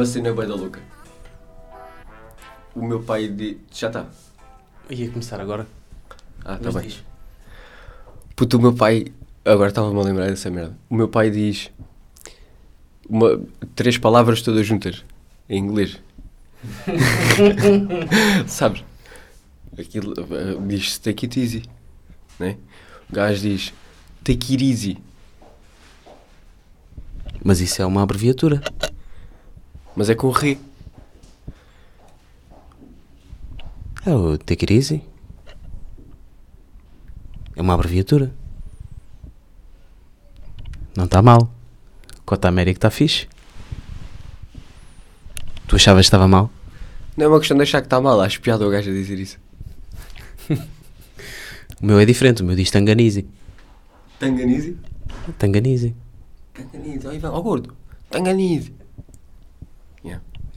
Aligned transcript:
uma 0.00 0.06
cena 0.06 0.32
bem 0.32 0.48
da 0.48 0.54
louca. 0.54 0.80
O 2.74 2.82
meu 2.82 3.02
pai 3.02 3.28
de... 3.28 3.58
Já 3.70 3.88
está. 3.88 4.06
Ia 4.88 5.10
começar 5.10 5.38
agora. 5.38 5.66
Ah, 6.42 6.54
está 6.54 6.72
bem. 6.72 6.88
diz. 6.88 7.04
Puto, 8.34 8.56
o 8.56 8.62
meu 8.62 8.72
pai. 8.72 9.12
Agora 9.44 9.68
estava-me 9.68 10.00
a 10.00 10.02
lembrar 10.02 10.30
dessa 10.30 10.50
merda. 10.50 10.74
O 10.88 10.94
meu 10.94 11.06
pai 11.06 11.30
diz. 11.30 11.70
Uma, 13.06 13.42
três 13.74 13.98
palavras 13.98 14.40
todas 14.40 14.66
juntas. 14.66 15.04
Em 15.46 15.58
inglês. 15.58 16.00
Sabes? 18.48 18.82
Aquilo. 19.78 20.14
eh, 20.18 20.66
diz 20.66 20.96
take 20.96 21.26
it 21.26 21.38
easy. 21.38 21.62
Né? 22.38 22.56
O 23.10 23.14
gajo 23.14 23.42
diz 23.42 23.74
take 24.24 24.54
it 24.54 24.64
easy. 24.64 24.98
Mas 27.44 27.60
isso 27.60 27.82
é 27.82 27.86
uma 27.86 28.02
abreviatura. 28.02 28.62
Mas 29.96 30.08
é 30.08 30.14
com 30.14 30.30
re. 30.30 30.58
É 34.06 34.14
o 34.14 34.38
Take 34.38 34.64
It 34.64 34.74
Easy. 34.74 35.02
É 37.54 37.60
uma 37.60 37.74
abreviatura. 37.74 38.32
Não 40.96 41.04
está 41.04 41.20
mal. 41.20 41.50
Cota 42.24 42.48
América 42.48 42.78
está 42.78 42.90
fixe. 42.90 43.28
Tu 45.66 45.76
achavas 45.76 46.02
que 46.02 46.06
estava 46.06 46.26
mal? 46.26 46.50
Não 47.16 47.26
é 47.26 47.28
uma 47.28 47.38
questão 47.38 47.56
de 47.56 47.62
achar 47.62 47.80
que 47.80 47.86
está 47.86 48.00
mal. 48.00 48.20
Acho 48.20 48.40
piada 48.40 48.66
o 48.66 48.70
gajo 48.70 48.90
a 48.90 48.92
dizer 48.94 49.18
isso. 49.18 49.38
O 51.82 51.86
meu 51.86 51.98
é 51.98 52.04
diferente, 52.04 52.42
o 52.42 52.44
meu 52.44 52.54
diz 52.54 52.70
Tanganise. 52.70 53.26
Tanganise? 54.18 54.76
Tanganise. 55.38 55.96
Tanganise. 56.52 57.08
Ó 57.08 57.12
Ivan, 57.12 57.30
ó 57.30 57.40
gordo. 57.40 57.74
Tanganise. 58.10 58.74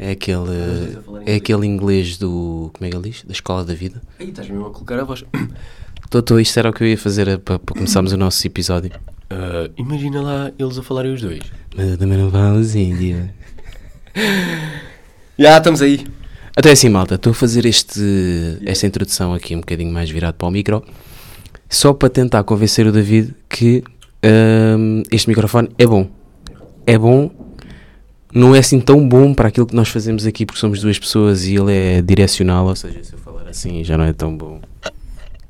É 0.04 0.12
aquele. 0.12 0.52
É 0.52 1.00
inglês. 1.08 1.38
aquele 1.38 1.66
inglês 1.66 2.18
do. 2.18 2.70
Como 2.74 2.86
é 2.86 2.90
que 2.90 2.98
ele 2.98 3.10
diz? 3.10 3.24
Da 3.24 3.32
escola 3.32 3.64
da 3.64 3.74
vida. 3.74 4.02
Aí 4.20 4.28
estás 4.28 4.50
mesmo 4.50 4.68
a 4.68 4.70
colocar 4.70 5.00
a 5.00 5.06
voz. 5.06 5.24
Doutor, 6.12 6.42
isto 6.42 6.60
era 6.60 6.70
o 6.70 6.74
que 6.74 6.84
eu 6.84 6.88
ia 6.90 6.98
fazer 6.98 7.38
para, 7.40 7.58
para 7.58 7.74
começarmos 7.74 8.12
o 8.12 8.18
nosso 8.18 8.46
episódio. 8.46 8.92
Ah, 9.30 9.70
imagina 9.78 10.22
lá 10.22 10.52
eles 10.60 10.78
a 10.78 10.84
falarem 10.84 11.14
os 11.14 11.22
dois. 11.22 11.40
Mas 11.74 11.92
eu 11.92 11.98
também 11.98 12.18
não 12.18 12.30
falo 12.30 12.60
assim, 12.60 12.94
diva. 12.98 13.30
Já 15.40 15.58
estamos 15.58 15.82
aí. 15.82 16.06
Até 16.54 16.72
assim, 16.72 16.90
malta, 16.90 17.16
estou 17.16 17.32
a 17.32 17.34
fazer 17.34 17.66
este, 17.66 18.60
esta 18.66 18.86
introdução 18.86 19.34
aqui 19.34 19.56
um 19.56 19.62
bocadinho 19.62 19.92
mais 19.92 20.10
virado 20.10 20.36
para 20.36 20.48
o 20.50 20.52
micro, 20.52 20.84
só 21.70 21.94
para 21.94 22.10
tentar 22.10 22.44
convencer 22.44 22.86
o 22.86 22.92
David 22.92 23.34
que 23.50 23.84
hum, 24.78 25.02
este 25.10 25.30
microfone 25.30 25.70
é 25.80 25.88
bom. 25.88 26.08
É 26.86 26.98
bom, 26.98 27.32
não 28.34 28.56
é 28.56 28.60
assim 28.60 28.80
tão 28.80 29.08
bom 29.08 29.34
para 29.34 29.48
aquilo 29.50 29.66
que 29.66 29.76
nós 29.76 29.90
fazemos 29.90 30.26
aqui, 30.26 30.46
porque 30.46 30.60
somos 30.60 30.82
duas 30.82 30.98
pessoas 30.98 31.46
e 31.46 31.56
ele 31.56 31.74
é 31.74 32.02
direcional, 32.02 32.66
ou 32.66 32.76
seja, 32.76 33.04
se 33.04 33.14
eu 33.14 33.20
falar 33.20 33.48
assim 33.48 33.84
já 33.84 33.98
não 33.98 34.06
é 34.06 34.14
tão 34.14 34.36
bom 34.36 34.60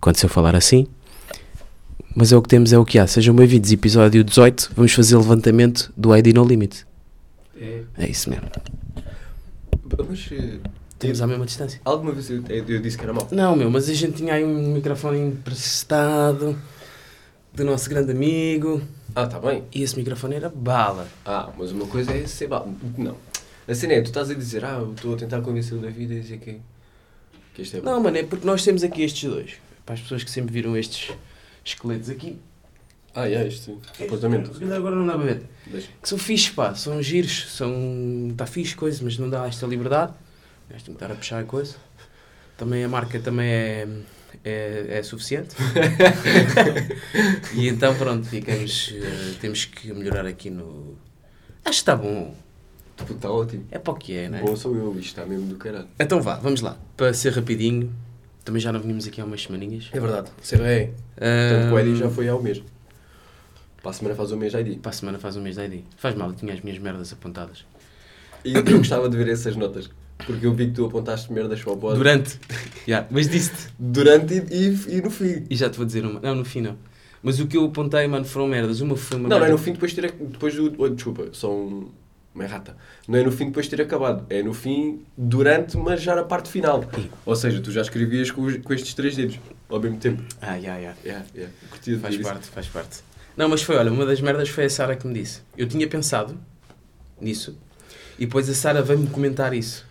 quanto 0.02 0.20
se 0.20 0.26
eu 0.26 0.30
falar 0.30 0.56
assim. 0.56 0.86
Mas 2.16 2.32
é 2.32 2.38
o 2.38 2.42
que 2.42 2.50
temos, 2.50 2.72
é 2.72 2.78
o 2.78 2.86
que 2.86 3.00
há. 3.00 3.08
Sejam 3.08 3.34
bem-vindos, 3.34 3.72
episódio 3.72 4.24
18, 4.24 4.74
vamos 4.76 4.92
fazer 4.92 5.18
levantamento 5.18 5.92
do 5.98 6.16
ID 6.16 6.28
No 6.36 6.46
Limit. 6.46 6.86
É. 7.60 7.82
É 7.98 8.08
isso 8.08 8.30
mesmo. 8.30 8.46
Mas 10.08 10.30
eh, 10.32 10.58
Temos 11.00 11.22
à 11.22 11.28
mesma 11.28 11.46
distância. 11.46 11.82
alguma 11.84 12.12
vez 12.12 12.30
eu, 12.30 12.44
eu 12.50 12.82
disse 12.82 12.98
que 12.98 13.04
era 13.04 13.14
mau. 13.14 13.28
Não, 13.32 13.56
meu, 13.56 13.72
mas 13.72 13.90
a 13.90 13.94
gente 13.94 14.18
tinha 14.18 14.34
aí 14.36 14.44
um 14.44 14.74
microfone 14.74 15.20
emprestado 15.20 16.56
do 17.54 17.64
nosso 17.64 17.90
grande 17.90 18.12
amigo 18.12 18.82
Ah, 19.16 19.24
está 19.24 19.40
bem. 19.40 19.64
e 19.74 19.84
esse 19.84 19.96
microfone 19.98 20.36
era 20.36 20.50
bala. 20.50 21.08
Ah, 21.26 21.52
mas 21.58 21.72
uma 21.72 21.86
coisa 21.88 22.12
é 22.12 22.26
ser 22.28 22.48
mau. 22.50 22.72
Não. 22.98 23.16
A 23.68 23.74
cena 23.76 23.94
é, 23.94 24.02
tu 24.02 24.08
estás 24.08 24.30
a 24.30 24.34
dizer, 24.34 24.66
ah, 24.66 24.80
eu 24.82 24.94
estou 24.94 25.14
a 25.14 25.18
tentar 25.18 25.42
convencer 25.42 25.78
o 25.78 25.82
David 25.82 26.18
a 26.18 26.20
dizer 26.22 26.38
que, 26.40 26.60
que 27.54 27.62
este 27.62 27.78
é 27.78 27.82
bom. 27.82 27.92
Não, 27.92 28.00
mano, 28.02 28.18
é 28.18 28.24
porque 28.24 28.46
nós 28.46 28.64
temos 28.64 28.84
aqui 28.84 29.04
estes 29.04 29.30
dois. 29.30 29.52
Para 29.86 29.96
as 29.96 30.02
pessoas 30.02 30.24
que 30.24 30.32
sempre 30.32 30.52
viram 30.54 30.76
estes 30.76 31.16
esqueletos 31.64 32.10
aqui. 32.10 32.38
Ah, 33.16 33.30
é, 33.30 33.48
este 33.48 33.78
comportamento. 33.98 34.52
Estes, 34.52 34.72
Agora 34.72 34.96
não 34.96 35.06
dá 35.06 35.14
para 35.14 35.24
ver. 35.24 35.44
Deixa. 35.68 35.88
Que 36.02 36.10
são 36.10 36.18
fixes, 36.18 36.50
pá, 36.50 36.74
são 36.74 37.02
giros, 37.02 37.54
são. 37.56 38.30
Está 38.32 38.46
fixe 38.48 38.76
coisa, 38.76 39.00
mas 39.04 39.18
não 39.18 39.30
dá 39.30 39.46
esta 39.48 39.68
liberdade. 39.68 40.14
Vais 40.70 40.82
tentar 40.82 41.12
a 41.12 41.16
puxar 41.16 41.40
a 41.40 41.44
coisa. 41.44 41.76
Também 42.58 42.84
a 42.84 42.90
marca 42.90 43.20
também 43.20 43.48
é, 43.48 43.88
é, 44.44 44.86
é 45.00 45.04
suficiente. 45.04 45.56
e 47.54 47.68
então 47.68 47.96
pronto, 47.96 48.28
ficamos. 48.28 48.94
eh, 48.96 49.36
temos 49.40 49.66
que 49.66 49.94
melhorar 49.94 50.26
aqui 50.26 50.50
no. 50.50 50.98
Acho 51.64 51.70
que 51.78 51.82
está 51.82 51.96
bom. 51.96 52.36
Está 53.10 53.32
ótimo. 53.32 53.66
É 53.72 53.80
para 53.80 53.94
o 53.94 53.96
que 53.96 54.16
é, 54.16 54.30
não 54.30 54.38
é? 54.38 54.42
Bom 54.42 54.56
sou 54.56 54.76
eu, 54.76 54.92
isto 54.92 55.08
está 55.08 55.26
mesmo 55.26 55.48
do 55.48 55.56
caralho. 55.56 55.88
Então 56.00 56.22
vá, 56.22 56.36
vamos 56.36 56.62
lá. 56.62 56.78
Para 56.96 57.14
ser 57.14 57.34
rapidinho, 57.34 57.94
também 58.46 58.62
já 58.62 58.72
não 58.72 58.80
vinhamos 58.80 59.08
aqui 59.08 59.20
há 59.20 59.26
umas 59.26 59.42
semaninhas. 59.42 59.90
É 59.92 60.00
verdade. 60.00 60.30
Ser 60.42 60.62
é. 60.62 60.92
Portanto, 61.16 61.74
o 61.74 61.78
Ahm, 61.78 61.88
ID 61.90 61.98
já 61.98 62.10
foi 62.10 62.28
ao 62.30 62.42
mês. 62.42 62.62
Para 63.82 63.92
a 63.92 63.94
semana 63.94 64.16
faz 64.16 64.32
o 64.32 64.38
mês 64.38 64.54
ID. 64.54 64.80
Para 64.80 64.90
a 64.90 64.94
semana 64.94 65.20
faz 65.20 65.36
um 65.36 65.42
mês 65.42 65.56
de 65.56 65.64
ID. 65.66 65.84
Faz 65.98 66.16
mal, 66.16 66.30
eu 66.30 66.36
tinha 66.36 66.54
as 66.54 66.62
minhas 66.62 66.80
merdas 66.80 67.12
apontadas. 67.12 67.66
E 68.46 68.54
eu 68.54 68.64
gostava 68.64 69.10
de 69.10 69.18
ver 69.18 69.28
essas 69.30 69.56
notas. 69.56 69.90
Porque 70.26 70.46
eu 70.46 70.54
vi 70.54 70.68
que 70.68 70.74
tu 70.74 70.86
apontaste 70.86 71.32
merdas 71.32 71.62
para 71.62 71.74
o 71.74 71.78
pod. 71.78 71.96
Durante. 71.98 72.40
Já, 72.88 73.06
mas 73.12 73.28
disse-te. 73.30 73.68
Durante 73.78 74.34
e, 74.34 74.38
e, 74.70 74.98
e 74.98 75.02
no 75.02 75.10
fim. 75.10 75.46
E 75.50 75.56
já 75.56 75.70
te 75.70 75.78
vou 75.78 75.86
dizer 75.86 76.06
uma. 76.06 76.20
Não, 76.20 76.36
no 76.36 76.46
fim 76.46 76.62
não. 76.62 76.78
Mas 77.22 77.40
o 77.40 77.48
que 77.48 77.56
eu 77.58 77.66
apontei, 77.66 78.06
mano, 78.08 78.26
foram 78.26 78.48
merdas. 78.48 78.82
Uma 78.82 78.96
foi 78.98 79.18
uma 79.18 79.30
Não, 79.30 79.38
não 79.38 79.46
merda. 79.46 79.54
é 79.54 79.58
no 79.58 79.64
fim 79.64 79.72
depois 79.74 79.92
de 79.94 80.02
ter. 80.02 80.12
Depois 80.12 80.56
do. 80.56 80.74
oh, 80.78 80.90
desculpa, 80.90 81.28
só 81.32 81.54
um, 81.54 81.90
uma 82.36 82.44
errata. 82.44 82.76
Não 83.08 83.18
é 83.20 83.24
no 83.24 83.32
fim 83.32 83.46
depois 83.46 83.66
de 83.68 83.76
ter 83.76 83.82
acabado. 83.84 84.26
É 84.30 84.42
no 84.44 84.54
fim, 84.54 85.02
durante, 85.18 85.78
mas 85.78 86.02
já 86.02 86.16
na 86.16 86.24
parte 86.24 86.50
final. 86.50 86.84
Ih. 86.98 87.10
Ou 87.26 87.36
seja, 87.36 87.62
tu 87.62 87.72
já 87.72 87.82
escrevias 87.82 88.30
com, 88.32 88.42
os- 88.44 88.58
com 88.58 88.74
estes 88.74 88.94
três 88.94 89.16
dedos 89.16 89.40
ao 89.70 89.80
mesmo 89.80 89.98
tempo. 89.98 90.22
Ah, 90.42 90.60
já, 90.60 90.80
já. 90.82 90.94
Yeah, 91.06 91.26
yeah. 91.36 91.54
De 91.84 91.98
Faz 91.98 92.16
ver 92.16 92.22
isso. 92.22 92.30
parte, 92.30 92.48
faz 92.48 92.68
parte. 92.68 92.98
Não, 93.38 93.48
mas 93.50 93.62
foi, 93.64 93.76
olha, 93.78 93.92
uma 93.92 94.06
das 94.06 94.20
merdas 94.22 94.50
foi 94.50 94.66
a 94.66 94.70
Sara 94.70 94.96
que 94.96 95.08
me 95.08 95.14
disse. 95.14 95.42
Eu 95.58 95.68
tinha 95.68 95.88
pensado 95.88 96.38
nisso 97.20 97.58
e 98.20 98.26
depois 98.26 98.50
a 98.50 98.54
Sara 98.54 98.82
veio-me 98.82 99.08
comentar 99.08 99.54
isso. 99.54 99.86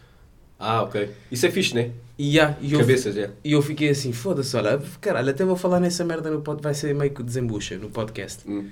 Ah, 0.62 0.82
ok. 0.82 1.10
Isso 1.30 1.44
é 1.44 1.50
fixe, 1.50 1.74
né? 1.74 1.90
E, 2.16 2.32
já, 2.32 2.56
e, 2.60 2.72
eu, 2.72 2.78
Cabeças, 2.78 3.16
é. 3.16 3.30
e 3.42 3.52
eu 3.52 3.60
fiquei 3.60 3.88
assim, 3.88 4.12
foda-se, 4.12 4.56
olha, 4.56 4.80
caralho, 5.00 5.30
até 5.30 5.44
vou 5.44 5.56
falar 5.56 5.80
nessa 5.80 6.04
merda 6.04 6.30
no 6.30 6.40
pod, 6.40 6.62
vai 6.62 6.72
ser 6.72 6.94
meio 6.94 7.10
que 7.10 7.20
desembucha 7.20 7.76
no 7.76 7.90
podcast. 7.90 8.48
Hum. 8.48 8.68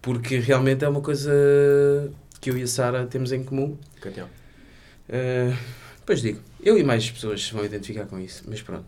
Porque 0.00 0.38
realmente 0.38 0.82
é 0.82 0.88
uma 0.88 1.02
coisa 1.02 1.30
que 2.40 2.48
eu 2.48 2.56
e 2.56 2.62
a 2.62 2.66
Sara 2.66 3.06
temos 3.06 3.32
em 3.32 3.44
comum. 3.44 3.76
Campeão. 4.00 4.28
Uh, 5.08 5.54
depois 5.98 6.22
digo, 6.22 6.40
eu 6.62 6.78
e 6.78 6.82
mais 6.82 7.10
pessoas 7.10 7.50
vão 7.50 7.64
identificar 7.64 8.06
com 8.06 8.18
isso, 8.18 8.44
mas 8.48 8.62
pronto. 8.62 8.86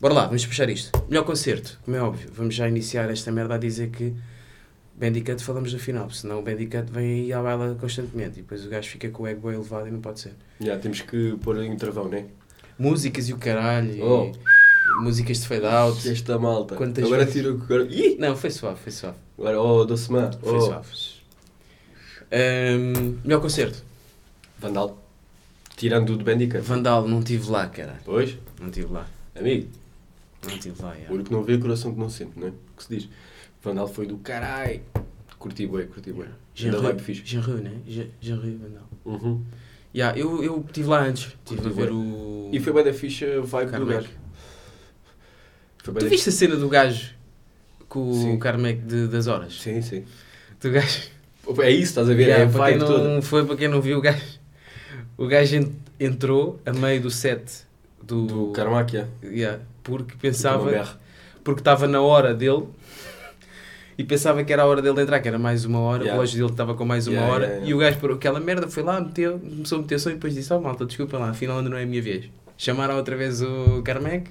Bora 0.00 0.14
lá, 0.14 0.26
vamos 0.26 0.44
puxar 0.44 0.68
isto. 0.68 0.90
Melhor 1.08 1.22
concerto, 1.22 1.78
como 1.84 1.96
é 1.96 2.02
óbvio. 2.02 2.28
Vamos 2.32 2.56
já 2.56 2.68
iniciar 2.68 3.08
esta 3.08 3.30
merda 3.30 3.54
a 3.54 3.58
dizer 3.58 3.90
que 3.90 4.12
Bandicut 4.96 5.42
falamos 5.42 5.72
no 5.72 5.78
final, 5.78 6.08
senão 6.10 6.38
o 6.38 6.42
Bandicut 6.42 6.90
vem 6.90 7.22
aí 7.24 7.32
à 7.32 7.42
baila 7.42 7.74
constantemente 7.80 8.38
e 8.38 8.42
depois 8.42 8.64
o 8.64 8.68
gajo 8.68 8.88
fica 8.88 9.08
com 9.10 9.24
o 9.24 9.26
ego 9.26 9.48
bem 9.48 9.56
elevado 9.58 9.88
e 9.88 9.90
não 9.90 10.00
pode 10.00 10.20
ser. 10.20 10.32
Yeah, 10.60 10.80
temos 10.80 11.00
que 11.00 11.36
pôr 11.42 11.62
em 11.64 11.76
travão, 11.76 12.08
né? 12.08 12.26
Músicas 12.78 13.28
e 13.28 13.32
o 13.32 13.38
caralho, 13.38 13.90
e 13.92 14.00
Oh. 14.02 14.32
músicas 15.02 15.40
de 15.40 15.48
fade 15.48 15.66
out. 15.66 16.08
Esta 16.08 16.38
malta. 16.38 16.76
Quantas 16.76 17.04
agora 17.04 17.24
vezes? 17.24 17.34
tira 17.40 17.52
o. 17.54 17.60
Agora... 17.60 17.84
Ih! 17.84 18.16
Não, 18.18 18.36
foi 18.36 18.50
suave, 18.50 18.78
foi 18.80 18.92
suave. 18.92 19.16
Agora, 19.38 19.60
oh, 19.60 19.84
doce-man. 19.84 20.30
Foi 20.40 20.56
Oh. 20.56 20.60
suave. 20.60 20.88
Um, 22.32 23.18
melhor 23.24 23.40
concerto. 23.40 23.82
Vandal. 24.58 25.00
Tirando 25.76 26.10
o 26.14 26.16
de 26.16 26.24
Bandica. 26.24 26.60
Vandal, 26.60 27.06
não 27.08 27.22
tive 27.22 27.50
lá, 27.50 27.66
caralho. 27.68 27.98
Pois, 28.04 28.36
Não 28.60 28.70
tive 28.70 28.92
lá. 28.92 29.06
amigo. 29.34 29.68
Não 30.48 30.58
tive 30.58 30.80
lá, 30.82 30.94
já. 30.96 31.12
Olho 31.12 31.24
que 31.24 31.32
não 31.32 31.42
vê, 31.42 31.58
coração 31.58 31.92
que 31.92 31.98
não 32.00 32.08
sente, 32.08 32.38
não 32.38 32.46
é? 32.48 32.50
O 32.50 32.54
que 32.76 32.82
se 32.84 32.88
diz? 32.96 33.08
Vandal 33.64 33.88
foi 33.88 34.06
do 34.06 34.18
caralho. 34.18 34.80
Curti 35.38 35.66
bué, 35.66 35.84
curti 35.84 36.12
bué. 36.12 36.26
Ainda 36.60 36.78
vibe 36.80 37.00
fixe. 37.02 37.22
Genru, 37.24 37.54
né? 37.54 37.72
Genru, 38.20 38.42
Vandal. 38.58 38.88
Uhum. 39.04 39.42
Yeah, 39.94 40.18
eu 40.18 40.42
eu 40.42 40.64
estive 40.66 40.88
lá 40.88 41.02
antes. 41.02 41.34
Estive 41.44 41.66
a 41.68 41.70
ver 41.70 41.90
o. 41.92 42.50
E 42.52 42.60
foi 42.60 42.72
bem 42.72 42.84
da 42.84 42.92
ficha 42.92 43.40
vibe 43.40 43.70
do 43.72 43.86
gajo. 43.86 44.08
Tu 45.82 46.08
viste 46.08 46.28
a 46.30 46.32
cena 46.32 46.56
do 46.56 46.68
gajo 46.68 47.10
com 47.88 48.12
Sim. 48.14 48.34
o 48.34 48.38
Carmack 48.38 48.80
de- 48.80 49.06
das 49.08 49.26
horas? 49.26 49.60
Sim, 49.60 49.82
sim. 49.82 50.04
Do 50.60 50.70
gajo. 50.70 51.02
É 51.60 51.70
isso, 51.70 51.82
estás 51.90 52.08
a 52.08 52.14
ver? 52.14 52.22
Yeah, 52.28 52.44
é 52.44 52.46
a 52.46 52.50
para 52.50 52.70
quem 52.70 52.78
vibe 52.78 52.80
não, 52.80 52.86
toda. 52.86 53.22
Foi 53.22 53.44
para 53.44 53.56
quem 53.56 53.68
não 53.68 53.80
viu 53.80 53.98
o 53.98 54.00
gajo. 54.00 54.24
O 55.16 55.26
gajo 55.26 55.56
en- 55.56 55.72
entrou 56.00 56.58
a 56.64 56.72
meio 56.72 57.00
do 57.02 57.10
set 57.10 57.64
do. 58.02 58.26
Do 58.26 58.52
Carmack, 58.52 58.94
yeah. 58.94 59.10
Yeah, 59.22 59.62
porque 59.82 60.14
pensava. 60.20 60.98
Porque 61.44 61.60
estava 61.60 61.86
na 61.86 62.00
hora 62.00 62.34
dele. 62.34 62.64
E 63.96 64.04
pensava 64.04 64.42
que 64.42 64.52
era 64.52 64.62
a 64.62 64.66
hora 64.66 64.82
dele 64.82 65.00
entrar, 65.02 65.20
que 65.20 65.28
era 65.28 65.38
mais 65.38 65.64
uma 65.64 65.78
hora, 65.80 66.02
Yeah. 66.02 66.12
o 66.12 66.16
relógio 66.16 66.38
dele 66.38 66.50
estava 66.50 66.74
com 66.74 66.84
mais 66.84 67.06
uma 67.06 67.14
Yeah, 67.16 67.32
hora, 67.32 67.44
yeah, 67.44 67.56
yeah. 67.56 67.70
e 67.70 67.74
o 67.74 67.78
gajo 67.78 67.98
parou 68.00 68.16
aquela 68.16 68.40
merda, 68.40 68.68
foi 68.68 68.82
lá, 68.82 69.00
meteu, 69.00 69.38
começou 69.38 69.78
a 69.78 69.82
meter 69.82 70.00
som 70.00 70.10
e 70.10 70.14
depois 70.14 70.34
disse, 70.34 70.52
oh 70.52 70.60
malta, 70.60 70.84
desculpa 70.84 71.16
lá, 71.18 71.30
afinal 71.30 71.58
ainda 71.58 71.70
não 71.70 71.76
é 71.76 71.84
a 71.84 71.86
minha 71.86 72.02
vez. 72.02 72.24
Chamaram 72.58 72.96
outra 72.96 73.16
vez 73.16 73.40
o 73.42 73.82
Carmack, 73.84 74.30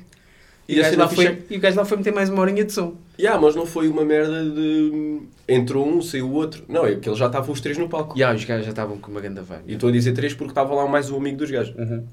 E, 0.68 0.76
E 0.76 0.80
o 0.80 0.82
gajo 0.82 0.92
cena 0.92 1.04
lá 1.04 1.10
fixe 1.10 1.24
foi, 1.26 1.44
e 1.50 1.58
o 1.58 1.60
gajo 1.60 1.78
lá 1.78 1.86
foi 1.86 1.98
meter 1.98 2.14
mais 2.14 2.30
uma 2.30 2.42
horinha 2.42 2.64
de 2.64 2.72
som. 2.72 2.96
Yeah, 3.20 3.40
mas 3.40 3.56
não 3.56 3.66
foi 3.66 3.88
uma 3.88 4.04
merda 4.06 4.44
de. 4.46 5.22
Entrou 5.48 5.86
um, 5.88 6.02
saiu 6.02 6.28
o 6.30 6.34
outro. 6.34 6.64
Não, 6.70 6.86
é 6.86 6.96
que 6.96 7.08
eles 7.10 7.20
já 7.20 7.26
estavam 7.28 7.52
os 7.52 7.60
três 7.60 7.78
no 7.78 7.90
palco. 7.90 8.18
E 8.18 8.24
ah, 8.24 8.34
os 8.34 8.44
gajos 8.46 8.66
já 8.66 8.72
estavam 8.72 8.98
com 8.98 9.12
uma 9.12 9.20
grande 9.20 9.42
vibe. 9.42 9.64
E 9.68 9.74
estou 9.74 9.90
a 9.90 9.92
dizer 9.92 10.14
três 10.14 10.34
porque 10.34 10.52
estava 10.52 10.74
lá 10.74 10.88
mais 10.88 11.10
um 11.12 11.18
amigo 11.18 11.38
dos 11.38 11.52
gajos. 11.52 11.76
Uhum. 11.78 12.06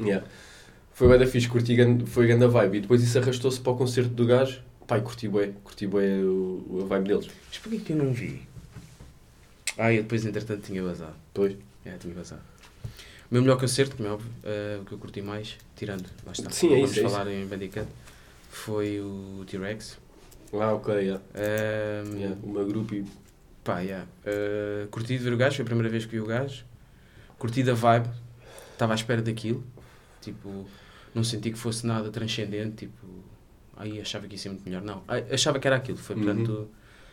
Yeah. 0.00 0.24
Foi 0.94 1.08
bem 1.08 1.18
da 1.18 1.26
fixe, 1.26 1.48
curti, 1.48 1.76
foi 2.06 2.26
grande 2.28 2.46
vibe. 2.46 2.78
E 2.78 2.80
depois 2.82 3.02
isso 3.02 3.18
arrastou-se 3.18 3.60
para 3.60 3.72
o 3.72 3.76
concerto 3.76 4.10
do 4.10 4.26
gajo. 4.26 4.60
Pai, 4.86 5.00
curti 5.00 5.28
bué, 5.28 5.52
curti 5.62 5.86
o, 5.86 6.82
a 6.82 6.86
vibe 6.86 7.08
deles. 7.08 7.28
Mas 7.48 7.58
porquê 7.58 7.78
que 7.78 7.92
eu 7.92 7.96
não 7.96 8.12
vi? 8.12 8.42
Ah, 9.78 9.92
eu 9.92 10.02
depois 10.02 10.24
entretanto 10.26 10.62
tinha 10.62 10.82
vazado. 10.82 11.14
Pois. 11.32 11.56
É, 11.84 11.96
tinha 11.96 12.14
vazado. 12.14 12.42
O 13.30 13.34
meu 13.34 13.42
melhor 13.42 13.58
concerto, 13.58 13.96
como 13.96 14.08
é 14.08 14.12
óbvio, 14.12 14.30
eh, 14.44 14.78
o 14.82 14.84
que 14.84 14.92
eu 14.92 14.98
curti 14.98 15.22
mais, 15.22 15.56
tirando, 15.74 16.04
lá 16.26 16.32
está, 16.32 16.50
Sim, 16.50 16.66
é 16.66 16.74
vamos 16.74 16.90
isso, 16.90 17.00
é 17.00 17.02
falar 17.08 17.26
em 17.28 17.46
Bandicoot, 17.46 17.88
foi 18.50 19.00
o 19.00 19.42
T-Rex. 19.46 19.96
Ah, 20.52 20.74
ok, 20.74 20.94
yeah. 20.94 21.22
Ehm, 21.34 22.18
Yeah, 22.18 22.36
Uma 22.42 22.62
grupo 22.62 22.94
e. 22.94 23.06
Pá, 23.64 23.80
yeah. 23.80 24.06
Eh, 24.26 24.86
curti 24.90 25.16
de 25.16 25.24
ver 25.24 25.32
o 25.32 25.36
gajo, 25.38 25.56
foi 25.56 25.62
a 25.62 25.66
primeira 25.66 25.88
vez 25.88 26.04
que 26.04 26.10
vi 26.10 26.20
o 26.20 26.26
gajo. 26.26 26.64
Curti 27.38 27.62
da 27.62 27.72
vibe, 27.72 28.10
estava 28.72 28.92
à 28.92 28.96
espera 28.96 29.22
daquilo. 29.22 29.64
Tipo, 30.20 30.66
não 31.14 31.24
senti 31.24 31.50
que 31.50 31.58
fosse 31.58 31.86
nada 31.86 32.10
transcendente, 32.10 32.86
tipo, 32.86 33.06
aí 33.76 34.00
achava 34.00 34.26
que 34.26 34.34
ia 34.34 34.38
ser 34.38 34.48
muito 34.50 34.64
melhor. 34.64 34.82
Não, 34.82 35.02
achava 35.32 35.58
que 35.58 35.66
era 35.66 35.76
aquilo, 35.76 35.98
foi 35.98 36.16
Uhum. 36.16 36.22
portanto, 36.24 36.68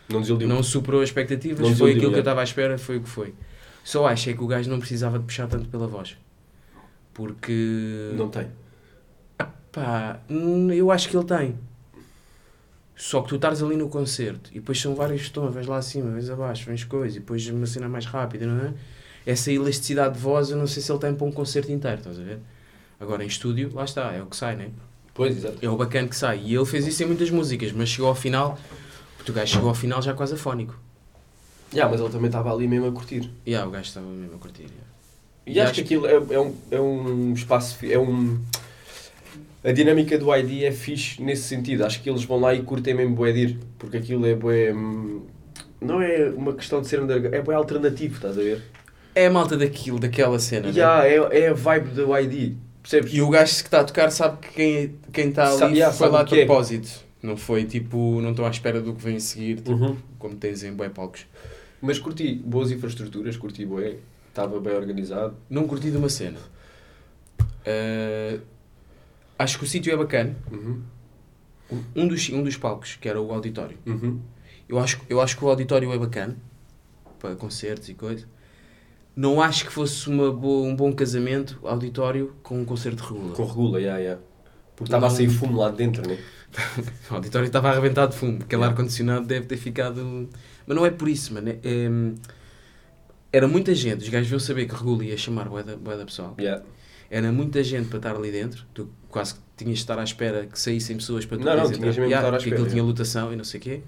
Não 0.10 0.22
desiludiu. 0.22 0.48
não 0.48 0.64
superou 0.64 1.02
as 1.02 1.10
expectativas, 1.10 1.68
Não 1.68 1.76
foi 1.76 1.92
aquilo 1.92 2.08
que 2.10 2.16
eu 2.16 2.18
é. 2.18 2.20
estava 2.20 2.42
à 2.42 2.44
espera, 2.44 2.78
foi 2.78 2.98
o 2.98 3.02
que 3.04 3.10
foi. 3.10 3.34
Só 3.84 4.06
acho 4.08 4.30
é 4.30 4.34
que 4.34 4.44
o 4.44 4.48
gajo 4.48 4.70
não 4.70 4.80
precisava 4.80 5.18
de 5.18 5.26
puxar 5.26 5.48
tanto 5.48 5.68
pela 5.70 5.88
voz. 5.88 6.16
Porque. 7.14 8.12
Não 8.16 8.30
tem. 8.30 8.48
Pá, 9.72 10.20
hum, 10.30 10.72
eu 10.72 10.92
acho 10.92 11.10
que 11.10 11.16
ele 11.16 11.26
tem. 11.26 11.56
Só 12.96 13.22
que 13.22 13.30
tu 13.30 13.36
estás 13.36 13.64
ali 13.64 13.78
no 13.78 13.88
concerto 13.88 14.50
e 14.52 14.56
depois 14.56 14.80
são 14.82 14.94
vários 14.94 15.30
tons, 15.30 15.54
vais 15.54 15.66
lá 15.68 15.78
acima, 15.78 16.12
vais 16.12 16.30
abaixo, 16.30 16.66
vens 16.66 16.84
coisas 16.84 17.16
e 17.16 17.20
depois 17.20 17.48
uma 17.48 17.66
cena 17.66 17.88
mais 17.88 18.06
rápida, 18.06 18.46
não 18.46 18.66
é? 18.66 18.74
Essa 19.26 19.52
elasticidade 19.52 20.16
de 20.16 20.20
voz 20.20 20.50
eu 20.50 20.58
não 20.58 20.68
sei 20.68 20.82
se 20.84 20.92
ele 20.92 21.00
tem 21.00 21.14
para 21.16 21.26
um 21.26 21.32
concerto 21.32 21.72
inteiro, 21.72 21.98
estás 22.00 22.20
a 22.20 22.24
ver? 22.24 22.40
Agora 23.00 23.24
em 23.24 23.28
estúdio, 23.28 23.72
lá 23.74 23.86
está, 23.86 24.12
é 24.12 24.22
o 24.22 24.26
que 24.26 24.36
sai, 24.36 24.56
né? 24.58 24.72
Pois, 25.20 25.36
exato. 25.36 25.58
É 25.62 25.70
o 25.70 25.76
bacana 25.76 26.08
que 26.08 26.16
sai. 26.16 26.42
E 26.46 26.56
ele 26.56 26.66
fez 26.66 26.88
isso 26.88 27.04
em 27.04 27.08
muitas 27.08 27.30
músicas, 27.30 27.74
mas 27.74 27.90
chegou 27.90 28.08
ao 28.08 28.16
final, 28.16 28.58
o 29.28 29.34
gajo 29.34 29.54
chegou 29.54 29.68
ao 29.68 29.76
final 29.76 30.02
já 30.02 30.14
quase 30.14 30.34
afónico. 30.36 30.80
Yeah, 31.74 31.92
mas 31.92 32.00
ele 32.02 32.10
também 32.10 32.28
estava 32.28 32.54
ali 32.54 32.68
mesmo 32.70 32.88
a 32.88 32.92
curtir. 32.94 33.30
E 33.46 33.54
ah, 33.54 33.68
o 33.68 33.70
gajo 33.70 33.84
estava 33.86 34.06
mesmo 34.08 34.36
a 34.36 34.40
curtir. 34.40 34.64
yeah. 34.64 34.82
E, 35.46 35.54
E 35.56 35.60
acho 35.60 35.72
acho 35.72 35.74
que 35.74 35.82
aquilo 35.96 36.08
é, 36.08 36.14
é, 36.36 36.40
um, 36.40 36.56
é 36.72 36.80
um 36.80 37.34
espaço. 37.34 37.78
É 37.86 38.00
um. 38.00 38.40
A 39.62 39.74
dinâmica 39.74 40.18
do 40.18 40.34
ID 40.34 40.64
é 40.64 40.72
fixe 40.72 41.22
nesse 41.22 41.44
sentido. 41.44 41.84
Acho 41.84 42.02
que 42.02 42.10
eles 42.10 42.24
vão 42.24 42.40
lá 42.40 42.56
e 42.56 42.64
curtem 42.64 42.94
mesmo 42.94 43.14
bué 43.14 43.34
de 43.34 43.40
ir. 43.40 43.60
Porque 43.78 43.98
aquilo 43.98 44.26
é 44.26 44.34
bué. 44.34 44.72
hum, 44.74 45.24
Não 45.82 46.02
é 46.02 46.30
uma 46.30 46.54
questão 46.54 46.80
de 46.82 46.88
ser 46.88 47.02
underground, 47.02 47.36
é 47.36 47.42
bué 47.42 47.56
alternativo, 47.56 48.16
estás 48.16 48.38
a 48.38 48.42
ver? 48.42 48.64
É 49.14 49.26
a 49.28 49.30
malta 49.30 49.58
daquilo, 49.58 50.00
daquela 50.00 50.40
cena. 50.40 50.68
né? 50.68 50.74
Yeah, 50.74 51.06
é, 51.06 51.42
é 51.42 51.50
a 51.50 51.54
vibe 51.54 51.90
do 51.90 52.18
ID. 52.18 52.56
Percebes? 52.90 53.14
E 53.14 53.22
o 53.22 53.30
gajo 53.30 53.52
que 53.52 53.62
está 53.62 53.82
a 53.82 53.84
tocar 53.84 54.12
sabe 54.12 54.40
que 54.48 54.54
quem 54.54 55.00
quem 55.14 55.30
está 55.30 55.52
ali 55.52 55.76
yeah, 55.76 55.96
foi 55.96 56.10
lá 56.10 56.22
é. 56.22 56.26
propósito. 56.26 56.90
Não 57.22 57.38
foi 57.38 57.66
tipo, 57.66 58.20
não 58.22 58.32
estou 58.32 58.46
à 58.46 58.50
espera 58.50 58.82
do 58.82 58.96
que 58.96 59.04
vem 59.04 59.18
a 59.18 59.20
seguir, 59.20 59.58
tipo, 59.58 59.74
Uhum. 59.74 59.98
como 60.18 60.36
tens 60.36 60.64
em 60.64 60.74
bué 60.74 60.90
palcos. 60.90 61.28
Mas 61.82 62.00
curti 62.00 62.34
boas 62.34 62.72
infraestruturas, 62.72 63.38
curti 63.38 63.66
bué. 63.66 63.98
Estava 64.30 64.60
bem 64.60 64.74
organizado. 64.74 65.36
Não 65.50 65.68
curti 65.68 65.92
de 65.92 65.98
uma 65.98 66.10
cena. 66.10 66.40
Ah, 67.66 68.40
acho 69.38 69.60
que 69.60 69.66
o 69.66 69.68
sítio 69.68 69.94
é 69.94 69.98
bacana. 69.98 70.36
Uhum. 70.52 70.82
Um 71.96 72.08
dos, 72.08 72.30
um 72.30 72.42
dos 72.42 72.58
palcos, 72.58 72.96
que 72.96 73.08
era 73.08 73.22
o 73.22 73.32
auditório. 73.32 73.78
Uhum. 73.86 74.20
Eu 74.68 74.80
acho, 74.80 75.00
eu 75.08 75.22
acho 75.22 75.38
que 75.38 75.46
o 75.46 75.50
auditório 75.50 75.92
é 75.92 75.98
bacana 75.98 76.36
para 77.20 77.36
concertos 77.36 77.90
e 77.90 77.94
coisa. 77.94 78.26
Não 79.20 79.42
acho 79.42 79.66
que 79.66 79.72
fosse 79.74 80.08
uma 80.08 80.32
boa, 80.32 80.66
um 80.66 80.74
bom 80.74 80.94
casamento 80.94 81.60
auditório 81.64 82.34
com 82.42 82.62
um 82.62 82.64
concerto 82.64 83.04
de 83.04 83.10
regula. 83.10 83.36
Com 83.36 83.44
regula, 83.46 83.78
yeah, 83.82 84.00
yeah. 84.00 84.22
Porque 84.78 84.86
estava 84.86 85.08
a 85.08 85.10
sair 85.10 85.28
fumo 85.28 85.60
lá 85.60 85.70
de 85.70 85.76
dentro, 85.76 86.08
né? 86.08 86.18
O 87.12 87.16
auditório 87.16 87.46
estava 87.46 87.70
arrebentado 87.70 88.14
de 88.14 88.18
fumo. 88.18 88.38
Aquele 88.38 88.62
Yeah. 88.62 88.68
ar-condicionado 88.68 89.26
deve 89.28 89.46
ter 89.46 89.58
ficado. 89.58 90.30
Mas 90.66 90.78
não 90.78 90.86
é 90.86 90.90
por 90.90 91.10
isso, 91.10 91.34
mano. 91.34 91.50
É- 91.50 91.60
é- 91.62 92.14
Era 93.34 93.46
muita 93.46 93.76
gente. 93.76 94.04
Os 94.04 94.10
gajos 94.10 94.30
viam 94.30 94.40
saber 94.40 94.66
que 94.68 94.74
regula 94.74 95.04
ia 95.04 95.18
chamar 95.18 95.50
bué 95.50 95.64
da, 95.64 95.76
bué 95.76 95.98
da 95.98 96.06
pessoal. 96.06 96.34
Yeah. 96.40 96.64
Era 97.10 97.30
muita 97.30 97.62
gente 97.62 97.90
para 97.90 97.98
estar 97.98 98.16
ali 98.16 98.32
dentro. 98.32 98.64
Tu 98.74 98.88
quase 99.10 99.34
que 99.34 99.42
tinhas 99.58 99.80
de 99.80 99.84
estar 99.84 100.00
à 100.00 100.04
espera 100.06 100.46
que 100.46 100.58
saíssem 100.58 100.96
pessoas 100.96 101.26
para 101.26 101.38
tu 101.38 101.44
Não, 101.44 101.58
não, 101.58 101.66
tinhas 101.66 101.78
mesmo 101.78 102.08
de 102.08 102.14
estar 102.14 102.20
à 102.20 102.32
porque 102.32 102.38
espera, 102.38 102.56
aquilo 102.56 102.68
tinha 102.70 102.78
yeah. 102.78 102.88
lotação 102.88 103.34
e 103.34 103.36
não 103.36 103.44
sei 103.44 103.60
o 103.60 103.64
quê. 103.64 103.82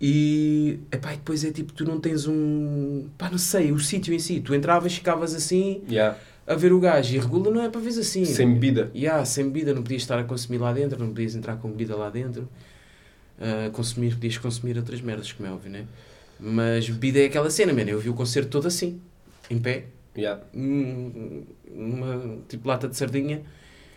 E 0.00 0.80
epá, 0.92 1.14
e 1.14 1.16
depois 1.16 1.44
é 1.44 1.50
tipo, 1.50 1.72
tu 1.72 1.84
não 1.84 1.98
tens 2.00 2.26
um. 2.26 3.06
Pá, 3.16 3.30
não 3.30 3.38
sei, 3.38 3.72
o 3.72 3.78
sítio 3.78 4.12
em 4.12 4.18
si. 4.18 4.40
Tu 4.40 4.54
entravas, 4.54 4.94
ficavas 4.94 5.34
assim 5.34 5.82
Yeah. 5.88 6.18
a 6.46 6.54
ver 6.54 6.72
o 6.72 6.80
gajo. 6.80 7.14
E 7.14 7.18
regula 7.18 7.50
não 7.50 7.62
é 7.62 7.68
para 7.70 7.80
ver 7.80 7.90
assim. 7.90 8.24
Sem 8.24 8.52
bebida. 8.54 8.90
Yeah, 8.94 9.24
sem 9.24 9.44
bebida, 9.46 9.72
não 9.72 9.82
podias 9.82 10.02
estar 10.02 10.18
a 10.18 10.24
consumir 10.24 10.58
lá 10.58 10.72
dentro, 10.72 10.98
não 10.98 11.08
podias 11.08 11.34
entrar 11.34 11.56
com 11.56 11.70
bebida 11.70 11.96
lá 11.96 12.10
dentro. 12.10 12.48
Ah, 13.40 13.70
consumir, 13.72 14.14
podias 14.14 14.38
consumir 14.38 14.76
outras 14.76 15.00
merdas, 15.00 15.32
como 15.32 15.48
é 15.48 15.52
óbvio, 15.52 15.70
né? 15.70 15.86
Mas 16.38 16.88
bebida 16.88 17.20
é 17.20 17.26
aquela 17.26 17.50
cena, 17.50 17.72
mano. 17.72 17.88
Eu 17.90 17.98
vi 18.00 18.08
o 18.10 18.14
concerto 18.14 18.50
todo 18.50 18.66
assim, 18.68 19.00
em 19.48 19.58
pé, 19.58 19.86
Yeah. 20.16 20.40
hum, 20.54 21.42
uma 21.68 22.38
tipo 22.48 22.68
lata 22.68 22.86
de 22.88 22.96
sardinha, 22.96 23.42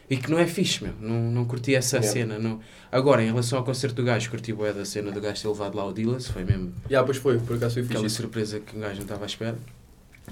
e 0.10 0.16
que 0.18 0.30
não 0.32 0.40
é 0.40 0.48
fixe, 0.48 0.84
meu. 0.84 0.94
Não, 1.02 1.32
não 1.32 1.46
curti 1.46 1.76
essa 1.76 1.98
Yeah. 1.98 2.14
cena. 2.14 2.40
Não. 2.40 2.60
Agora, 2.92 3.22
em 3.24 3.28
relação 3.28 3.60
ao 3.60 3.66
concerto 3.66 3.96
do 3.98 4.04
gajo, 4.04 4.30
curti 4.30 4.54
bué 4.54 4.72
da 4.74 4.86
cena 4.86 5.12
do 5.12 5.20
gajo 5.20 5.42
ter 5.42 5.48
levado 5.48 5.76
lá 5.76 5.86
o 5.86 5.94
Dillas, 5.94 6.28
foi 6.28 6.44
mesmo 6.46 6.74
Yeah, 6.90 7.06
pois 7.06 7.18
foi, 7.18 7.38
por 7.40 7.58
acaso 7.58 7.74
foi 7.76 7.84
aquela 7.84 8.04
fixe. 8.04 8.16
surpresa 8.16 8.60
que 8.60 8.76
um 8.78 8.80
gajo 8.80 8.96
não 8.96 9.02
estava 9.04 9.24
à 9.24 9.28
espera. 9.28 9.58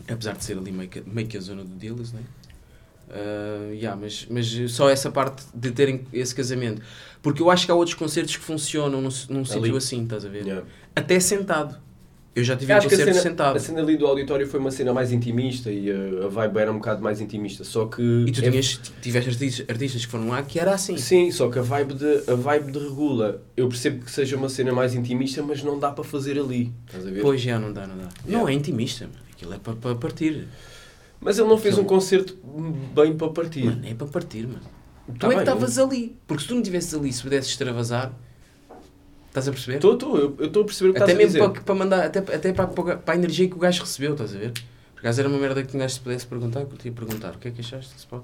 Apesar 0.08 0.34
de 0.34 0.44
ser 0.44 0.58
ali 0.58 0.72
meio 0.72 0.90
que, 0.90 1.02
meio 1.06 1.28
que 1.28 1.38
a 1.38 1.42
zona 1.42 1.64
do 1.64 1.76
Dillas, 1.78 2.12
né? 2.14 2.22
Uh, 3.08 3.72
yeah, 3.74 4.00
mas, 4.00 4.26
mas 4.30 4.48
só 4.72 4.90
essa 4.90 5.12
parte 5.12 5.44
de 5.54 5.72
terem 5.72 6.06
esse 6.12 6.34
casamento. 6.34 6.82
Porque 7.22 7.42
eu 7.42 7.52
acho 7.52 7.66
que 7.66 7.72
há 7.72 7.76
outros 7.76 7.94
concertos 7.96 8.36
que 8.36 8.44
funcionam 8.44 9.00
num, 9.02 9.10
num 9.30 9.46
sítio 9.46 9.76
assim, 9.78 10.04
estás 10.04 10.26
a 10.26 10.30
ver? 10.30 10.44
Yeah. 10.46 10.66
Até 10.96 11.20
sentado. 11.20 11.78
Eu 12.36 12.44
já 12.44 12.58
tive 12.58 12.74
um 12.74 12.76
concerto 12.76 13.04
cena, 13.06 13.14
sentado. 13.22 13.56
a 13.56 13.60
cena 13.60 13.80
ali 13.82 13.96
do 13.96 14.06
auditório 14.06 14.46
foi 14.46 14.60
uma 14.60 14.70
cena 14.70 14.94
mais 14.94 15.12
intimista 15.14 15.72
e 15.72 15.90
uh, 15.90 16.26
a 16.26 16.28
vibe 16.28 16.58
era 16.58 16.70
um 16.72 16.76
bocado 16.76 17.02
mais 17.02 17.22
intimista. 17.22 17.64
Só 17.64 17.86
que. 17.86 18.02
E 18.02 18.32
tu 18.32 18.44
é- 18.44 18.50
tinhas, 18.50 18.80
tiveste 19.02 19.30
artistas, 19.30 19.66
artistas 19.70 20.06
que 20.06 20.12
foram 20.12 20.28
lá 20.28 20.44
que 20.44 20.60
era 20.60 20.74
assim. 20.74 20.98
Sim, 20.98 21.32
só 21.32 21.50
que 21.50 21.58
a 21.58 21.62
vibe, 21.62 21.94
de, 21.94 22.24
a 22.30 22.36
vibe 22.36 22.74
de 22.74 22.80
regula, 22.80 23.42
eu 23.56 23.70
percebo 23.70 24.04
que 24.04 24.12
seja 24.12 24.36
uma 24.36 24.50
cena 24.50 24.74
mais 24.74 24.94
intimista, 24.94 25.42
mas 25.42 25.64
não 25.64 25.80
dá 25.80 25.92
para 25.92 26.04
fazer 26.04 26.38
ali. 26.38 26.74
Estás 26.86 27.08
a 27.08 27.10
ver? 27.12 27.22
Pois 27.22 27.40
já 27.40 27.58
não 27.58 27.72
dá, 27.72 27.88
não 27.88 27.96
dá. 27.98 28.10
Não 28.26 28.32
Yeah. 28.32 28.52
é 28.52 28.54
intimista, 28.54 29.06
mano. 29.06 29.18
aquilo 29.32 29.54
é 29.54 29.58
para, 29.58 29.74
para 29.76 29.96
partir. 29.96 30.46
Mas 31.22 31.40
ele 31.40 31.48
não 31.48 31.58
fez 31.58 31.76
Sim. 31.76 31.82
um 31.82 31.86
concerto 31.86 32.38
bem 32.94 33.16
para 33.16 33.30
partir. 33.30 33.64
Mano, 33.64 33.82
é 33.88 33.94
para 33.94 34.08
partir, 34.08 34.46
mano. 34.46 34.60
Tá 34.60 35.14
tu 35.20 35.26
é 35.28 35.30
que 35.30 35.36
bem, 35.36 35.40
estavas 35.40 35.78
ali. 35.80 36.18
Porque 36.28 36.42
se 36.44 36.50
tu 36.50 36.54
não 36.56 36.62
estivesses 36.62 36.94
ali, 36.94 37.14
se 37.14 37.24
pudesses 37.24 37.52
extravasar, 37.52 38.12
estás 39.40 39.48
a 39.48 39.52
perceber? 39.52 39.76
Estou, 39.76 39.94
estou, 39.94 40.18
eu 40.40 40.46
estou 40.46 40.64
a 40.64 40.66
perceber 40.66 40.90
o 40.90 40.94
que 40.94 41.00
Até 41.04 41.12
estás 41.12 41.16
a 41.16 41.34
mesmo 41.34 41.40
dizer. 41.48 41.54
para, 41.54 41.62
para 41.64 41.76
mandar, 41.76 42.06
até, 42.06 42.20
até 42.20 42.54
para, 42.54 42.68
para, 42.68 43.14
a 43.14 43.16
energia 43.16 43.48
que 43.50 43.56
o 43.56 43.60
gajo 43.60 43.82
recebeu, 43.82 44.14
estás 44.14 44.34
a 44.36 44.40
ver? 44.40 44.52
Por 44.94 45.00
acaso 45.00 45.20
era 45.20 45.30
uma 45.30 45.38
merda 45.38 45.62
que 45.64 45.76
um 45.76 45.80
gajo 45.80 45.94
se 45.94 46.00
pudesse 46.00 46.26
perguntar, 46.26 46.66
que 46.66 46.74
eu 46.74 46.78
te 46.78 46.86
ia 46.88 46.92
perguntar, 46.94 47.36
o 47.36 47.38
que 47.38 47.50
é 47.50 47.52
que 47.52 47.60
achaste 47.62 47.88
desse 47.92 48.00
spot? 48.00 48.24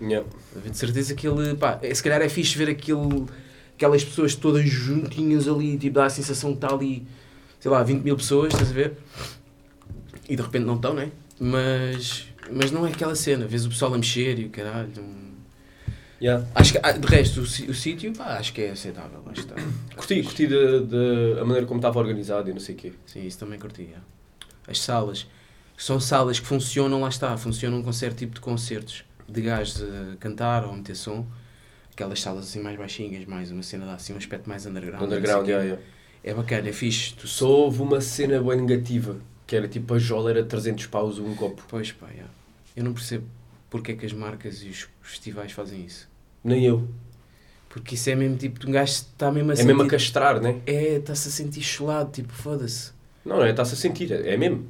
Yeah. 0.00 0.26
De 0.64 0.76
certeza 0.76 1.14
que 1.14 1.26
ele, 1.26 1.54
pá, 1.56 1.78
é- 1.82 1.92
se 1.92 2.02
calhar 2.02 2.22
é 2.22 2.28
fixe 2.28 2.56
ver 2.56 2.68
aquele, 2.70 3.24
aquelas 3.74 4.04
pessoas 4.04 4.34
todas 4.34 4.68
juntinhas 4.68 5.48
ali, 5.48 5.76
tipo, 5.76 5.94
dá 5.96 6.04
a 6.06 6.10
sensação 6.10 6.50
que 6.54 6.64
está 6.64 6.74
ali, 6.74 7.06
sei 7.58 7.70
lá, 7.70 7.82
20 7.82 8.02
mil 8.02 8.16
pessoas, 8.16 8.52
estás 8.52 8.70
a 8.70 8.74
ver? 8.74 8.96
E 10.28 10.36
de 10.36 10.42
repente 10.42 10.64
não 10.64 10.76
estão, 10.76 10.94
né? 10.94 11.10
Mas, 11.40 12.26
mas 12.50 12.70
não 12.70 12.86
é 12.86 12.90
aquela 12.90 13.14
cena, 13.14 13.46
vês 13.46 13.64
o 13.66 13.68
pessoal 13.68 13.92
a 13.94 13.96
mexer 13.98 14.38
e 14.38 14.44
o 14.46 14.50
caralho. 14.50 14.90
não- 14.96 15.25
Yeah. 16.20 16.46
Acho 16.54 16.72
que, 16.72 16.80
ah, 16.82 16.92
de 16.92 17.06
resto, 17.06 17.40
o, 17.40 17.46
sítio, 17.46 18.12
pá, 18.14 18.38
acho 18.38 18.52
que 18.52 18.62
é 18.62 18.70
aceitável, 18.70 19.22
lá 19.24 19.32
está. 19.32 19.54
Curti, 19.94 20.22
curti 20.22 20.46
de, 20.46 20.80
de- 20.86 21.38
a 21.38 21.44
maneira 21.44 21.66
como 21.66 21.78
estava 21.78 21.98
organizado 21.98 22.48
e 22.48 22.52
não 22.52 22.60
sei 22.60 22.74
o 22.74 22.78
quê. 22.78 22.92
Sim, 23.04 23.26
isso 23.26 23.38
também 23.38 23.58
curtia. 23.58 23.98
As 24.66 24.78
salas, 24.80 25.26
são 25.76 26.00
salas 26.00 26.40
que 26.40 26.46
funcionam, 26.46 27.00
lá 27.02 27.08
está, 27.08 27.36
funcionam 27.36 27.82
com 27.82 27.92
certo 27.92 28.16
tipo 28.16 28.34
de 28.34 28.40
concertos, 28.40 29.04
de 29.28 29.42
gajos 29.42 29.82
a 29.82 30.16
cantar 30.16 30.64
ou 30.64 30.72
a 30.72 30.76
meter 30.76 30.96
som. 30.96 31.26
Aquelas 31.92 32.20
salas 32.20 32.44
assim 32.44 32.60
mais 32.60 32.78
baixinhas, 32.78 33.24
mais 33.26 33.50
uma 33.50 33.62
cena 33.62 33.94
assim 33.94 34.12
um 34.12 34.16
aspecto 34.16 34.48
mais 34.48 34.66
underground. 34.66 35.04
Underground, 35.04 35.46
yeah, 35.46 35.64
yeah. 35.64 35.82
É 36.24 36.34
bacana, 36.34 36.68
é 36.68 36.72
fixe. 36.72 37.14
Tu 37.14 37.28
Só 37.28 37.48
houve 37.48 37.80
uma 37.80 38.00
cena 38.00 38.42
bem 38.42 38.60
negativa, 38.60 39.16
que 39.46 39.54
era 39.54 39.68
tipo 39.68 39.94
a 39.94 39.98
jola 39.98 40.30
era 40.30 40.44
300 40.44 40.86
paus 40.86 41.18
um 41.18 41.34
copo. 41.34 41.62
Pois 41.68 41.92
pá, 41.92 42.08
yeah. 42.08 42.30
eu 42.74 42.84
não 42.84 42.92
percebo 42.92 43.26
porque 43.70 43.92
é 43.92 43.94
que 43.94 44.06
as 44.06 44.12
marcas 44.12 44.62
e 44.62 44.68
os 44.68 44.88
festivais 45.02 45.52
fazem 45.52 45.84
isso. 45.84 46.08
Nem 46.42 46.64
eu. 46.64 46.88
Porque 47.68 47.94
isso 47.94 48.08
é 48.08 48.14
mesmo 48.14 48.36
tipo, 48.36 48.66
um 48.66 48.70
gajo 48.72 48.92
está 48.92 49.30
mesmo 49.30 49.50
a 49.50 49.52
É 49.52 49.56
sentir... 49.56 49.66
mesmo 49.68 49.82
a 49.82 49.86
castrar, 49.86 50.40
né? 50.40 50.60
É, 50.66 50.96
está-se 50.96 51.28
a 51.28 51.30
sentir 51.30 51.62
cholado, 51.62 52.10
tipo, 52.10 52.32
foda-se. 52.32 52.92
Não, 53.24 53.36
não 53.36 53.44
é, 53.44 53.50
está-se 53.50 53.74
a 53.74 53.76
sentir, 53.76 54.10
é 54.12 54.36
mesmo. 54.36 54.66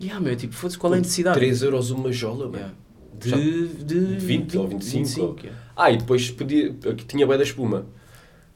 Yeah, 0.00 0.20
meu, 0.20 0.34
tipo, 0.34 0.54
foda-se, 0.54 0.78
qual 0.78 0.94
é 0.94 0.96
a 0.96 1.00
necessidade? 1.00 1.38
3 1.38 1.62
euros 1.62 1.90
uma 1.90 2.10
jola. 2.10 2.50
Yeah. 2.56 2.74
De, 3.14 3.68
de 3.84 3.98
20 4.18 4.58
ou 4.58 4.68
25. 4.68 5.40
yeah. 5.40 5.60
Ah, 5.76 5.90
e 5.90 5.98
depois 5.98 6.30
podia, 6.30 6.74
aqui 6.90 7.04
tinha 7.04 7.26
bué 7.26 7.36
da 7.36 7.42
espuma. 7.44 7.86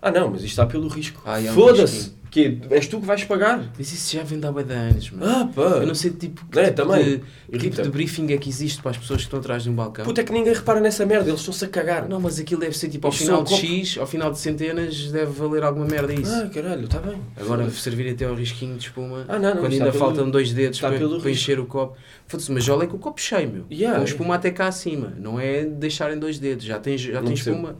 Ah 0.00 0.10
não, 0.10 0.30
mas 0.30 0.40
isto 0.42 0.50
está 0.50 0.66
pelo 0.66 0.88
risco. 0.88 1.20
Ah, 1.24 1.40
é 1.40 1.50
um 1.50 1.54
Foda-se! 1.54 2.12
Que 2.32 2.58
és 2.70 2.86
tu 2.86 2.98
que 2.98 3.04
vais 3.04 3.22
pagar. 3.24 3.62
Mas 3.78 3.92
isso 3.92 4.16
já 4.16 4.22
vem 4.22 4.40
de 4.40 4.46
há 4.46 4.50
bué 4.50 4.62
de 4.62 4.72
anos, 4.72 5.10
mano. 5.10 5.26
Ah, 5.30 5.48
pá! 5.54 5.60
Eu 5.62 5.86
não 5.86 5.94
sei 5.94 6.12
tipo, 6.12 6.42
que 6.46 6.58
É, 6.58 6.70
tipo, 6.70 6.76
também. 6.88 7.04
de, 7.04 7.58
que 7.58 7.58
tipo 7.58 7.82
de 7.82 7.90
briefing 7.90 8.32
é 8.32 8.38
que 8.38 8.48
existe 8.48 8.80
para 8.80 8.92
as 8.92 8.96
pessoas 8.96 9.18
que 9.18 9.24
estão 9.26 9.38
atrás 9.38 9.64
de 9.64 9.68
um 9.68 9.74
balcão. 9.74 10.02
Puta, 10.02 10.22
é 10.22 10.24
que 10.24 10.32
ninguém 10.32 10.54
repara 10.54 10.80
nessa 10.80 11.04
merda, 11.04 11.28
eles 11.28 11.40
estão-se 11.40 11.62
a 11.62 11.68
cagar. 11.68 12.08
Não, 12.08 12.18
mas 12.18 12.38
aquilo 12.40 12.58
deve 12.62 12.74
ser 12.74 12.88
tipo 12.88 13.06
ao 13.06 13.12
final 13.12 13.42
de. 13.44 13.54
X, 13.54 13.98
ao 13.98 14.06
final 14.06 14.32
de 14.32 14.38
centenas, 14.38 15.12
deve 15.12 15.30
valer 15.30 15.62
alguma 15.62 15.84
merda 15.84 16.14
isso. 16.14 16.32
Ah, 16.34 16.48
caralho, 16.48 16.86
está 16.86 17.00
bem. 17.00 17.20
Agora 17.38 17.68
servir 17.68 18.10
até 18.10 18.24
ao 18.24 18.34
risquinho 18.34 18.78
de 18.78 18.86
espuma, 18.86 19.26
Ah, 19.28 19.38
não, 19.38 19.50
não, 19.54 19.60
quando 19.60 19.72
ainda 19.74 19.84
pelo- 19.92 19.98
faltam 19.98 20.30
dois 20.30 20.54
dedos 20.54 20.78
está 20.78 20.90
para, 20.90 21.06
para 21.06 21.30
encher 21.30 21.60
o 21.60 21.66
copo. 21.66 21.98
Foda-se, 22.26 22.50
mas 22.50 22.66
olha 22.66 22.86
com 22.86 22.96
o 22.96 22.98
copo 22.98 23.20
cheio, 23.20 23.50
meu. 23.50 23.64
Yeah. 23.70 23.98
Com 23.98 24.04
espuma 24.06 24.36
até 24.36 24.50
cá 24.50 24.68
acima. 24.68 25.12
Não 25.18 25.38
é 25.38 25.66
deixarem 25.66 26.18
dois 26.18 26.38
dedos, 26.38 26.64
já 26.64 26.78
tem, 26.78 26.96
já 26.96 27.20
Não 27.20 27.24
tem 27.26 27.34
espuma. 27.34 27.76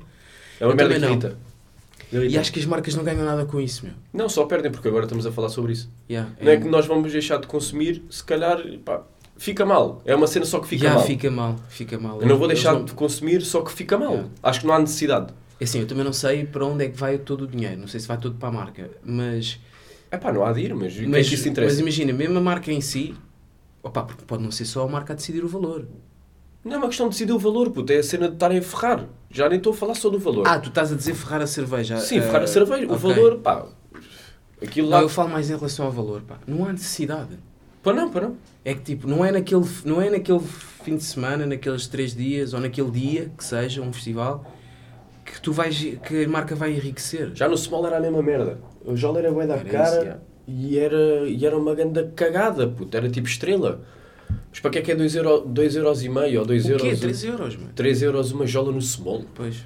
É 0.61 0.67
uma 0.67 0.73
Eu 0.73 0.77
merda 0.77 0.95
que 0.95 1.01
não. 1.27 1.52
E 2.13 2.37
acho 2.39 2.53
que 2.53 2.61
as 2.61 2.67
marcas 2.67 2.95
não 2.95 3.03
ganham 3.05 3.25
nada 3.25 3.45
com 3.47 3.61
isso, 3.61 3.85
meu. 3.87 3.95
Não, 4.13 4.29
só 4.29 4.45
perdem, 4.45 4.71
porque 4.71 4.87
agora 4.89 5.05
estamos 5.05 5.25
a 5.27 5.33
falar 5.33 5.49
sobre 5.49 5.73
isso. 5.73 5.91
Yeah, 6.11 6.31
Não 6.41 6.53
é 6.53 6.57
que 6.59 6.69
nós 6.69 6.85
vamos 6.87 7.11
deixar 7.13 7.39
de 7.39 7.47
consumir, 7.47 8.03
se 8.11 8.23
calhar, 8.23 8.59
pá, 8.85 9.03
fica 9.37 9.65
mal. 9.65 10.03
É 10.05 10.15
uma 10.15 10.27
cena 10.27 10.45
só 10.45 10.61
que 10.61 10.69
fica 10.69 10.85
Yeah, 10.85 10.99
mal. 11.01 11.07
fica 11.07 11.31
mal, 11.31 11.57
fica 11.69 11.99
mal. 11.99 12.21
Eu 12.21 12.29
não 12.29 12.37
vou 12.37 12.47
deixar 12.49 12.75
não- 12.75 12.85
de 12.85 12.93
consumir, 12.93 13.41
só 13.43 13.63
que 13.63 13.73
fica 13.73 13.97
mal. 13.97 14.11
Yeah. 14.13 14.29
Acho 14.43 14.61
que 14.61 14.67
não 14.67 14.75
há 14.75 14.79
necessidade. 14.79 15.33
É 15.59 15.65
Assim, 15.65 15.81
eu 15.81 15.87
também 15.87 16.05
não 16.05 16.13
sei 16.13 16.45
para 16.45 16.67
onde 16.67 16.85
é 16.85 16.89
que 16.89 16.99
vai 16.99 17.17
todo 17.19 17.43
o 17.45 17.47
dinheiro. 17.47 17.81
Não 17.81 17.87
sei 17.89 18.01
se 18.01 18.07
vai 18.09 18.19
todo 18.19 18.35
para 18.35 18.49
a 18.49 18.53
marca. 18.53 18.91
Mas, 19.05 19.59
É 20.11 20.19
pá, 20.19 20.31
não 20.33 20.45
há 20.45 20.53
de 20.53 20.61
ir, 20.61 20.75
mas 20.75 20.93
o 20.93 20.97
que 20.99 21.05
é 21.05 21.09
mas, 21.09 21.29
que 21.29 21.35
isso 21.35 21.45
mas 21.45 21.53
interessa? 21.53 21.81
imagina, 21.81 22.13
mesmo 22.13 22.37
a 22.37 22.41
marca 22.43 22.71
em 22.71 22.81
si, 22.83 23.15
opa, 23.83 24.03
porque 24.03 24.25
pode 24.27 24.43
não 24.43 24.51
ser 24.51 24.65
só 24.67 24.85
a 24.85 24.89
marca 24.89 25.13
a 25.13 25.17
decidir 25.17 25.43
o 25.45 25.49
valor. 25.49 25.87
Não 26.65 26.75
é 26.75 26.77
uma 26.77 26.89
questão 26.89 27.07
de 27.09 27.15
decidir 27.15 27.33
o 27.33 27.39
valor, 27.39 27.71
puto. 27.71 27.93
É 27.93 27.99
a 27.99 28.03
cena 28.03 28.29
de 28.29 28.35
estarem 28.35 28.59
a 28.59 28.63
ferrar. 28.63 29.07
Já 29.33 29.49
nem 29.49 29.59
estou 29.59 29.73
a 29.73 29.77
falar 29.77 29.95
só 29.95 30.11
do 30.11 30.19
valor. 30.19 30.47
Ah, 30.47 30.59
tu 30.59 30.69
estás 30.69 30.93
a 30.93 30.95
dizer 30.95 31.15
ferrar 31.15 31.41
a 31.41 31.47
cerveja. 31.47 31.97
Sim, 31.99 32.19
ah, 32.19 32.23
ferrar 32.23 32.43
a 32.43 32.47
cerveja. 32.47 32.93
O 32.93 32.97
valor, 32.97 33.39
pá. 33.39 33.67
Aquilo 34.63 34.89
Não, 34.89 34.99
lá. 34.99 35.03
eu 35.03 35.09
falo 35.09 35.31
mais 35.31 35.51
em 35.51 35.57
relação 35.57 35.87
ao 35.87 35.93
valor, 35.93 36.23
pá. 36.23 36.39
Não 36.47 36.65
há 36.67 36.73
necessidade. 36.73 37.39
Pá, 37.83 37.93
não, 37.93 38.11
pá, 38.11 38.21
não. 38.21 38.37
É 38.65 38.75
que 38.75 38.81
tipo, 38.81 39.09
não 39.09 39.25
é 39.25 39.33
naquele, 39.33 39.65
não 39.85 40.01
é 40.01 40.11
naquele 40.11 40.41
fim 40.85 40.97
de 40.97 41.03
semana, 41.03 41.47
naqueles 41.47 41.87
três 41.89 42.15
dias 42.15 42.55
ou 42.55 42.61
naquele 42.61 42.91
dia 42.91 43.33
que 43.37 43.43
seja 43.43 43.83
um 43.83 43.93
festival 43.93 44.45
que 45.25 45.41
tu 45.41 45.53
vais, 45.53 45.77
que 46.07 46.25
a 46.25 46.29
marca 46.29 46.55
vai 46.55 46.73
enriquecer. 46.73 47.33
Já 47.35 47.49
no 47.49 47.57
Small 47.57 47.87
era 47.87 47.97
a 47.97 48.01
mesma 48.01 48.23
merda. 48.23 48.61
O 48.85 48.95
Jol 48.97 49.19
era 49.19 49.33
bué 49.33 49.47
da 49.47 49.59
cara 49.59 49.89
isso, 49.89 49.97
yeah. 49.97 50.21
e, 50.47 50.79
era, 50.79 51.29
e 51.29 51.47
era 51.47 51.57
uma 51.57 51.75
grande 51.75 52.05
cagada, 52.15 52.69
puto. 52.69 52.97
Era 52.97 53.09
tipo 53.09 53.27
estrela. 53.27 53.81
Mas 54.53 54.61
para 54.61 54.71
que 54.71 54.79
é 54.79 54.83
que 54.83 54.93
é 54.93 54.95
2 54.95 55.17
euro, 55.17 55.41
dois 55.47 55.75
euros 55.75 56.03
e 56.05 56.09
meio 56.09 56.41
ou 56.41 56.47
2 56.47 56.65
O 56.65 56.77
quê? 56.77 56.87
euros? 56.87 57.01
3 57.01 57.25
euros, 57.25 57.57
mano. 57.57 57.73
3 57.75 58.03
euros 58.03 58.31
uma 58.33 58.47
jola 58.47 58.71
no 58.71 58.81
Small? 58.83 59.25
Pois. 59.35 59.65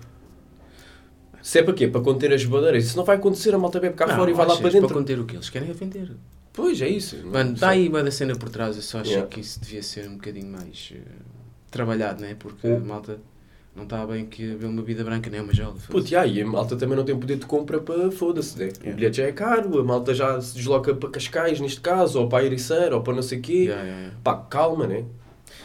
Se 1.43 1.59
é 1.59 1.63
para 1.63 1.75
quê? 1.75 1.87
Para 1.89 2.01
conter 2.01 2.33
as 2.33 2.45
badeiras. 2.45 2.85
Isso 2.87 2.97
não 2.97 3.05
vai 3.05 3.17
acontecer, 3.17 3.55
a 3.55 3.59
malta 3.59 3.79
bebe 3.81 3.95
cá 3.95 4.07
Não, 4.07 4.17
fora 4.17 4.31
e 4.31 4.35
vai 4.35 4.47
lá 4.47 4.57
para 4.57 4.71
dentro. 4.71 4.93
conter 4.95 5.19
o 5.19 5.25
que 5.25 5.37
eles 5.37 5.51
querem 5.51 5.69
é 5.71 5.73
vender. 5.73 6.11
Pois, 6.53 6.81
é 6.81 6.89
isso. 6.89 7.17
Mano, 7.27 7.53
está 7.55 7.69
aí 7.71 7.89
bué 7.89 8.03
da 8.03 8.11
cena 8.11 8.35
por 8.35 8.49
trás. 8.49 8.77
Eu 8.77 8.83
só 8.83 9.01
acho 9.01 9.11
Yeah. 9.11 9.29
que 9.29 9.41
isso 9.41 9.61
devia 9.61 9.83
ser 9.83 10.09
um 10.09 10.15
bocadinho 10.15 10.51
mais 10.51 10.93
eh, 10.95 10.99
trabalhado, 11.71 12.23
né? 12.23 12.35
Porque 12.39 12.67
Uh. 12.67 12.77
a 12.77 12.81
malta 12.81 13.19
não 13.77 13.85
está 13.85 14.07
bem 14.07 14.25
que 14.25 14.43
beber 14.47 14.67
uma 14.67 14.83
vida 14.83 15.05
branca 15.05 15.29
nem 15.29 15.41
uma 15.41 15.53
jola. 15.53 15.77
Puto, 15.89 16.07
já, 16.07 16.27
e 16.27 16.41
a 16.41 16.47
malta 16.47 16.75
também 16.77 16.97
não 16.97 17.05
tem 17.05 17.17
poder 17.17 17.37
de 17.37 17.45
compra 17.45 17.79
para 17.79 18.11
foda-se, 18.11 18.59
né? 18.59 18.65
O 18.67 18.69
Yeah. 18.87 18.97
bilhete 18.97 19.17
já 19.19 19.25
é 19.25 19.33
caro, 19.33 19.79
a 19.79 19.85
malta 19.85 20.15
já 20.15 20.41
se 20.41 20.57
desloca 20.57 20.95
para 20.95 21.11
Cascais, 21.11 21.61
neste 21.61 21.81
caso, 21.81 22.19
ou 22.19 22.29
para 22.29 22.45
Ericeira, 22.45 22.97
ou 22.97 23.03
para 23.03 23.15
não 23.15 23.23
sei 23.23 23.39
o 23.39 23.43
quê. 23.43 23.53
Yeah, 23.53 23.83
yeah, 23.83 24.01
yeah. 24.01 24.17
Pá, 24.25 24.35
calma, 24.37 24.87
né? 24.87 25.05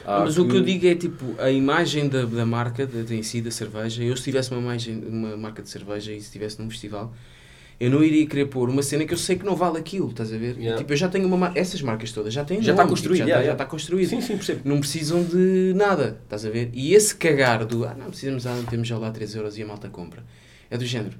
Há 0.04 0.22
Mas 0.22 0.38
o 0.38 0.48
que 0.48 0.58
eu 0.58 0.62
digo 0.62 0.86
é 0.88 0.96
tipo, 0.96 1.36
a 1.40 1.50
imagem 1.52 2.10
da, 2.10 2.26
da 2.26 2.46
marca, 2.46 2.86
da, 2.86 3.14
em 3.14 3.24
si, 3.24 3.42
da 3.42 3.52
cerveja, 3.52 4.04
eu 4.04 4.18
se 4.18 4.24
tivesse 4.24 4.52
uma, 4.52 4.60
imagem, 4.60 5.04
uma 5.08 5.38
marca 5.38 5.62
de 5.62 5.70
cerveja 5.70 6.12
e 6.12 6.20
se 6.20 6.26
estivesse 6.28 6.62
num 6.62 6.70
festival, 6.70 7.14
eu 7.84 7.90
não 7.90 8.04
iria 8.04 8.28
querer 8.28 8.46
pôr 8.46 8.70
uma 8.70 8.84
cena 8.84 9.06
que 9.06 9.14
eu 9.14 9.18
sei 9.18 9.36
que 9.36 9.44
não 9.44 9.56
vale 9.56 9.78
aquilo, 9.80 10.10
estás 10.12 10.32
a 10.32 10.38
ver? 10.38 10.56
Yeah. 10.58 10.78
Tipo, 10.78 10.94
eu 10.94 10.98
já 10.98 11.10
tenho 11.10 11.26
uma 11.28 11.36
mar... 11.36 11.58
essas 11.58 11.82
marcas 11.82 12.12
todas 12.12 12.32
já 12.32 12.46
têm 12.46 12.62
Já 12.62 12.74
está 12.74 12.86
construído, 12.88 13.18
tipo, 13.18 13.28
já, 13.30 13.40
yeah, 13.40 13.42
está- 13.42 13.48
já 13.48 13.54
está 13.54 13.66
construído. 13.66 14.10
Sim, 14.10 14.22
sim, 14.22 14.36
percebo. 14.36 14.62
Não 14.64 14.80
precisam 14.80 15.24
de 15.24 15.74
nada, 15.76 16.20
estás 16.24 16.46
a 16.46 16.50
ver? 16.52 16.70
E 16.74 16.94
esse 16.94 17.16
cagar 17.16 17.66
do, 17.66 17.84
ah 17.86 17.96
não 17.96 18.08
precisamos, 18.12 18.46
ah, 18.46 18.56
temos 18.70 18.88
já 18.88 18.98
lá 19.00 19.10
3 19.10 19.34
euros 19.36 19.58
e 19.58 19.64
a 19.64 19.66
malta 19.66 19.90
compra, 19.90 20.24
é 20.70 20.78
do 20.78 20.86
género, 20.86 21.18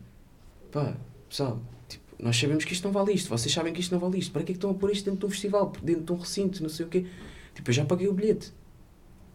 pá, 0.72 0.94
pessoal, 1.28 1.60
tipo, 1.90 2.04
nós 2.20 2.38
sabemos 2.38 2.64
que 2.64 2.74
isto 2.74 2.84
não 2.86 2.92
vale 2.92 3.12
isto, 3.14 3.28
vocês 3.30 3.52
sabem 3.52 3.74
que 3.74 3.82
isto 3.82 3.92
não 3.92 4.00
vale 4.00 4.20
isto, 4.20 4.32
para 4.32 4.44
que 4.44 4.52
é 4.52 4.54
que 4.54 4.58
estão 4.58 4.70
a 4.70 4.74
pôr 4.76 4.92
isto 4.92 5.06
dentro 5.06 5.20
de 5.22 5.26
um 5.26 5.30
festival, 5.32 5.74
dentro 5.82 6.04
de 6.04 6.12
um 6.12 6.16
recinto, 6.18 6.62
não 6.62 6.70
sei 6.70 6.86
o 6.86 6.90
quê? 6.90 7.06
Tipo, 7.56 7.70
eu 7.72 7.74
já 7.74 7.86
paguei 7.86 8.08
o 8.08 8.14
bilhete, 8.14 8.54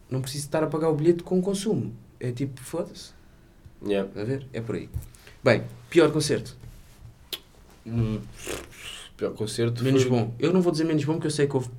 não 0.09 0.21
preciso 0.23 0.45
estar 0.45 0.63
a 0.63 0.69
pagar 0.69 0.91
o 0.91 0.95
bilhete 0.95 1.25
com 1.25 1.43
consumo, 1.43 1.93
é 2.21 2.31
tipo, 2.31 2.61
foda-se, 2.61 3.11
Yeah. 3.85 4.09
estás 4.09 4.27
a 4.27 4.33
ver? 4.33 4.47
É 4.53 4.61
por 4.61 4.75
aí. 4.77 4.89
Bem, 5.45 5.65
pior 5.91 6.11
concerto, 6.13 6.57
Pior 9.17 9.33
concerto. 9.35 9.83
menos 9.83 10.03
foi- 10.03 10.11
bom, 10.11 10.35
eu 10.39 10.53
não 10.53 10.61
vou 10.61 10.73
dizer 10.73 10.85
menos 10.85 11.05
bom 11.05 11.15
porque 11.15 11.27
eu 11.29 11.31
sei 11.31 11.47
que 11.47 11.55
houve 11.57 11.71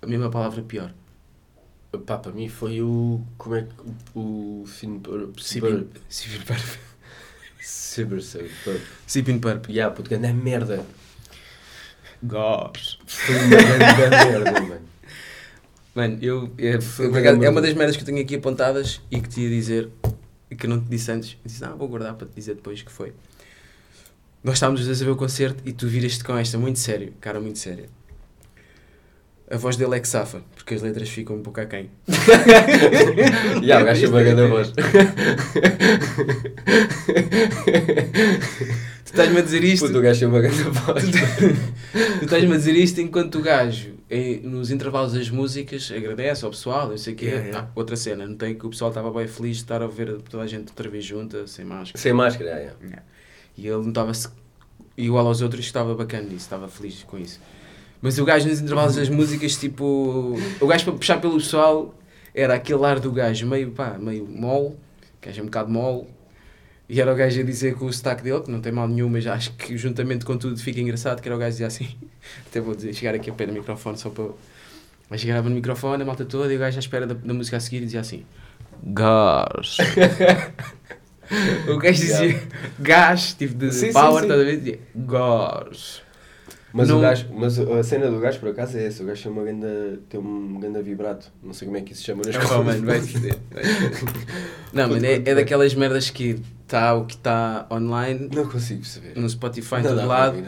a 0.00 0.06
mesma 0.06 0.30
palavra 0.30 0.62
pior. 0.62 0.92
Pá, 2.06 2.18
para 2.18 2.32
mim 2.32 2.48
foi 2.48 2.82
o. 2.82 3.20
Como 3.36 3.54
é 3.56 3.62
que. 3.62 3.68
O. 4.14 4.64
Fin. 4.66 5.00
Sipin 5.38 5.88
Sipin 6.08 6.40
Purp. 6.44 6.60
Cyber 7.60 8.20
Sipin 9.06 9.38
Purp. 9.38 9.68
Yeah, 9.68 9.94
puto, 9.94 10.08
grande 10.08 10.32
merda. 10.32 10.84
Gosh. 12.22 12.98
Foi 13.06 13.34
uma 13.36 13.48
grande 13.48 14.30
merda, 14.30 14.60
mano. 14.60 14.80
Mano, 15.94 16.18
eu, 16.22 16.52
é, 16.58 16.80
Foi 16.80 17.06
é 17.06 17.50
uma 17.50 17.60
das 17.60 17.74
merdas 17.74 17.96
que 17.96 18.02
eu 18.02 18.06
tenho 18.06 18.20
aqui 18.20 18.36
apontadas 18.36 19.00
e 19.10 19.20
que 19.20 19.28
te 19.28 19.40
ia 19.40 19.48
dizer 19.50 19.88
que 20.56 20.66
eu 20.66 20.70
não 20.70 20.80
te 20.80 20.88
disse 20.88 21.10
antes. 21.10 21.32
Eu 21.32 21.38
disse, 21.46 21.64
ah, 21.64 21.70
vou 21.70 21.88
guardar 21.88 22.14
para 22.14 22.26
te 22.26 22.34
dizer 22.34 22.54
depois 22.54 22.82
que 22.82 22.92
foi. 22.92 23.12
Nós 24.42 24.54
estávamos 24.54 24.80
os 24.80 24.86
dois 24.86 25.02
a 25.02 25.04
ver 25.04 25.10
o 25.10 25.16
concerto 25.16 25.62
e 25.66 25.72
tu 25.72 25.86
viraste 25.88 26.22
com 26.24 26.36
esta, 26.36 26.56
muito 26.58 26.78
sério, 26.78 27.12
cara, 27.20 27.40
muito 27.40 27.58
séria. 27.58 27.86
A 29.50 29.56
voz 29.56 29.76
dele 29.76 29.96
é 29.96 30.00
que 30.00 30.06
safa, 30.06 30.42
porque 30.54 30.74
as 30.74 30.82
letras 30.82 31.08
ficam 31.08 31.36
um 31.36 31.42
pouco 31.42 31.60
aquém. 31.60 31.90
Yeah, 33.62 33.82
o 33.82 33.86
gajo 33.86 34.00
tem 34.02 34.10
uma 34.10 34.22
grande 34.22 34.46
voz. 34.46 34.72
Tu 39.04 39.12
estás-me 39.12 39.38
a 39.38 39.42
dizer 39.42 39.64
isto, 39.64 39.86
Puto, 39.86 39.98
o 39.98 40.02
gajo 40.02 40.18
tem 40.20 40.28
uma 40.28 40.40
grande 40.40 40.62
voz. 40.64 41.04
tu 42.18 42.24
estás-me 42.24 42.52
a 42.54 42.56
dizer 42.58 42.76
isto 42.76 43.00
enquanto 43.00 43.36
o 43.38 43.42
gajo, 43.42 43.94
em- 44.10 44.40
nos 44.40 44.70
intervalos 44.70 45.14
das 45.14 45.30
músicas, 45.30 45.90
agradece 45.96 46.44
ao 46.44 46.50
pessoal, 46.50 46.88
não 46.88 46.98
sei 46.98 47.14
o 47.14 47.16
quê. 47.16 47.24
Yeah, 47.26 47.46
yeah. 47.46 47.68
Ah, 47.68 47.72
outra 47.74 47.96
cena, 47.96 48.26
notei 48.26 48.54
que 48.54 48.66
o 48.66 48.70
pessoal 48.70 48.90
estava 48.90 49.10
bem 49.10 49.26
feliz 49.26 49.56
de 49.56 49.62
estar 49.62 49.82
a 49.82 49.86
ver 49.86 50.20
toda 50.30 50.42
a 50.42 50.46
gente 50.46 50.68
outra 50.68 50.88
vez 50.90 51.04
junta, 51.06 51.46
sem 51.46 51.64
máscara. 51.64 51.98
Sem 52.00 52.12
máscara, 52.12 52.50
yeah, 52.50 52.74
yeah. 52.82 53.02
E 53.58 53.66
ele 53.66 53.84
notava-se 53.84 54.28
igual 54.96 55.26
aos 55.26 55.42
outros, 55.42 55.64
estava 55.64 55.92
bacana 55.92 56.22
nisso, 56.22 56.36
estava 56.36 56.68
feliz 56.68 57.02
com 57.02 57.18
isso. 57.18 57.40
Mas 58.00 58.16
o 58.16 58.24
gajo 58.24 58.48
nos 58.48 58.60
intervalos 58.60 58.94
das 58.94 59.08
músicas, 59.08 59.56
tipo. 59.56 60.38
O 60.60 60.66
gajo 60.68 60.84
para 60.84 60.94
puxar 60.94 61.20
pelo 61.20 61.34
pessoal 61.34 61.92
era 62.32 62.54
aquele 62.54 62.84
ar 62.84 63.00
do 63.00 63.10
gajo 63.10 63.44
meio, 63.48 63.72
pá, 63.72 63.98
meio 63.98 64.24
mole, 64.24 64.76
gajo 65.20 65.40
é 65.40 65.42
um 65.42 65.46
bocado 65.46 65.70
mole. 65.70 66.06
E 66.88 67.00
era 67.00 67.12
o 67.12 67.16
gajo 67.16 67.40
a 67.40 67.42
dizer 67.42 67.74
com 67.74 67.86
o 67.86 67.92
sotaque 67.92 68.22
dele, 68.22 68.40
que 68.40 68.50
não 68.50 68.60
tem 68.60 68.70
mal 68.70 68.86
nenhum, 68.86 69.08
mas 69.10 69.26
acho 69.26 69.52
que 69.54 69.76
juntamente 69.76 70.24
com 70.24 70.38
tudo 70.38 70.56
fica 70.58 70.80
engraçado, 70.80 71.20
que 71.20 71.28
era 71.28 71.34
o 71.34 71.38
gajo 71.38 71.48
a 71.48 71.50
dizer 71.50 71.64
assim. 71.64 71.88
Até 72.46 72.60
vou 72.60 72.76
dizer, 72.76 72.94
chegar 72.94 73.14
aqui 73.14 73.28
a 73.28 73.32
pé 73.32 73.44
do 73.44 73.52
microfone 73.52 73.98
só 73.98 74.08
para. 74.08 74.28
Mas 75.10 75.20
chegava 75.20 75.48
no 75.48 75.56
microfone, 75.56 76.02
a 76.02 76.06
malta 76.06 76.24
toda, 76.24 76.52
e 76.52 76.56
o 76.56 76.60
gajo 76.60 76.76
à 76.76 76.80
espera 76.80 77.06
da, 77.08 77.14
da 77.14 77.34
música 77.34 77.56
a 77.56 77.60
seguir 77.60 77.78
e 77.78 77.86
dizia 77.86 78.00
assim: 78.00 78.24
Gás. 78.84 79.78
o 81.68 81.78
gajo 81.78 82.00
dizia 82.00 82.18
Yeah. 82.26 82.46
gás, 82.80 83.32
tipo 83.34 83.54
de 83.54 83.72
Sim, 83.72 83.86
sim, 83.86 83.92
power, 83.92 84.20
sim. 84.24 84.28
estás 84.28 84.40
a 84.40 84.44
ver? 84.44 84.56
Dizia 84.58 84.78
gás. 84.94 86.02
Mas, 86.70 86.88
Não- 86.90 86.98
o 86.98 87.00
gajo, 87.00 87.26
mas 87.34 87.58
a 87.58 87.82
cena 87.82 88.10
do 88.10 88.20
gajo 88.20 88.38
por 88.40 88.50
acaso 88.50 88.76
é 88.76 88.86
essa, 88.86 89.02
o 89.02 89.06
gajo 89.06 89.22
tem, 89.22 89.32
uma 89.32 89.42
grande, 89.42 89.98
tem 90.08 90.20
um 90.20 90.60
grande 90.60 90.82
vibrato, 90.82 91.32
não 91.42 91.54
sei 91.54 91.66
como 91.66 91.78
é 91.78 91.80
que 91.80 91.92
isso 91.92 92.02
se 92.02 92.06
chama 92.06 92.22
nas 92.26 92.36
cordas. 92.36 92.64
mano, 92.66 92.86
vai-se 92.86 93.08
foder. 93.12 93.36
Não, 94.72 94.86
mano, 94.88 95.04
é, 95.04 95.14
é 95.14 95.34
daquelas 95.34 95.74
merdas 95.74 96.10
que 96.10 96.38
está 96.66 96.94
o 96.94 97.06
que 97.06 97.14
está 97.14 97.66
online, 97.70 98.28
Não 98.34 98.46
consigo 98.46 98.80
perceber. 98.82 99.18
no 99.18 99.28
Spotify, 99.28 99.76
em 99.76 99.82
todo 99.82 100.06
lado, 100.06 100.36
mim, 100.36 100.44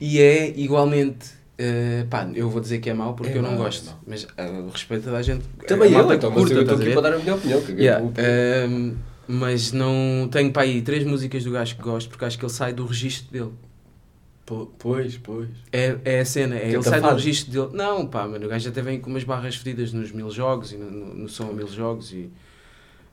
e 0.00 0.20
é 0.20 0.48
igualmente. 0.56 1.26
eh, 1.58 2.04
pá, 2.08 2.28
eu 2.34 2.48
vou 2.48 2.60
dizer 2.60 2.78
que 2.78 2.88
é 2.88 2.94
mau 2.94 3.14
porque 3.14 3.32
É 3.32 3.38
eu 3.38 3.42
não 3.42 3.50
mau, 3.50 3.60
é 3.60 3.64
gosto, 3.64 3.96
mas 4.06 4.22
uh, 4.24 4.68
respeito 4.72 5.10
a 5.10 5.22
gente. 5.22 5.44
Também 5.66 5.92
eu, 5.92 6.12
então, 6.12 6.30
que 6.30 6.38
mas 6.38 6.44
curta, 6.44 6.54
eu 6.54 6.62
estou 6.62 6.76
aqui 6.78 6.92
para 6.92 7.00
dar 7.02 7.14
a 7.14 7.18
minha 7.18 7.34
opinião. 7.34 7.60
caguei 7.60 7.84
Yeah, 7.84 8.00
com- 8.04 8.12
ehm, 8.16 8.92
mas 9.28 9.72
não 9.72 10.28
tenho 10.30 10.52
para 10.52 10.62
aí 10.62 10.82
três 10.82 11.04
músicas 11.04 11.44
do 11.44 11.50
gajo 11.50 11.76
que 11.76 11.82
gosto 11.82 12.08
porque 12.08 12.24
acho 12.24 12.38
que 12.38 12.44
ele 12.44 12.52
sai 12.52 12.72
do 12.72 12.84
registro 12.86 13.32
dele. 13.32 13.52
Po- 14.46 14.70
Pois, 14.78 15.16
pois. 15.16 15.48
É, 15.72 15.96
é 16.04 16.20
a 16.20 16.24
cena, 16.24 16.56
é, 16.56 16.66
ele 16.66 16.74
ele 16.76 16.82
sai 16.82 17.00
do 17.00 17.08
registro 17.08 17.50
dele. 17.52 17.68
Não, 17.76 18.06
pá, 18.06 18.26
mano, 18.28 18.44
o 18.44 18.48
gajo 18.48 18.68
até 18.68 18.82
vem 18.82 19.00
com 19.00 19.08
umas 19.08 19.24
barras 19.24 19.56
fedidas 19.56 19.92
nos 19.92 20.12
mil 20.12 20.30
jogos 20.30 20.72
e 20.72 20.76
no, 20.76 20.90
no, 20.90 21.14
no 21.14 21.28
som 21.28 21.48
a 21.48 21.52
mil 21.54 21.66
jogos 21.66 22.12
e, 22.12 22.28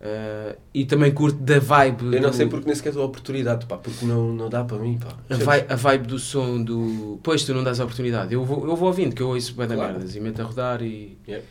eh, 0.02 0.58
e 0.74 0.84
também 0.86 1.12
curto 1.14 1.38
da 1.40 1.58
vibe. 1.60 2.16
Eu 2.16 2.22
não 2.22 2.32
do- 2.32 2.36
sei 2.36 2.48
porque 2.48 2.66
nem 2.66 2.76
sequer 2.76 2.92
dou 2.92 3.04
a 3.04 3.06
oportunidade, 3.06 3.66
pá, 3.66 3.78
porque 3.78 4.06
não, 4.06 4.34
não 4.34 4.50
dá 4.50 4.64
para 4.66 4.78
mim, 4.80 5.00
pá. 5.00 5.16
A, 5.30 5.38
vai, 5.38 5.66
a 5.70 5.76
vibe 5.76 6.08
do 6.08 6.20
som 6.20 6.62
do. 6.62 7.18
Pois 7.24 7.46
tu 7.46 7.54
não 7.54 7.64
dás 7.64 7.80
a 7.80 7.84
oportunidade. 7.86 8.34
Eu 8.34 8.44
vou, 8.44 8.68
eu 8.68 8.76
vou 8.76 8.88
ouvindo, 8.90 9.16
que 9.16 9.22
eu 9.22 9.30
ouço 9.30 9.54
bem 9.54 9.68
da 9.68 9.76
Claro. 9.76 9.94
merdas 9.94 10.16
e 10.16 10.20
meto 10.20 10.42
a 10.42 10.44
rodar 10.46 10.82
e. 10.82 11.18
Yeah. 11.28 11.46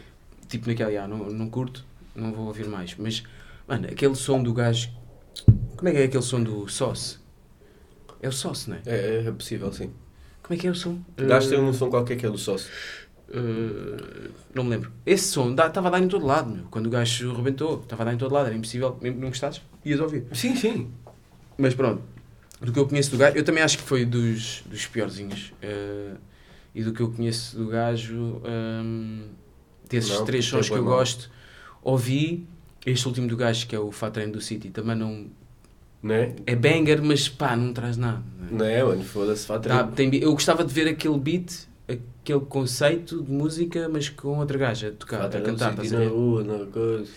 Tipo 0.49 0.69
naquele, 0.69 0.97
ah, 0.99 1.07
não, 1.09 1.31
não 1.31 1.49
curto. 1.49 1.85
não 2.15 2.33
vou 2.33 2.47
ouvir 2.49 2.67
mais. 2.69 2.95
Mas, 2.99 3.23
mano, 3.71 3.87
aquele 3.87 4.17
som 4.17 4.43
do 4.43 4.53
gajo. 4.53 4.91
Como 5.77 5.89
é 5.89 5.93
que 5.93 5.99
é 5.99 6.05
aquele 6.05 6.23
som 6.23 6.43
do 6.43 6.69
Sauce? 6.69 7.19
É 8.21 8.29
o 8.29 8.33
Sauce, 8.33 8.69
não 8.69 8.77
é? 8.77 8.83
É, 8.85 9.25
é 9.27 9.33
possível, 9.33 9.73
sim. 9.73 9.93
Como 10.43 10.59
é 10.59 10.61
que 10.61 10.67
é 10.67 10.71
o 10.71 10.75
som? 10.75 10.99
O 11.17 11.25
gajo 11.25 11.49
tem 11.49 11.61
um 11.61 11.73
som 11.73 11.89
qualquer 11.89 12.17
que 12.17 12.27
é 12.27 12.31
do 12.31 12.37
sócio. 12.37 12.69
Uh, 13.29 14.33
não 14.53 14.65
me 14.65 14.71
lembro. 14.71 14.91
Esse 15.07 15.29
som 15.29 15.53
estava 15.53 15.87
a 15.87 15.91
dar 15.91 16.01
em 16.01 16.09
todo 16.09 16.27
lado, 16.27 16.51
meu. 16.51 16.65
Quando 16.65 16.87
o 16.87 16.91
gajo 16.91 17.33
rebentou, 17.33 17.81
estava 17.81 18.03
a 18.03 18.07
dar 18.07 18.15
em 18.15 18.19
todo 18.19 18.35
lado, 18.35 18.47
era 18.47 18.57
impossível, 18.57 18.99
mesmo 19.01 19.21
não 19.21 19.29
gostasses, 19.29 19.63
ias 19.85 20.01
ouvir. 20.01 20.27
Sim, 20.33 20.57
sim. 20.57 20.91
Mas 21.57 21.73
pronto, 21.73 22.03
do 22.61 22.73
que 22.73 22.79
eu 22.79 22.89
conheço 22.89 23.13
do 23.13 23.19
gajo, 23.19 23.37
eu 23.37 23.45
também 23.45 23.63
acho 23.63 23.79
que 23.79 23.85
foi 23.85 24.05
dos, 24.05 24.65
dos 24.67 24.85
piorzinhos. 24.87 25.53
Uh, 25.63 26.19
e 26.75 26.83
do 26.83 26.93
que 26.93 27.01
eu 27.01 27.11
conheço 27.11 27.57
do 27.57 27.69
gajo, 27.69 28.43
um, 28.45 29.29
desses 29.89 30.11
Não, 30.11 30.25
três 30.25 30.45
porque 30.45 30.57
é 30.57 30.63
sons 30.63 30.69
que 30.69 30.77
eu 30.77 30.85
gosto, 30.85 31.31
ouvi 31.83 32.49
este 32.87 33.07
último 33.07 33.29
do 33.29 33.37
gajo, 33.37 33.67
que 33.67 33.75
é 33.75 33.79
o 33.79 33.91
Fat 33.93 34.13
Train 34.13 34.31
do 34.31 34.41
City, 34.41 34.71
também 34.71 34.97
não. 34.97 35.27
Não 36.03 36.15
é? 36.15 36.35
É 36.47 36.57
banger, 36.57 37.03
mas 37.03 37.29
pá, 37.29 37.55
não 37.55 37.73
traz 37.75 37.97
nada. 37.97 38.23
Não 38.51 38.65
é, 38.65 38.83
mano? 38.83 39.05
Foda-se, 39.05 39.47
vá 39.47 39.59
Tá, 39.59 39.85
tem 39.85 40.15
eu 40.17 40.33
gostava 40.33 40.65
de 40.65 40.73
ver 40.73 40.89
aquele 40.89 41.19
beat, 41.19 41.53
aquele 41.87 42.41
conceito 42.41 43.23
de 43.23 43.31
música, 43.31 43.89
mas 43.89 44.09
com 44.09 44.39
outra 44.39 44.57
gaja 44.57 44.89
a 44.89 44.93
tocar, 44.93 45.27
a 45.27 45.29
cantar, 45.41 45.71
estás 45.73 45.93
a 45.93 45.99
na 45.99 46.05
ver? 46.05 46.11
rua, 46.11 46.43
na 46.43 46.65
coisa. 46.67 47.11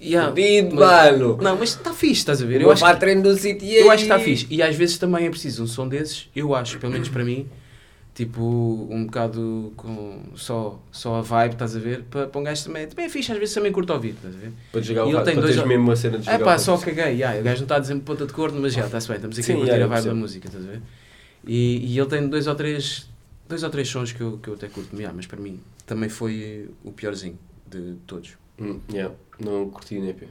Yeah, 0.00 0.32
mas- 0.34 0.74
mano! 0.74 1.38
Não, 1.40 1.56
mas 1.56 1.70
está 1.70 1.94
fixe, 1.94 2.14
estás 2.14 2.42
a 2.42 2.44
ver? 2.44 2.60
Eu 2.60 2.70
acho, 2.72 2.84
treino 2.98 3.22
do 3.22 3.36
City 3.36 3.72
eu 3.72 3.88
acho 3.88 4.04
que 4.04 4.12
está 4.12 4.18
fixe. 4.18 4.46
E 4.50 4.60
às 4.60 4.74
vezes 4.74 4.98
também 4.98 5.26
é 5.26 5.30
preciso 5.30 5.62
um 5.62 5.66
som 5.66 5.86
desses, 5.86 6.28
eu 6.34 6.54
acho, 6.54 6.78
pelo 6.80 6.92
menos 6.92 7.08
para 7.08 7.24
mim, 7.24 7.48
tipo, 8.14 8.42
um 8.90 9.06
bocado 9.06 9.72
com 9.76 10.22
só, 10.36 10.78
só 10.90 11.16
a 11.16 11.22
vibe, 11.22 11.52
estás 11.54 11.74
a 11.74 11.78
ver? 11.78 12.02
Para, 12.04 12.26
para 12.26 12.40
um 12.40 12.44
gajo 12.44 12.64
também, 12.64 12.86
também 12.86 13.06
é 13.06 13.08
fixe, 13.08 13.32
às 13.32 13.38
vezes 13.38 13.54
também 13.54 13.72
curto 13.72 13.92
ouvir, 13.92 14.10
estás 14.10 14.34
a 14.34 14.38
ver? 14.38 14.52
Para 14.70 14.80
E 14.80 15.14
o 15.14 15.22
tem 15.24 15.34
para 15.34 15.42
dois 15.42 15.56
mesmo 15.66 15.84
uma 15.84 15.96
cena 15.96 16.18
de 16.18 16.28
É 16.28 16.32
desligar 16.32 16.48
pá, 16.48 16.54
o 16.56 16.58
só 16.58 16.76
caguei, 16.78 17.14
yeah, 17.14 17.40
o 17.40 17.42
gajo 17.42 17.56
não 17.60 17.64
está 17.64 17.76
a 17.76 17.78
dizer 17.78 17.98
ponta 18.00 18.26
de 18.26 18.32
corno, 18.32 18.60
mas 18.60 18.74
já, 18.74 18.84
está-se 18.84 19.08
bem, 19.08 19.16
estamos 19.16 19.38
aqui 19.38 19.46
Sim, 19.46 19.52
a 19.54 19.56
curtir 19.56 19.70
yeah, 19.72 19.84
a 19.84 19.96
vibe 19.96 20.08
da 20.08 20.14
música, 20.14 20.46
estás 20.46 20.64
a 20.64 20.68
ver? 20.68 20.82
E, 21.46 21.92
e 21.92 21.98
ele 21.98 22.08
tem 22.08 22.28
dois 22.28 22.46
ou 22.46 22.54
três, 22.54 23.08
dois 23.48 23.62
ou 23.62 23.70
três 23.70 23.88
sons 23.88 24.12
que 24.12 24.20
eu, 24.20 24.38
que 24.38 24.48
eu 24.48 24.54
até 24.54 24.68
curto, 24.68 24.94
yeah, 24.94 25.14
mas 25.14 25.26
para 25.26 25.40
mim 25.40 25.58
também 25.86 26.08
foi 26.08 26.68
o 26.84 26.92
piorzinho 26.92 27.38
de 27.66 27.94
todos. 28.06 28.34
Hum, 28.60 28.78
yeah, 28.92 29.14
não 29.40 29.70
curti 29.70 29.98
nem 29.98 30.12
pé. 30.12 30.28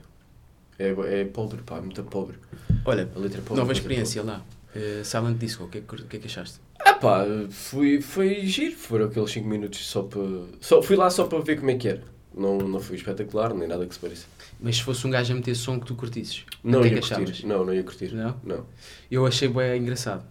É, 0.77 1.21
é 1.21 1.25
pobre, 1.25 1.61
pá, 1.63 1.81
muito 1.81 2.03
pobre. 2.03 2.37
Olha, 2.85 3.09
A 3.15 3.19
letra 3.19 3.39
é 3.39 3.41
pobre. 3.41 3.59
nova 3.59 3.71
é 3.71 3.73
experiência 3.73 4.23
lá, 4.23 4.43
Eh, 4.73 5.01
Silent 5.03 5.37
Disco, 5.37 5.65
o 5.65 5.67
que, 5.67 5.79
é 5.79 5.81
que, 5.81 5.95
o 5.95 6.05
que 6.05 6.15
é 6.17 6.19
que 6.19 6.27
achaste? 6.27 6.59
Pá, 7.01 7.25
fui, 7.49 7.99
foi 8.01 8.45
giro. 8.45 8.75
Foram 8.75 9.05
aqueles 9.05 9.31
5 9.31 9.47
minutos 9.47 9.85
só 9.85 10.03
para. 10.03 10.21
Só, 10.59 10.81
fui 10.81 10.95
lá 10.95 11.09
só 11.09 11.25
para 11.25 11.39
ver 11.39 11.57
como 11.57 11.71
é 11.71 11.75
que 11.75 11.87
era. 11.87 12.03
Não, 12.33 12.57
não 12.59 12.79
foi 12.79 12.95
espetacular, 12.95 13.53
nem 13.53 13.67
nada 13.67 13.85
que 13.85 13.93
se 13.93 13.99
pareça. 13.99 14.25
Mas 14.59 14.77
se 14.77 14.83
fosse 14.83 15.05
um 15.05 15.09
gajo 15.09 15.33
a 15.33 15.35
meter 15.35 15.55
som 15.55 15.79
que 15.79 15.85
tu 15.87 15.95
curtisses, 15.95 16.43
Não 16.63 16.81
é 16.81 16.87
ia 16.87 16.91
curtir. 16.93 17.13
achavas? 17.13 17.43
Não, 17.43 17.65
não 17.65 17.73
ia 17.73 17.83
curtir. 17.83 18.13
Não? 18.13 18.35
Não. 18.43 18.65
Eu 19.09 19.25
achei 19.25 19.47
bem 19.49 19.81
engraçado. 19.81 20.23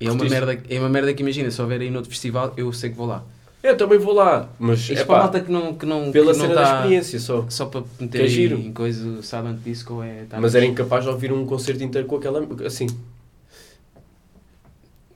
É 0.00 0.10
uma, 0.10 0.24
merda, 0.24 0.58
é 0.68 0.78
uma 0.78 0.88
merda 0.88 1.12
que 1.12 1.22
imagina, 1.22 1.50
se 1.50 1.60
houver 1.60 1.80
aí 1.80 1.90
noutro 1.90 2.10
festival, 2.10 2.54
eu 2.56 2.72
sei 2.72 2.90
que 2.90 2.96
vou 2.96 3.06
lá. 3.06 3.24
Eu 3.60 3.76
também 3.76 3.98
vou 3.98 4.14
lá, 4.14 4.48
mas 4.58 4.78
Isto 4.78 4.92
é 4.92 5.04
para 5.04 5.18
malta 5.18 5.40
que 5.40 5.50
não, 5.50 5.74
que 5.74 5.84
não, 5.84 6.12
pela 6.12 6.32
que 6.32 6.38
não 6.38 6.46
cena 6.46 6.54
da 6.54 6.62
tá- 6.64 6.76
experiência 6.76 7.18
só. 7.18 7.44
Só 7.50 7.66
para 7.66 7.82
meter 7.98 8.24
é 8.24 8.28
giro. 8.28 8.56
em 8.56 8.72
coisa 8.72 9.20
Silent 9.20 9.58
Disco 9.64 10.00
é. 10.00 10.24
tá 10.30 10.40
Mas 10.40 10.54
era 10.54 10.64
incapaz 10.64 11.02
de 11.02 11.10
ouvir 11.10 11.32
um 11.32 11.44
concerto 11.44 11.82
inteiro 11.82 12.06
com 12.06 12.14
aquela. 12.16 12.46
Assim, 12.64 12.86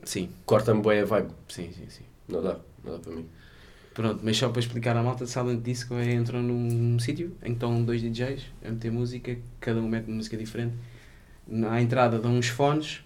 Sim, 0.05 0.31
corta-me 0.45 0.83
bem 0.83 1.01
a 1.01 1.05
vibe. 1.05 1.31
sim, 1.49 1.71
sim, 1.73 1.89
sim. 1.89 2.05
Não 2.29 2.43
dá, 2.43 2.59
não 2.85 2.93
dá 2.93 2.99
para 2.99 3.13
mim. 3.13 3.27
Pronto, 3.95 4.21
mas 4.23 4.37
só 4.37 4.49
para 4.49 4.61
explicar 4.61 4.97
à 4.97 5.03
malta, 5.03 5.27
Silent 5.27 5.63
Disco 5.63 5.95
é 5.95 6.15
entram 6.15 6.43
num 6.43 6.99
sítio 6.99 7.37
em 7.43 7.49
que 7.49 7.53
estão 7.53 7.85
dois 7.85 8.01
DJs 8.01 8.43
a 8.65 8.71
meter 8.71 8.91
música, 8.91 9.37
cada 9.61 9.81
um 9.81 9.89
mete 9.89 10.11
música 10.11 10.37
diferente. 10.37 10.75
À 11.71 11.81
entrada 11.81 12.19
dão 12.19 12.35
uns 12.37 12.49
fones 12.49 13.03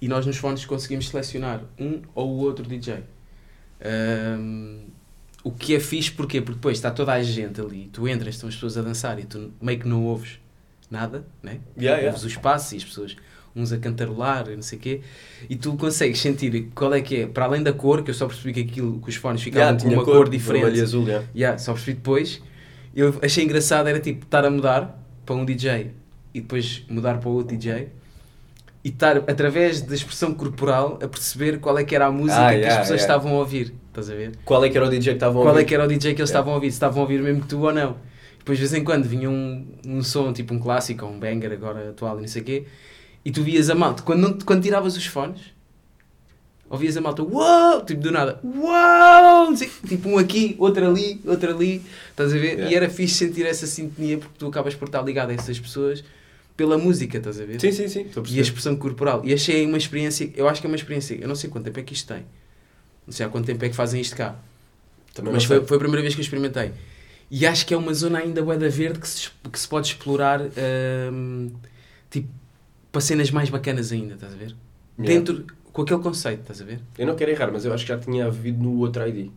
e 0.00 0.06
nós 0.06 0.24
nos 0.24 0.36
fones 0.36 0.64
conseguimos 0.64 1.08
selecionar 1.08 1.62
um 1.78 2.02
ou 2.14 2.30
o 2.30 2.38
outro 2.38 2.64
DJ. 2.64 3.02
Ahm, 3.80 4.86
o 5.42 5.50
que 5.50 5.74
é 5.74 5.80
fixe, 5.80 6.10
porquê? 6.10 6.40
Porque 6.40 6.56
depois 6.56 6.76
está 6.78 6.90
toda 6.90 7.12
a 7.12 7.22
gente 7.22 7.60
ali, 7.60 7.88
tu 7.92 8.06
entras, 8.06 8.34
estão 8.34 8.48
as 8.48 8.54
pessoas 8.54 8.76
a 8.76 8.82
dançar 8.82 9.18
e 9.18 9.24
tu 9.24 9.52
meio 9.60 9.78
que 9.80 9.88
não 9.88 10.04
ouves 10.04 10.38
nada, 10.90 11.24
né? 11.42 11.60
Yeah, 11.76 11.98
yeah. 11.98 12.08
ouves 12.08 12.24
os 12.24 12.36
passos 12.36 12.72
e 12.72 12.76
as 12.76 12.84
pessoas, 12.84 13.16
uns 13.56 13.72
a 13.72 13.78
cantarolar 13.78 14.48
não 14.50 14.62
sei 14.62 14.78
o 14.78 14.80
quê, 14.80 15.00
e 15.48 15.56
tu 15.56 15.74
consegues 15.76 16.18
sentir 16.20 16.68
qual 16.74 16.92
é 16.94 17.00
que 17.00 17.22
é, 17.22 17.26
para 17.26 17.44
além 17.46 17.62
da 17.62 17.72
cor, 17.72 18.02
que 18.02 18.10
eu 18.10 18.14
só 18.14 18.26
percebi 18.26 18.52
que 18.52 18.60
aquilo, 18.60 19.00
que 19.00 19.08
os 19.08 19.16
fones 19.16 19.42
ficavam 19.42 19.68
Yeah, 19.76 19.82
com 19.84 19.88
uma 19.94 20.04
cor, 20.04 20.26
e 20.26 20.30
diferente, 20.30 20.80
azul, 20.80 21.04
yeah. 21.06 21.26
Yeah, 21.34 21.58
só 21.58 21.72
percebi 21.72 21.94
depois, 21.96 22.40
eu 22.94 23.14
achei 23.22 23.44
engraçado, 23.44 23.88
era 23.88 24.00
tipo, 24.00 24.24
estar 24.24 24.44
a 24.44 24.50
mudar 24.50 25.02
para 25.26 25.34
um 25.34 25.44
DJ 25.44 25.90
e 26.34 26.40
depois 26.40 26.84
mudar 26.88 27.18
para 27.18 27.28
outro 27.28 27.56
DJ, 27.56 27.88
e 28.84 28.90
estar, 28.90 29.16
através 29.18 29.80
da 29.82 29.94
expressão 29.94 30.32
corporal, 30.34 30.98
a 31.02 31.08
perceber 31.08 31.58
qual 31.58 31.76
é 31.78 31.84
que 31.84 31.94
era 31.96 32.06
a 32.06 32.12
música 32.12 32.46
Ah, 32.46 32.50
que 32.50 32.56
as 32.56 32.60
yeah, 32.60 32.80
pessoas 32.80 33.00
yeah. 33.00 33.14
estavam 33.14 33.36
a 33.36 33.40
ouvir, 33.40 33.74
estás 33.88 34.08
a 34.08 34.14
ver? 34.14 34.32
Qual 34.44 34.64
é 34.64 34.68
que 34.70 34.76
era 34.78 34.86
o 34.86 34.90
DJ 34.90 35.12
que 35.14 35.16
estavam 35.16 35.42
a 35.42 35.44
Qual 35.44 35.54
é 35.56 35.58
ouvir? 35.58 35.64
que 35.66 35.74
era 35.74 35.84
o 35.84 35.88
DJ 35.88 36.14
que 36.14 36.20
eles 36.20 36.30
estavam 36.30 36.52
a 36.52 36.54
ouvir, 36.56 36.70
se 36.70 36.76
estavam 36.76 37.00
a 37.00 37.02
ouvir 37.02 37.20
mesmo 37.20 37.40
que 37.42 37.48
tu 37.48 37.58
ou 37.60 37.72
não. 37.72 37.96
Depois, 38.38 38.56
de 38.56 38.64
vez 38.64 38.72
em 38.80 38.84
quando, 38.84 39.04
vinha 39.04 39.28
um, 39.28 39.66
um 39.84 40.02
som, 40.02 40.32
tipo 40.32 40.54
um 40.54 40.58
clássico, 40.58 41.04
um 41.04 41.18
banger 41.18 41.52
agora 41.52 41.90
atual 41.90 42.18
e 42.18 42.20
não 42.22 42.28
sei 42.28 42.40
o 42.40 42.44
quê, 42.44 42.64
e 43.24 43.30
tu 43.30 43.42
vias 43.42 43.68
a 43.70 43.74
malta, 43.74 44.02
quando, 44.02 44.20
não, 44.20 44.38
quando 44.38 44.62
tiravas 44.62 44.96
os 44.96 45.06
fones, 45.06 45.40
ouvias 46.70 46.96
a 46.96 47.00
malta, 47.00 47.22
uau, 47.22 47.84
tipo 47.84 48.00
do 48.00 48.10
nada, 48.10 48.40
uau, 48.44 49.54
tipo 49.54 50.08
um 50.08 50.18
aqui, 50.18 50.54
outro 50.58 50.86
ali, 50.86 51.20
outro 51.24 51.50
ali, 51.50 51.82
estás 52.10 52.32
a 52.32 52.36
ver? 52.36 52.52
Yeah. 52.52 52.70
E 52.70 52.74
era 52.74 52.90
fixe 52.90 53.14
sentir 53.14 53.46
essa 53.46 53.66
sintonia, 53.66 54.18
porque 54.18 54.34
tu 54.38 54.46
acabas 54.46 54.74
por 54.74 54.86
estar 54.86 55.02
ligado 55.02 55.30
a 55.30 55.34
essas 55.34 55.58
pessoas 55.58 56.04
pela 56.56 56.76
música, 56.76 57.18
estás 57.18 57.40
a 57.40 57.44
ver? 57.44 57.60
Sim, 57.60 57.72
sim, 57.72 57.88
sim. 57.88 58.06
E 58.30 58.38
a 58.38 58.42
expressão 58.42 58.76
corporal. 58.76 59.22
E 59.24 59.32
achei 59.32 59.64
uma 59.64 59.78
experiência, 59.78 60.30
eu 60.34 60.48
acho 60.48 60.60
que 60.60 60.66
é 60.66 60.70
uma 60.70 60.76
experiência, 60.76 61.14
eu 61.14 61.28
não 61.28 61.36
sei 61.36 61.48
quanto 61.48 61.64
tempo 61.64 61.78
é 61.78 61.82
que 61.82 61.92
isto 61.92 62.12
tem. 62.12 62.24
Não 63.06 63.12
sei 63.12 63.24
há 63.24 63.28
quanto 63.28 63.46
tempo 63.46 63.64
é 63.64 63.68
que 63.68 63.76
fazem 63.76 64.00
isto 64.00 64.16
cá. 64.16 64.36
Também 65.14 65.32
Mas 65.32 65.44
foi, 65.44 65.64
foi 65.64 65.76
a 65.76 65.80
primeira 65.80 66.02
vez 66.02 66.14
que 66.14 66.20
eu 66.20 66.22
experimentei. 66.22 66.72
E 67.30 67.46
acho 67.46 67.64
que 67.66 67.72
é 67.72 67.76
uma 67.76 67.94
zona 67.94 68.18
ainda 68.18 68.42
bué 68.42 68.56
da 68.56 68.68
verde 68.68 68.98
que 68.98 69.08
se, 69.08 69.30
que 69.50 69.58
se 69.58 69.68
pode 69.68 69.88
explorar 69.88 70.40
hum, 71.12 71.50
tipo, 72.10 72.28
para 72.92 73.00
cenas 73.00 73.30
mais 73.30 73.50
bacanas 73.50 73.92
ainda, 73.92 74.14
estás 74.14 74.32
a 74.32 74.36
ver? 74.36 74.54
Yeah. 74.98 75.20
Dentro, 75.24 75.44
com 75.72 75.82
aquele 75.82 76.00
conceito, 76.00 76.40
estás 76.40 76.60
a 76.60 76.64
ver? 76.64 76.80
Eu 76.98 77.06
não 77.06 77.14
quero 77.16 77.30
errar, 77.30 77.50
mas 77.52 77.64
eu 77.64 77.72
acho 77.72 77.84
que 77.84 77.88
já 77.92 77.98
tinha 77.98 78.30
vivido 78.30 78.62
no 78.62 78.78
outro 78.78 79.06
ID. 79.06 79.30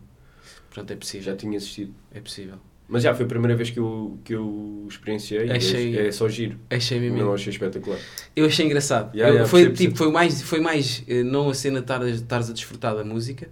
Pronto, 0.70 0.90
é 0.92 0.96
possível. 0.96 1.26
Já 1.32 1.36
tinha 1.36 1.56
assistido. 1.58 1.94
É 2.12 2.20
possível. 2.20 2.56
Mas 2.88 3.02
já 3.04 3.14
foi 3.14 3.24
a 3.24 3.28
primeira 3.28 3.54
vez 3.56 3.70
que 3.70 3.78
eu, 3.78 4.18
que 4.24 4.34
eu 4.34 4.86
experienciei. 4.88 5.50
Achei- 5.50 5.96
É, 5.98 6.08
é 6.08 6.12
só 6.12 6.28
giro. 6.28 6.58
Achei 6.70 6.98
mesmo. 6.98 7.18
Não 7.18 7.32
achei 7.32 7.50
espetacular. 7.52 7.98
Eu 8.34 8.46
achei 8.46 8.66
engraçado. 8.66 9.14
Yeah, 9.14 9.30
Eu- 9.30 9.34
yeah, 9.34 9.48
foi, 9.50 9.60
percebo, 9.60 9.76
tipo, 9.76 9.90
percebo. 9.92 9.98
foi 10.04 10.12
mais, 10.12 10.42
foi 10.42 10.60
mais 10.60 11.04
eh, 11.08 11.22
não 11.22 11.48
a 11.48 11.54
cena 11.54 11.78
estares 11.80 12.50
a 12.50 12.52
desfrutar 12.52 12.94
da 12.96 13.04
música. 13.04 13.48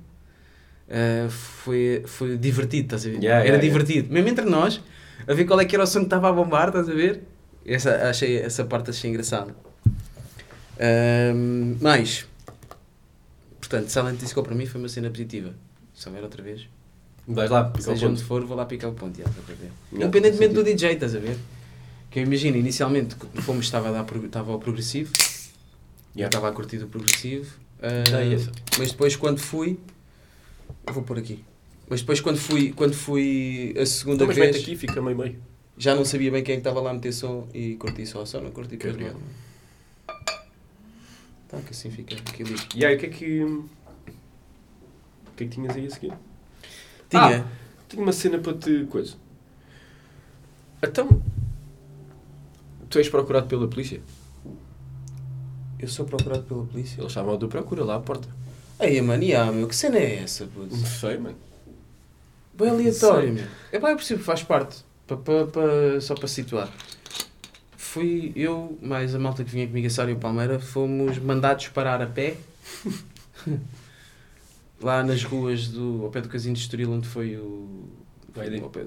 eh, 0.89 1.27
foi, 1.31 2.03
foi 2.07 2.37
divertido, 2.37 2.87
estás 2.87 3.07
a 3.07 3.11
ver? 3.11 3.23
Yeah, 3.23 3.47
era 3.47 3.59
divertido. 3.59 4.13
Mesmo 4.13 4.29
entre 4.29 4.45
nós, 4.45 4.81
a 5.27 5.33
ver 5.35 5.45
qual 5.45 5.61
é 5.61 5.65
que 5.65 5.75
era 5.77 5.85
o 5.85 5.87
som 5.87 6.01
que 6.01 6.07
estava 6.07 6.29
a 6.29 6.33
bombar, 6.33 6.69
estás 6.69 6.89
a 6.89 6.93
ver? 6.95 7.23
Essa, 7.65 8.09
achei, 8.11 8.39
essa 8.39 8.65
parte 8.65 8.91
achei 8.91 9.09
engraçada. 9.11 9.55
Ahm, 10.81 11.77
mais, 11.81 12.27
portanto, 13.61 13.89
Silent 13.89 14.19
Disco 14.19 14.43
para 14.43 14.55
mim 14.55 14.65
foi 14.67 14.81
uma 14.81 14.89
cena 14.89 15.11
positiva. 15.11 15.55
Se 15.95 16.09
houver 16.09 16.23
outra 16.23 16.43
vez, 16.43 16.67
Vais 17.29 17.51
lá, 17.51 17.65
pica 17.65 17.79
o 17.79 17.83
seja 17.83 18.07
onde 18.09 18.17
ponto. 18.17 18.27
for, 18.27 18.45
vou 18.47 18.57
lá 18.57 18.65
picar 18.65 18.91
o 18.91 18.95
ponto. 18.95 19.17
já, 19.19 19.25
para 19.25 19.55
ver. 19.55 19.65
Yeah, 19.93 20.07
Independentemente 20.07 20.55
do. 20.55 20.65
DJ, 20.65 20.93
estás 20.93 21.15
a 21.15 21.19
ver? 21.19 21.37
Que 22.11 22.19
eu 22.21 22.23
imagino, 22.25 22.57
inicialmente, 22.57 23.15
como 23.47 23.61
estava 23.61 23.91
a 23.91 23.93
dar, 24.03 24.07
estava 24.25 24.53
ao 24.53 24.59
progressivo, 24.59 25.13
eu 25.17 25.31
Yeah. 26.17 26.29
estava 26.29 26.49
a 26.49 26.53
curtir 26.53 26.79
o 26.83 26.89
progressivo, 26.89 27.55
ah, 27.81 28.25
essa. 28.35 28.51
mas 28.79 28.91
depois 28.91 29.15
quando 29.15 29.39
fui, 29.39 29.79
eu 30.85 30.93
vou 30.93 31.05
pôr 31.05 31.19
aqui, 31.19 31.45
mas 31.89 32.01
depois 32.01 32.21
quando 32.21 32.37
fui, 32.39 32.73
quando 32.73 32.95
fui 32.95 33.73
a 33.79 33.87
segunda 33.87 34.25
Então, 34.25 34.27
mas 34.27 34.37
vez, 34.37 34.57
aqui, 34.57 34.75
fica 34.75 35.01
meio 35.01 35.17
meio. 35.17 35.37
já 35.79 35.95
não 35.95 36.05
sabia 36.05 36.33
bem 36.33 36.43
quem 36.43 36.55
é 36.55 36.57
que 36.57 36.61
estava 36.63 36.81
lá 36.81 36.91
a 36.91 36.95
meter 36.95 37.13
som 37.13 37.47
e 37.55 37.77
curti 37.77 38.05
só, 38.07 38.25
só 38.25 38.41
não 38.41 38.51
curti 38.51 38.77
Que 38.77 38.89
não. 38.89 39.21
Tá, 41.51 41.59
que 41.61 41.71
assim 41.71 41.91
fica 41.91 42.15
equilíbrio. 42.15 42.67
E 42.75 42.85
aí, 42.85 42.97
o 42.97 42.99
que 42.99 43.07
é 43.07 43.09
que. 43.09 43.43
O 43.43 43.65
que 45.37 45.45
é 45.45 45.47
que 45.47 45.49
tinhas 45.49 45.75
aí 45.77 45.87
a 45.87 45.91
seguir? 45.91 46.13
Tinha, 47.09 47.47
Tenho 47.89 48.03
uma 48.03 48.13
cena 48.13 48.39
para 48.39 48.55
te. 48.55 48.85
coisa. 48.87 49.17
Então. 50.83 51.09
Tu 52.89 52.99
és 52.99 53.09
procurado 53.09 53.47
pela 53.47 53.69
polícia? 53.69 54.01
eu 55.79 55.89
sou 55.89 56.05
procurado 56.05 56.43
pela 56.43 56.65
polícia. 56.65 57.01
Eles 57.01 57.17
à 57.17 57.23
tua 57.25 57.49
procura 57.49 57.85
lá 57.85 57.97
à 57.97 58.01
porta. 58.01 58.29
Ei, 58.79 59.01
mano, 59.01 59.23
e 59.23 59.35
ah, 59.35 59.51
meu, 59.51 59.67
que 59.67 59.75
cena 59.75 59.99
é 59.99 60.23
essa, 60.23 60.47
puto? 60.47 60.75
Não 60.77 60.87
sei, 60.87 61.17
mano. 61.19 61.37
Bem 62.53 62.69
aleatório, 62.69 63.33
meu. 63.33 63.45
É 63.73 63.79
pá, 63.79 63.91
eu 63.91 63.97
percebo, 63.97 64.23
faz 64.23 64.43
parte. 64.43 64.85
Pa, 65.07 65.17
pa, 65.17 65.47
pa- 65.47 66.01
só 66.01 66.15
para 66.15 66.29
situar. 66.29 66.71
Fui 67.93 68.33
eu, 68.37 68.79
mais 68.81 69.17
a 69.17 69.19
malta 69.19 69.43
que 69.43 69.51
vinha 69.51 69.67
comigo 69.67 69.85
a 69.87 69.91
Sário 69.91 70.17
Palmeira, 70.17 70.61
fomos 70.61 71.19
mandados 71.19 71.67
parar 71.69 72.01
a 72.01 72.07
pé. 72.07 72.37
lá 74.81 75.03
nas 75.03 75.25
ruas 75.25 75.67
do, 75.69 76.05
ao 76.05 76.11
pé 76.11 76.21
do 76.21 76.29
Casino 76.29 76.55
de 76.55 76.61
Estoril, 76.61 76.93
onde 76.93 77.09
foi 77.09 77.37
o, 77.37 77.89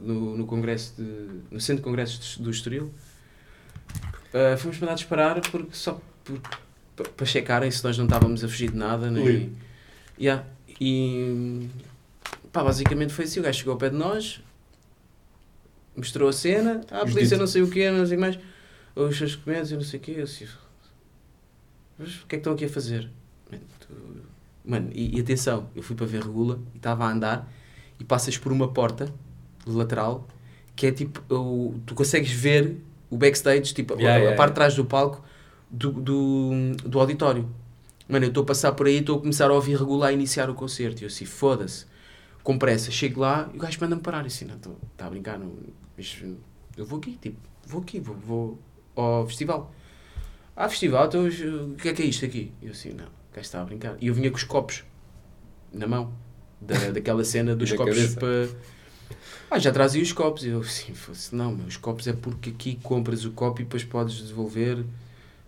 no, 0.02 0.38
no 0.38 0.46
congresso 0.46 0.94
de, 0.98 1.28
no 1.52 1.60
centro 1.60 1.82
de 1.82 1.90
congressos 1.90 2.38
do 2.38 2.50
Estoril. 2.50 2.92
Ah, 4.34 4.56
fomos 4.58 4.80
mandados 4.80 5.04
parar 5.04 5.42
porque 5.42 5.76
só 5.76 6.02
por- 6.24 6.40
pa- 6.96 7.04
para 7.16 7.26
checarem 7.26 7.70
se 7.70 7.84
nós 7.84 7.98
não 7.98 8.06
estávamos 8.06 8.42
a 8.42 8.48
fugir 8.48 8.72
de 8.72 8.78
nada. 8.78 9.12
Nem, 9.12 9.24
Ui. 9.24 9.50
Yeah. 10.20 10.46
E 10.80 11.68
pá, 12.54 12.64
basicamente 12.64 13.14
foi 13.14 13.26
assim: 13.26 13.42
o 13.42 13.44
gajo 13.44 13.60
chegou 13.60 13.74
ao 13.74 13.78
pé 13.78 13.90
de 13.90 13.98
nós, 13.98 14.42
mostrou 15.96 16.30
a 16.30 16.34
cena, 16.34 16.82
ah, 16.90 17.02
a 17.02 17.06
polícia 17.06 17.38
não 17.38 17.48
sei 17.48 17.62
o 17.62 17.70
quê, 17.70 17.92
não 17.92 18.06
sei 18.08 18.18
mais, 18.18 18.40
os 18.96 19.18
seus 19.18 19.36
documentos 19.36 19.72
e 19.72 19.76
não 19.76 19.84
sei 19.84 20.00
o 20.00 20.04
quê. 20.04 20.14
Eu 20.18 20.24
assim, 20.24 20.48
mas 21.98 22.16
o 22.22 22.28
que 22.28 22.36
é 22.36 22.38
que 22.40 22.42
estão 22.42 22.54
aqui 22.54 22.66
a 22.66 22.70
fazer? 22.70 23.10
Mano, 24.66 24.90
e, 24.94 25.18
e 25.18 25.22
atenção, 25.22 25.70
eu 25.76 25.84
fui 25.84 25.96
para 25.96 26.06
ver 26.06 26.22
regula 26.24 26.60
e 26.74 26.78
estava 26.78 27.06
a 27.06 27.12
andar 27.12 27.52
e 28.00 28.04
passas 28.04 28.38
por 28.38 28.52
uma 28.52 28.68
porta 28.72 29.14
lateral 29.66 30.28
que 30.76 30.88
é 30.88 30.92
tipo, 30.92 31.22
o, 31.34 31.80
tu 31.86 31.94
consegues 31.94 32.32
ver 32.32 32.78
o 33.10 33.18
backstage, 33.18 33.74
tipo, 33.74 33.94
a- 33.94 33.98
Yeah, 33.98 34.16
a, 34.16 34.20
yeah, 34.20 34.36
parte 34.36 34.40
yeah. 34.40 34.48
de 34.48 34.56
trás 34.56 34.76
do 34.76 34.86
palco 34.86 35.24
do, 35.70 35.92
do, 35.92 36.52
do 36.86 37.00
auditório. 37.00 37.48
Mano, 38.08 38.26
eu 38.26 38.30
estou 38.30 38.44
a 38.44 38.46
passar 38.46 38.72
por 38.72 38.88
aí 38.88 38.96
e 38.96 39.00
estou 39.00 39.18
a 39.18 39.20
começar 39.22 39.50
a 39.52 39.54
ouvir 39.54 39.78
regular 39.78 40.10
a 40.10 40.14
iniciar 40.14 40.50
o 40.50 40.56
concerto. 40.56 41.02
E 41.02 41.06
eu 41.06 41.08
assim, 41.08 41.26
foda-se. 41.26 41.86
Com 42.44 42.58
pressa, 42.58 42.90
chego 42.92 43.22
lá 43.22 43.50
e 43.54 43.58
o 43.58 43.60
gajo 43.60 43.78
manda-me 43.80 44.02
parar. 44.02 44.24
E 44.24 44.28
assim, 44.28 44.46
não, 44.46 44.56
está 44.56 45.06
a 45.06 45.10
brincar, 45.10 45.38
não, 45.38 45.54
isto- 45.98 46.38
eu 46.76 46.86
vou 46.86 46.98
aqui, 47.00 47.18
tipo, 47.22 47.38
vou 47.68 47.82
aqui, 47.82 48.00
vou, 48.00 48.16
vou 48.16 48.60
ao 48.96 49.26
festival. 49.28 49.74
Ah, 50.56 50.70
festival, 50.70 51.08
então 51.08 51.26
o 51.26 51.76
que 51.76 51.90
é 51.90 51.94
que 51.94 52.04
é 52.04 52.06
isto 52.06 52.26
aqui? 52.26 52.52
Eu 52.62 52.72
assim, 52.72 52.90
não, 52.90 53.06
gajo 53.34 53.42
está 53.42 53.62
a 53.62 53.66
brincar. 53.66 53.98
E 54.00 54.08
eu 54.08 54.14
vinha 54.14 54.30
com 54.30 54.38
os 54.38 54.44
copos 54.44 54.84
na 55.72 55.88
mão, 55.88 56.14
da, 56.62 56.76
daquela 56.94 57.24
cena 57.24 57.56
dos 57.56 57.72
copos 57.72 58.16
para. 58.16 58.50
Ah, 59.50 59.60
já 59.60 59.72
trazia 59.72 60.02
os 60.02 60.12
copos. 60.12 60.44
E 60.44 60.50
eu 60.50 60.62
assim, 60.62 60.94
fosse, 60.94 61.36
não, 61.36 61.54
meu, 61.56 61.66
os 61.66 61.78
copos 61.78 62.08
é 62.08 62.14
porque 62.14 62.52
aqui 62.52 62.76
compras 62.84 63.26
o 63.26 63.32
copo 63.32 63.62
e 63.62 63.64
depois 63.64 63.84
podes 63.84 64.22
devolver 64.22 64.84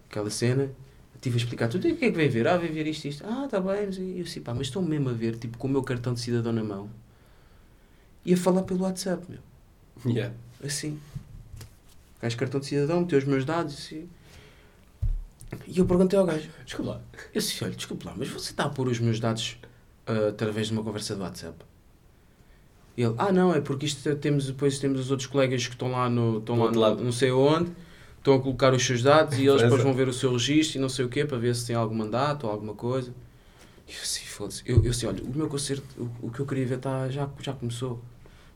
aquela 0.10 0.30
cena. 0.30 0.70
Estive 1.16 1.36
a 1.36 1.38
explicar 1.38 1.68
tudo. 1.70 1.88
E 1.88 1.94
o 1.94 1.98
que 1.98 2.06
é 2.06 2.12
que 2.12 2.18
vem 2.18 2.30
ver? 2.30 2.48
Ah, 2.48 2.58
vem 2.58 2.72
ver 2.72 2.86
isto, 2.86 3.06
isto. 3.06 3.24
Ah, 3.26 3.46
está 3.46 3.60
bem. 3.60 3.90
E 3.98 4.20
eu 4.20 4.26
assim, 4.26 4.42
pá, 4.42 4.54
mas 4.54 4.68
estão 4.68 4.82
mesmo 4.82 5.10
a 5.10 5.14
ver, 5.14 5.36
tipo, 5.38 5.58
com 5.58 5.68
o 5.68 5.72
meu 5.72 5.82
cartão 5.82 6.14
de 6.14 6.20
cidadão 6.20 6.52
na 6.52 6.64
mão. 6.64 6.90
E 8.24 8.34
a 8.34 8.38
falar 8.38 8.64
pelo 8.64 8.82
WhatsApp, 8.82 9.24
meu. 9.30 9.40
Yeah. 10.06 10.36
Assim. 10.64 11.00
Gajo 12.22 12.38
cartão 12.38 12.60
de 12.60 12.66
cidadão, 12.66 13.02
meteu 13.02 13.20
os 13.20 13.26
meus 13.26 13.46
dados, 13.46 13.74
assim. 13.74 14.10
E 15.68 15.80
eu 15.80 15.86
perguntei 15.86 16.18
ao 16.18 16.26
gajo. 16.26 16.50
Desculpa 16.66 16.92
lá. 16.92 17.02
Eu 17.34 17.42
disse, 17.42 17.64
olha, 17.64 17.76
desculpe 17.76 18.06
lá, 18.06 18.14
mas 18.16 18.30
você 18.30 18.52
está 18.52 18.66
a 18.66 18.70
pôr 18.70 18.88
os 18.88 19.00
meus 19.00 19.20
dados 19.20 19.58
ah, 20.08 20.30
através 20.30 20.68
de 20.68 20.74
uma 20.74 20.84
conversa 20.84 21.16
de 21.16 21.22
WhatsApp? 21.22 21.58
E 22.98 23.04
ele, 23.04 23.16
ah 23.18 23.32
não, 23.32 23.54
é 23.54 23.60
porque 23.60 23.86
isto 23.86 24.16
temos, 24.16 24.48
depois 24.48 24.80
temos 24.80 25.00
os 25.02 25.12
outros 25.12 25.28
colegas 25.28 25.66
que 25.68 25.74
estão 25.74 25.92
lá 25.92 26.10
no, 26.10 26.40
estão 26.40 26.58
lá 26.58 26.72
no, 26.72 26.80
lado. 26.80 27.04
não 27.04 27.12
sei 27.12 27.32
onde, 27.32 27.72
estão 28.18 28.36
a 28.36 28.40
colocar 28.40 28.74
os 28.74 28.86
seus 28.86 29.04
dados 29.04 29.38
e 29.38 29.46
eles 29.46 29.62
depois 29.62 29.82
França. 29.82 29.84
vão 29.84 29.94
ver 29.94 30.08
o 30.08 30.14
seu 30.14 30.32
registro 30.32 30.78
e 30.78 30.82
não 30.82 30.88
sei 30.88 31.04
o 31.04 31.10
quê, 31.10 31.26
para 31.26 31.38
ver 31.38 31.54
se 31.56 31.68
tem 31.68 31.76
algum 31.76 31.96
mandato 31.96 32.46
ou 32.46 32.52
alguma 32.52 32.74
coisa. 32.74 33.14
E 33.88 33.92
eu 33.92 34.02
assim, 34.02 34.26
foda-se. 34.26 34.64
Eu, 34.66 34.84
eu 34.84 34.92
assim, 34.92 35.06
olha, 35.08 35.22
o 35.24 35.36
meu 35.36 35.48
concerto, 35.48 35.84
o, 35.98 36.28
o 36.28 36.32
que 36.32 36.40
eu 36.40 36.46
queria 36.46 36.66
ver 36.66 36.78
tá, 36.80 37.10
já, 37.10 37.30
já 37.42 37.54
começou. 37.54 38.02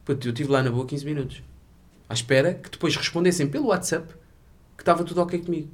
Puto, 0.06 0.28
eu 0.28 0.32
estive 0.32 0.50
lá 0.50 0.64
na 0.64 0.72
boa 0.72 0.86
15 0.86 1.06
minutos. 1.06 1.44
À 2.10 2.14
espera 2.14 2.56
que 2.56 2.72
depois 2.72 2.96
respondessem 2.96 3.48
pelo 3.48 3.68
WhatsApp 3.68 4.14
que 4.76 4.82
estava 4.82 5.04
tudo 5.04 5.22
ok 5.22 5.40
comigo. 5.40 5.70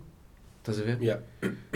Estás 0.60 0.80
a 0.80 0.84
ver? 0.84 1.00
Yeah. 1.00 1.24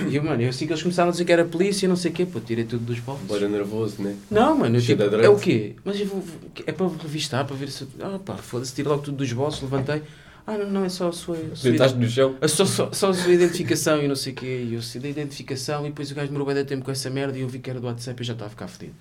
E 0.07 0.15
eu, 0.15 0.23
mano, 0.23 0.41
eu 0.41 0.49
assim 0.49 0.65
que 0.65 0.73
eles 0.73 0.81
começaram 0.81 1.09
a 1.09 1.11
dizer 1.11 1.23
que 1.23 1.31
era 1.31 1.45
polícia, 1.45 1.87
não 1.87 1.95
sei 1.95 2.09
o 2.09 2.13
quê, 2.13 2.25
pô, 2.25 2.39
tirei 2.39 2.65
tudo 2.65 2.83
dos 2.83 2.99
bolsos. 2.99 3.25
Bora 3.27 3.47
nervoso, 3.47 4.01
né? 4.01 4.15
Não, 4.31 4.57
mano, 4.57 4.77
eu, 4.77 4.81
tipo, 4.81 5.03
é 5.03 5.29
o 5.29 5.37
quê? 5.37 5.75
Mas 5.85 5.99
eu 5.99 6.07
vou, 6.07 6.23
é 6.65 6.71
para 6.71 6.87
revistar, 6.87 7.45
para 7.45 7.55
ver 7.55 7.69
se. 7.69 7.87
Ah, 8.01 8.17
pá, 8.17 8.35
foda-se, 8.35 8.73
tira 8.73 8.89
logo 8.89 9.03
tudo 9.03 9.17
dos 9.17 9.31
bolsos, 9.31 9.61
levantei. 9.61 10.01
Ah, 10.47 10.57
não, 10.57 10.67
não, 10.71 10.83
é 10.83 10.89
só 10.89 11.09
a 11.09 11.11
sua. 11.11 11.37
Deitaste 11.61 11.99
no 11.99 12.09
chão. 12.09 12.35
só, 12.47 12.65
só, 12.65 12.91
só 12.91 13.09
a 13.09 13.13
sua 13.13 13.31
identificação 13.31 14.01
e 14.01 14.07
não 14.07 14.15
sei 14.15 14.33
o 14.33 14.35
quê. 14.35 14.65
E 14.67 14.73
eu 14.73 14.81
sei 14.81 14.99
da 14.99 15.07
identificação 15.07 15.85
e 15.85 15.89
depois 15.89 16.09
o 16.09 16.15
gajo 16.15 16.27
demorou 16.27 16.47
bem 16.47 16.55
de 16.55 16.63
tempo 16.63 16.83
com 16.83 16.89
essa 16.89 17.11
merda 17.11 17.37
e 17.37 17.41
eu 17.41 17.47
vi 17.47 17.59
que 17.59 17.69
era 17.69 17.79
do 17.79 17.85
WhatsApp 17.85 18.19
e 18.19 18.25
já 18.25 18.33
estava 18.33 18.47
a 18.47 18.49
ficar 18.49 18.67
fedido. 18.67 18.95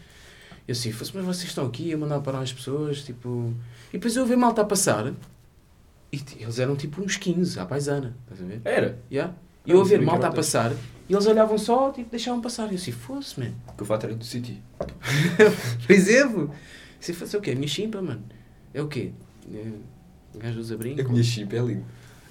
Eu 0.69 0.73
assim, 0.73 0.93
mas 1.15 1.25
vocês 1.25 1.45
estão 1.45 1.65
aqui 1.65 1.95
a 1.95 1.97
mandar 1.97 2.21
parar 2.21 2.41
as 2.41 2.53
pessoas, 2.53 3.03
tipo. 3.03 3.55
E 3.89 3.93
depois 3.93 4.15
eu 4.15 4.27
vi 4.27 4.37
malta 4.37 4.61
a 4.61 4.65
passar 4.67 5.15
e 6.13 6.21
eles 6.41 6.59
eram 6.59 6.75
tipo 6.77 7.03
uns 7.03 7.17
15 7.17 7.59
à 7.61 7.67
paisana, 7.67 8.17
estás 8.23 8.41
a 8.43 8.45
ver? 8.45 8.61
Era. 8.65 8.99
Yeah. 9.11 9.35
E 9.67 9.71
Ah, 9.73 9.75
eu 9.75 9.81
a 9.81 9.85
ver 9.85 10.01
malta 10.01 10.29
a 10.29 10.33
passar 10.33 10.73
e 11.09 11.13
eles 11.13 11.27
olhavam 11.27 11.59
só, 11.59 11.91
tipo, 11.91 12.11
deixavam 12.11 12.41
passar. 12.41 12.67
E 12.69 12.71
eu 12.71 12.75
assim, 12.77 12.93
fosse, 12.93 13.39
man. 13.41 13.51
Que 13.77 13.83
o 13.83 13.87
fato 13.87 14.05
era 14.07 14.15
do 14.15 14.25
City. 14.25 14.63
Por 15.87 15.93
exemplo, 15.93 16.51
se 17.01 17.13
fosse 17.13 17.37
o 17.37 17.41
quê? 17.41 17.51
A 17.53 17.55
minha 17.55 17.69
chimpa, 17.69 18.01
mano. 18.03 18.23
É 18.73 18.81
o 18.83 18.89
quê? 18.89 19.13
É, 19.53 19.65
O 20.35 20.39
gajo 20.39 20.61
usa 20.61 20.77
brinco. 20.77 21.01
A 21.01 21.05
minha 21.09 21.23
chip 21.23 21.55
é 21.57 21.61
linda. 21.61 21.83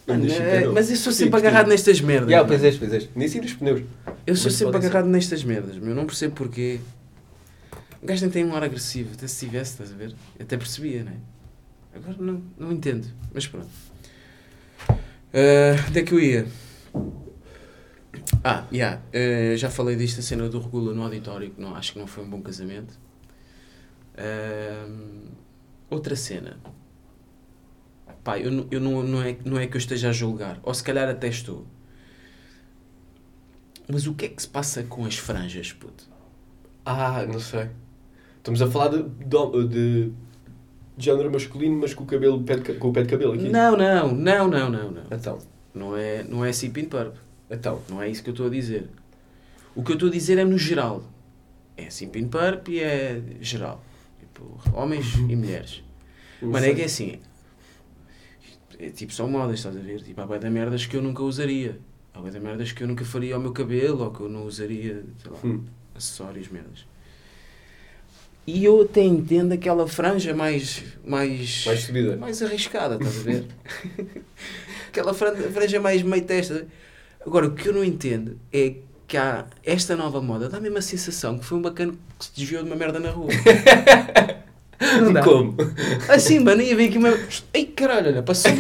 A 0.08 0.14
Mano, 0.14 0.32
é- 0.32 0.64
é 0.64 0.68
mas 0.70 0.90
eu 0.90 0.96
sou 0.96 1.12
sempre 1.12 1.32
curti. 1.32 1.48
agarrado 1.48 1.68
nestas 1.68 2.00
merdas. 2.00 2.30
Yeah, 2.30 2.48
pois 2.48 2.64
és, 2.64 2.78
pois 2.78 2.94
és. 2.94 3.10
Nem 3.16 3.28
sei 3.28 3.42
dos 3.42 3.54
pneus. 3.54 3.82
Eu 4.26 4.36
sou 4.36 4.46
Mas 4.46 4.54
sempre 4.54 4.72
pode 4.74 4.84
ser. 4.86 4.90
agarrado 4.92 5.10
nestas 5.12 5.44
merdas, 5.44 5.78
meu. 5.78 5.94
Não 5.94 6.06
percebo 6.06 6.34
porquê. 6.36 6.80
O 8.02 8.06
gajo 8.06 8.22
nem 8.22 8.30
tem 8.32 8.46
um 8.46 8.56
ar 8.56 8.64
agressivo. 8.64 9.10
Até 9.14 9.28
se 9.28 9.46
tivesse, 9.46 9.72
estás 9.72 9.92
a 9.92 9.96
ver? 9.96 10.16
Até 10.40 10.56
percebia, 10.56 11.04
não 11.04 11.12
é? 11.12 11.16
Agora 11.94 12.16
não, 12.20 12.44
não 12.58 12.72
entendo. 12.72 13.08
Mas 13.34 13.48
pronto. 13.48 13.68
Ah, 15.34 15.86
onde 15.88 16.00
é 16.00 16.04
que 16.04 16.14
eu 16.14 16.20
ia? 16.20 16.48
Ah, 18.44 18.66
yeah, 18.72 19.02
eh, 19.12 19.56
já 19.58 19.70
falei 19.70 19.96
disto, 19.96 20.20
a 20.20 20.22
cena 20.24 20.48
do 20.50 20.60
Regula 20.60 20.94
no 20.94 21.04
auditório, 21.04 21.52
que 21.52 21.60
não, 21.60 21.76
acho 21.76 21.94
que 21.94 22.00
não 22.00 22.08
foi 22.08 22.24
um 22.24 22.30
bom 22.30 22.42
casamento. 22.42 22.98
Ahm, 24.18 25.30
outra 25.90 26.16
cena. 26.16 26.58
Pá, 28.24 28.40
eu, 28.40 28.68
eu 28.72 28.80
não, 28.80 29.04
não, 29.04 29.22
é, 29.22 29.38
não 29.46 29.58
é 29.58 29.68
que 29.68 29.76
eu 29.76 29.80
esteja 29.80 30.10
a 30.10 30.12
julgar, 30.12 30.60
ou 30.64 30.74
se 30.74 30.84
calhar 30.84 31.08
até 31.10 31.28
estou. 31.28 31.66
Mas 33.90 34.08
o 34.08 34.14
que 34.14 34.26
é 34.26 34.30
que 34.30 34.42
se 34.42 34.48
passa 34.48 34.84
com 34.84 35.06
as 35.06 35.18
franjas, 35.18 35.72
puto? 35.72 36.10
Ah, 36.86 37.26
não 37.26 37.40
sei. 37.40 37.70
Estamos 38.38 38.62
a 38.62 38.70
falar 38.70 38.90
de, 38.90 39.04
de, 39.04 39.68
de 39.68 40.14
género 40.98 41.32
masculino, 41.32 41.78
mas 41.78 41.94
com 41.94 42.04
o, 42.04 42.08
cabelo, 42.08 42.42
pé 42.44 42.56
de 42.58 42.74
com 42.74 42.90
o 42.90 42.94
pé 42.94 43.04
de 43.04 43.10
cabelo 43.10 43.34
aqui. 43.34 43.50
Não, 43.50 43.78
não, 43.78 44.14
não, 44.14 44.48
não, 44.48 44.70
não, 44.70 44.92
não. 44.92 45.04
Então. 45.12 45.38
Não 45.74 45.96
é, 45.96 46.24
não 46.24 46.44
é 46.44 46.52
Sipin 46.52 46.86
Purp. 46.86 47.16
Então. 47.50 47.82
Não 47.90 48.02
é 48.02 48.10
isso 48.10 48.24
que 48.24 48.30
eu 48.30 48.34
estou 48.34 48.48
a 48.48 48.50
dizer. 48.50 48.90
O 49.76 49.84
que 49.84 49.92
eu 49.92 49.94
estou 49.94 50.10
a 50.10 50.12
dizer 50.12 50.38
é 50.40 50.44
no 50.44 50.58
geral. 50.58 51.04
É 51.76 51.90
Simpin 51.92 52.28
Purp 52.28 52.70
e 52.70 52.80
é 52.80 53.22
geral. 53.40 53.84
Tipo, 54.20 54.60
homens 54.74 55.16
e 55.16 55.36
mulheres. 55.36 55.84
sei. 56.42 56.72
é 56.72 56.76
que 56.76 56.82
é 56.82 56.86
assim. 56.86 57.20
É 58.80 58.90
tipo, 58.90 59.14
são 59.14 59.28
modas, 59.30 59.60
estás 59.60 59.76
a 59.76 59.80
ver? 59.80 60.02
Tipo, 60.02 60.22
há 60.22 60.26
bué 60.26 60.40
de 60.40 60.50
merdas 60.50 60.86
que 60.86 60.98
eu 60.98 61.02
nunca 61.02 61.22
usaria. 61.24 61.80
Há 62.14 62.20
bué 62.20 62.32
de 62.32 62.40
merdas 62.40 62.72
que 62.72 62.84
eu 62.84 62.88
nunca 62.88 63.06
faria 63.06 63.36
ao 63.36 63.42
meu 63.42 63.52
cabelo 63.52 64.04
ou 64.04 64.12
que 64.12 64.22
eu 64.22 64.30
não 64.30 64.46
usaria, 64.46 65.04
sei 65.22 65.32
lá, 65.32 65.38
Hum. 65.44 65.64
acessórios, 65.96 66.48
merdas. 66.50 66.86
E 68.48 68.64
eu 68.64 68.82
até 68.82 69.02
entendo 69.04 69.52
aquela 69.52 69.86
franja 69.88 70.34
mais. 70.34 70.82
mais. 71.06 71.66
Mais 71.66 71.80
subida. 71.82 72.16
mais 72.16 72.42
arriscada, 72.42 72.96
estás 72.96 73.18
a 73.20 73.24
ver? 73.24 73.46
aquela 74.88 75.14
fran- 75.14 75.36
franja 75.36 75.80
mais 75.82 76.02
meio 76.02 76.24
testa. 76.24 76.66
Agora, 77.26 77.48
o 77.48 77.52
que 77.54 77.68
eu 77.68 77.74
não 77.74 77.84
entendo 77.84 78.40
é 78.54 78.76
que 79.06 79.18
há 79.18 79.46
esta 79.66 79.96
nova 79.98 80.22
moda, 80.22 80.48
dá 80.48 80.58
a 80.58 80.62
mesma 80.62 80.82
sensação 80.82 81.38
que 81.38 81.46
foi 81.46 81.58
um 81.58 81.62
bacana 81.62 81.94
que 82.18 82.26
se 82.26 82.32
desviou 82.36 82.64
de 82.64 82.70
uma 82.70 82.76
merda 82.78 83.00
na 83.00 83.10
rua. 83.10 83.28
Não 85.02 85.12
dá? 85.12 85.24
Como? 85.24 85.56
Assim, 86.08 86.38
mano, 86.40 86.62
ia 86.62 86.76
ver 86.76 86.90
aqui 86.90 87.00
uma. 87.00 87.10
Ai 87.54 87.66
caralho, 87.66 88.10
olha, 88.12 88.22
passou-me. 88.24 88.60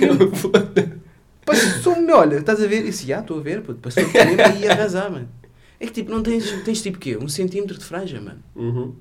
Passou-me, 1.45 2.11
olha, 2.11 2.37
estás 2.37 2.61
a 2.61 2.67
ver? 2.67 2.87
Assim, 2.87 3.13
ah, 3.13 3.19
estou 3.19 3.37
a 3.39 3.41
ver, 3.41 3.61
puto, 3.61 3.79
passou-me 3.79 4.09
e 4.57 4.63
ia 4.63 4.71
arrasar, 4.71 5.11
mano. 5.11 5.29
É 5.79 5.85
que 5.85 5.91
tipo, 5.93 6.09
não 6.11 6.21
tens, 6.23 6.51
tens 6.63 6.81
tipo 6.81 6.97
quê? 6.97 7.15
Um 7.17 7.29
centímetro 7.29 7.77
de 7.77 7.85
franja, 7.85 8.19
mano. 8.19 8.39
Uhum. 8.55 8.95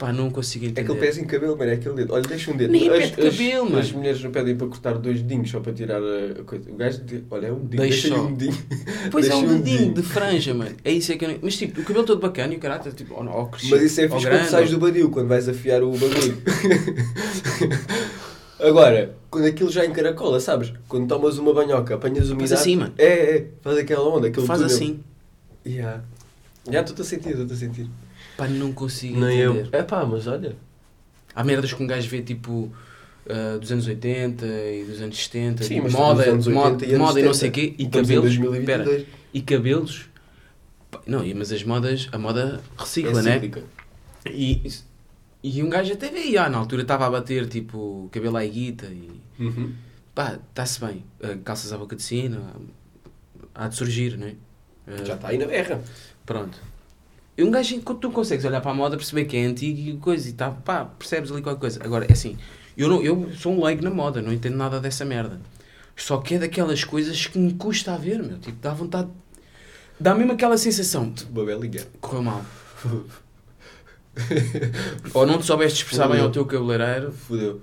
Pá, 0.00 0.14
não 0.14 0.30
consigo 0.30 0.64
É 0.64 0.68
entender. 0.68 0.90
aquele 0.90 0.98
pezinho 1.06 1.26
de 1.26 1.30
cabelo, 1.32 1.58
mano, 1.58 1.70
é 1.70 1.74
aquele 1.74 1.94
dedo. 1.94 2.14
Olha, 2.14 2.22
deixa 2.22 2.50
um 2.50 2.56
dedo. 2.56 2.70
Nem 2.72 2.88
é 2.88 2.90
pé 2.90 2.96
As- 3.04 3.14
de 3.16 3.20
as- 3.28 3.36
cabelo, 3.36 3.64
As 3.66 3.70
mano. 3.88 3.98
mulheres 3.98 4.24
não 4.24 4.30
pedem 4.30 4.56
para 4.56 4.66
cortar 4.66 4.94
dois 4.96 5.20
dedinhos 5.20 5.50
só 5.50 5.60
para 5.60 5.74
tirar 5.74 6.00
a 6.00 6.42
coisa. 6.42 6.70
O 6.70 6.74
gajo, 6.74 7.04
de- 7.04 7.22
olha, 7.30 7.48
é 7.48 7.52
um 7.52 7.56
dedinho. 7.58 7.82
Deixa 7.82 8.08
Deixa 8.08 8.22
um 8.22 8.34
dedinho. 8.34 8.64
Pois 9.10 9.28
é 9.28 9.34
um 9.34 9.38
um 9.40 9.60
dedinho 9.60 9.92
de 9.92 10.02
franja, 10.02 10.54
mano. 10.54 10.74
É 10.82 10.90
isso 10.90 11.12
é 11.12 11.16
que 11.18 11.26
eu 11.26 11.28
não... 11.28 11.38
Mas 11.42 11.54
tipo, 11.54 11.82
o 11.82 11.84
cabelo 11.84 12.06
todo 12.06 12.18
bacana 12.18 12.54
e 12.54 12.56
o 12.56 12.60
caráter, 12.60 12.94
tipo, 12.94 13.12
ou, 13.12 13.28
ou 13.28 13.46
crescido, 13.48 13.76
Mas 13.76 13.84
isso 13.84 14.00
é 14.00 14.08
fixe 14.08 14.26
quando 14.26 14.48
sais 14.48 14.70
do 14.70 14.78
badil, 14.78 15.10
quando 15.10 15.28
vais 15.28 15.46
afiar 15.50 15.82
o 15.82 15.90
bagulho. 15.92 16.42
Agora, 18.58 19.14
quando 19.30 19.46
aquilo 19.46 19.70
já 19.70 19.84
encaracola, 19.86 20.38
sabes? 20.40 20.72
Quando 20.88 21.06
tomas 21.08 21.38
uma 21.38 21.52
banhoca, 21.54 21.94
apanhas 21.94 22.28
umidade. 22.30 22.54
assim, 22.54 22.76
mano. 22.76 22.92
É, 22.98 23.36
é, 23.36 23.46
faz 23.62 23.78
aquela 23.78 24.06
onda, 24.08 24.28
aquele 24.28 24.46
Faz 24.46 24.60
túnel. 24.60 24.74
assim. 24.74 25.00
Yeah. 25.66 26.02
Já 26.70 26.80
estou-te 26.80 27.02
a 27.02 27.04
sentir, 27.04 27.30
estou-te 27.30 27.52
a 27.52 27.56
sentir. 27.56 27.86
Pá, 28.40 28.48
não 28.48 28.72
consigo 28.72 29.20
Nem 29.20 29.38
eu. 29.38 29.54
entender. 29.56 29.76
É 29.76 29.82
pá, 29.82 30.04
mas 30.04 30.26
olha. 30.26 30.56
Há 31.34 31.44
merdas 31.44 31.72
que 31.72 31.82
um 31.82 31.86
gajo 31.86 32.08
vê, 32.08 32.22
tipo, 32.22 32.72
ah, 33.28 33.58
dos 33.58 33.70
anos 33.70 33.86
80 33.86 34.46
e 34.46 34.84
dos 34.84 35.00
anos 35.02 35.16
70, 35.24 35.62
Sim, 35.64 35.68
tipo, 35.74 35.82
mas 35.84 35.92
moda, 35.92 36.22
anos 36.30 36.46
80 36.46 36.50
moda, 36.70 36.84
e 36.86 36.88
anos 36.94 36.98
moda 37.06 37.20
e 37.20 37.22
não 37.22 37.34
70. 37.34 37.38
sei 37.38 37.48
o 37.48 37.52
quê, 37.52 37.74
e 37.78 37.84
Estamos 37.86 38.08
cabelos, 38.08 38.36
2022. 38.38 38.66
pera, 38.94 39.06
e 39.34 39.40
cabelos, 39.42 40.08
pá, 40.90 41.00
não, 41.06 41.22
mas 41.36 41.52
as 41.52 41.62
modas, 41.62 42.08
a 42.12 42.18
moda 42.18 42.60
recicla, 42.78 43.20
é 43.20 43.22
né? 43.22 43.32
cíclica. 43.34 43.62
E 44.26 44.62
E 45.42 45.62
um 45.62 45.70
gajo 45.70 45.92
até 45.92 46.08
vê, 46.10 46.36
ah, 46.36 46.48
na 46.48 46.58
altura 46.58 46.82
estava 46.82 47.06
a 47.06 47.10
bater, 47.10 47.46
tipo, 47.46 48.08
cabelo 48.12 48.36
à 48.36 48.44
guita 48.44 48.86
e 48.86 49.10
Uhum. 49.38 49.72
pá, 50.14 50.38
está-se 50.50 50.80
bem. 50.80 51.04
Ah, 51.22 51.36
calças 51.44 51.72
à 51.72 51.78
boca 51.78 51.94
de 51.96 52.02
sino, 52.02 52.44
há 53.54 53.68
de 53.68 53.74
surgir, 53.76 54.16
não 54.18 54.26
é? 54.26 54.34
Ah, 54.86 55.04
Já 55.04 55.14
está 55.14 55.28
aí 55.28 55.38
na 55.38 55.46
berra. 55.46 55.80
Pronto. 56.26 56.58
Um 57.38 57.50
gajo, 57.50 57.80
quando 57.82 57.98
tu 57.98 58.10
consegues 58.10 58.44
olhar 58.44 58.60
para 58.60 58.70
a 58.70 58.74
moda, 58.74 58.96
perceber 58.96 59.24
que 59.24 59.36
é 59.36 59.44
antigo 59.46 59.80
e 59.80 59.96
coisa 59.96 60.28
e 60.28 60.32
tá, 60.32 60.50
pá, 60.50 60.84
percebes 60.84 61.32
ali 61.32 61.40
qualquer 61.40 61.60
coisa. 61.60 61.80
Agora, 61.82 62.04
é 62.06 62.12
assim, 62.12 62.36
eu, 62.76 62.88
não, 62.88 63.02
eu 63.02 63.30
sou 63.34 63.52
um 63.52 63.64
leigo 63.64 63.82
na 63.82 63.90
moda, 63.90 64.20
não 64.20 64.32
entendo 64.32 64.56
nada 64.56 64.78
dessa 64.78 65.04
merda. 65.04 65.40
Só 65.96 66.18
que 66.18 66.34
é 66.34 66.38
daquelas 66.38 66.84
coisas 66.84 67.26
que 67.26 67.38
me 67.38 67.54
custa 67.54 67.94
a 67.94 67.96
ver, 67.96 68.22
meu. 68.22 68.38
Tipo, 68.38 68.58
dá 68.60 68.72
vontade. 68.74 69.08
Dá 69.98 70.14
mesmo 70.14 70.32
aquela 70.32 70.56
sensação 70.58 71.10
de 71.10 71.24
Uma 71.24 71.44
belinha. 71.44 71.86
correu 72.00 72.22
mal. 72.22 72.44
ou 75.14 75.26
não 75.26 75.38
te 75.38 75.46
soubeste 75.46 75.82
expressar 75.82 76.08
bem 76.08 76.20
ao 76.20 76.30
teu 76.30 76.44
cabeleireiro, 76.44 77.12
Fudeu. 77.12 77.60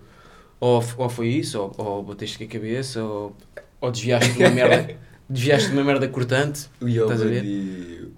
ou, 0.60 0.84
ou 0.98 1.10
foi 1.10 1.28
isso, 1.30 1.60
ou, 1.60 1.74
ou 1.78 2.04
bateste 2.04 2.38
com 2.38 2.44
a 2.44 2.48
cabeça, 2.48 3.04
ou, 3.04 3.36
ou 3.82 3.92
desviaste 3.92 4.32
de 4.34 4.40
uma 4.40 4.50
merda, 4.50 4.96
desviaste 5.30 5.68
de 5.70 5.74
uma 5.74 5.84
merda 5.84 6.08
cortante. 6.08 6.68
E 6.82 6.98
Estás 6.98 7.22
a 7.22 7.26
ver? 7.26 8.12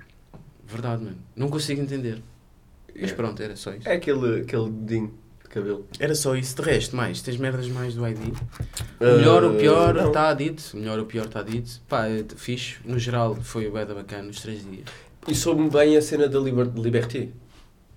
Verdade, 0.69 1.03
mano. 1.03 1.17
Não 1.35 1.49
consigo 1.49 1.81
entender. 1.81 2.21
Mas 2.99 3.11
É. 3.11 3.13
pronto, 3.13 3.41
era 3.41 3.55
só 3.55 3.73
isso. 3.73 3.87
É 3.87 3.93
aquele, 3.93 4.41
aquele 4.41 4.69
dedinho 4.69 5.13
de 5.43 5.49
cabelo. 5.49 5.87
Era 5.99 6.13
só 6.15 6.35
isso. 6.35 6.55
De 6.55 6.61
resto, 6.61 6.95
mais, 6.95 7.21
tens 7.21 7.37
merdas 7.37 7.67
mais 7.69 7.95
do 7.95 8.05
ID. 8.07 8.19
O 8.19 8.33
Ah, 9.03 9.17
melhor 9.17 9.43
ou 9.43 9.55
pior 9.55 9.93
não. 9.93 10.07
está 10.07 10.33
dito. 10.33 10.61
O 10.73 10.77
melhor 10.77 10.99
ou 10.99 11.05
pior 11.05 11.25
está 11.25 11.41
dito. 11.41 11.81
Pá, 11.87 12.07
é 12.07 12.23
fixe. 12.35 12.77
No 12.85 12.99
geral, 12.99 13.35
foi 13.35 13.67
o 13.67 13.71
beda 13.71 13.93
bacana 13.95 14.23
nos 14.23 14.41
três 14.41 14.63
dias. 14.63 14.85
E 15.27 15.35
soube-me 15.35 15.69
bem 15.69 15.95
a 15.97 16.01
cena 16.01 16.27
da 16.27 16.39
liber... 16.39 16.67
Liberté. 16.75 17.29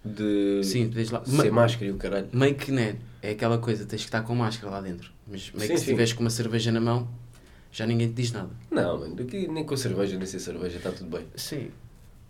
De 0.05 0.61
Sim, 0.65 0.89
desde 0.89 1.13
lá. 1.15 1.25
ser 1.25 1.53
máscara 1.53 1.87
e 1.87 1.93
o 1.93 1.97
caralho. 1.97 2.29
meio 2.33 2.55
que, 2.57 2.73
né? 2.73 2.97
É 3.23 3.31
aquela 3.31 3.57
coisa, 3.59 3.85
tens 3.87 4.01
que 4.03 4.09
estar 4.09 4.23
com 4.23 4.35
máscara 4.35 4.69
lá 4.73 4.81
dentro. 4.81 5.13
Mas 5.29 5.53
meio 5.53 5.69
Sim, 5.69 5.73
que 5.75 5.79
se 5.79 5.85
sim. 5.85 5.91
tiveres 5.93 6.13
com 6.13 6.21
uma 6.23 6.31
cerveja 6.31 6.73
na 6.73 6.81
mão, 6.81 7.09
já 7.71 7.87
ninguém 7.87 8.09
te 8.09 8.15
diz 8.15 8.33
nada. 8.33 8.51
Não, 8.69 8.99
mano, 8.99 9.17
aqui 9.23 9.47
nem 9.47 9.65
com 9.65 9.77
cerveja, 9.77 10.17
nem 10.19 10.27
sem 10.27 10.41
cerveja, 10.41 10.77
está 10.79 10.91
tudo 10.91 11.09
bem. 11.17 11.25
Sim. 11.37 11.71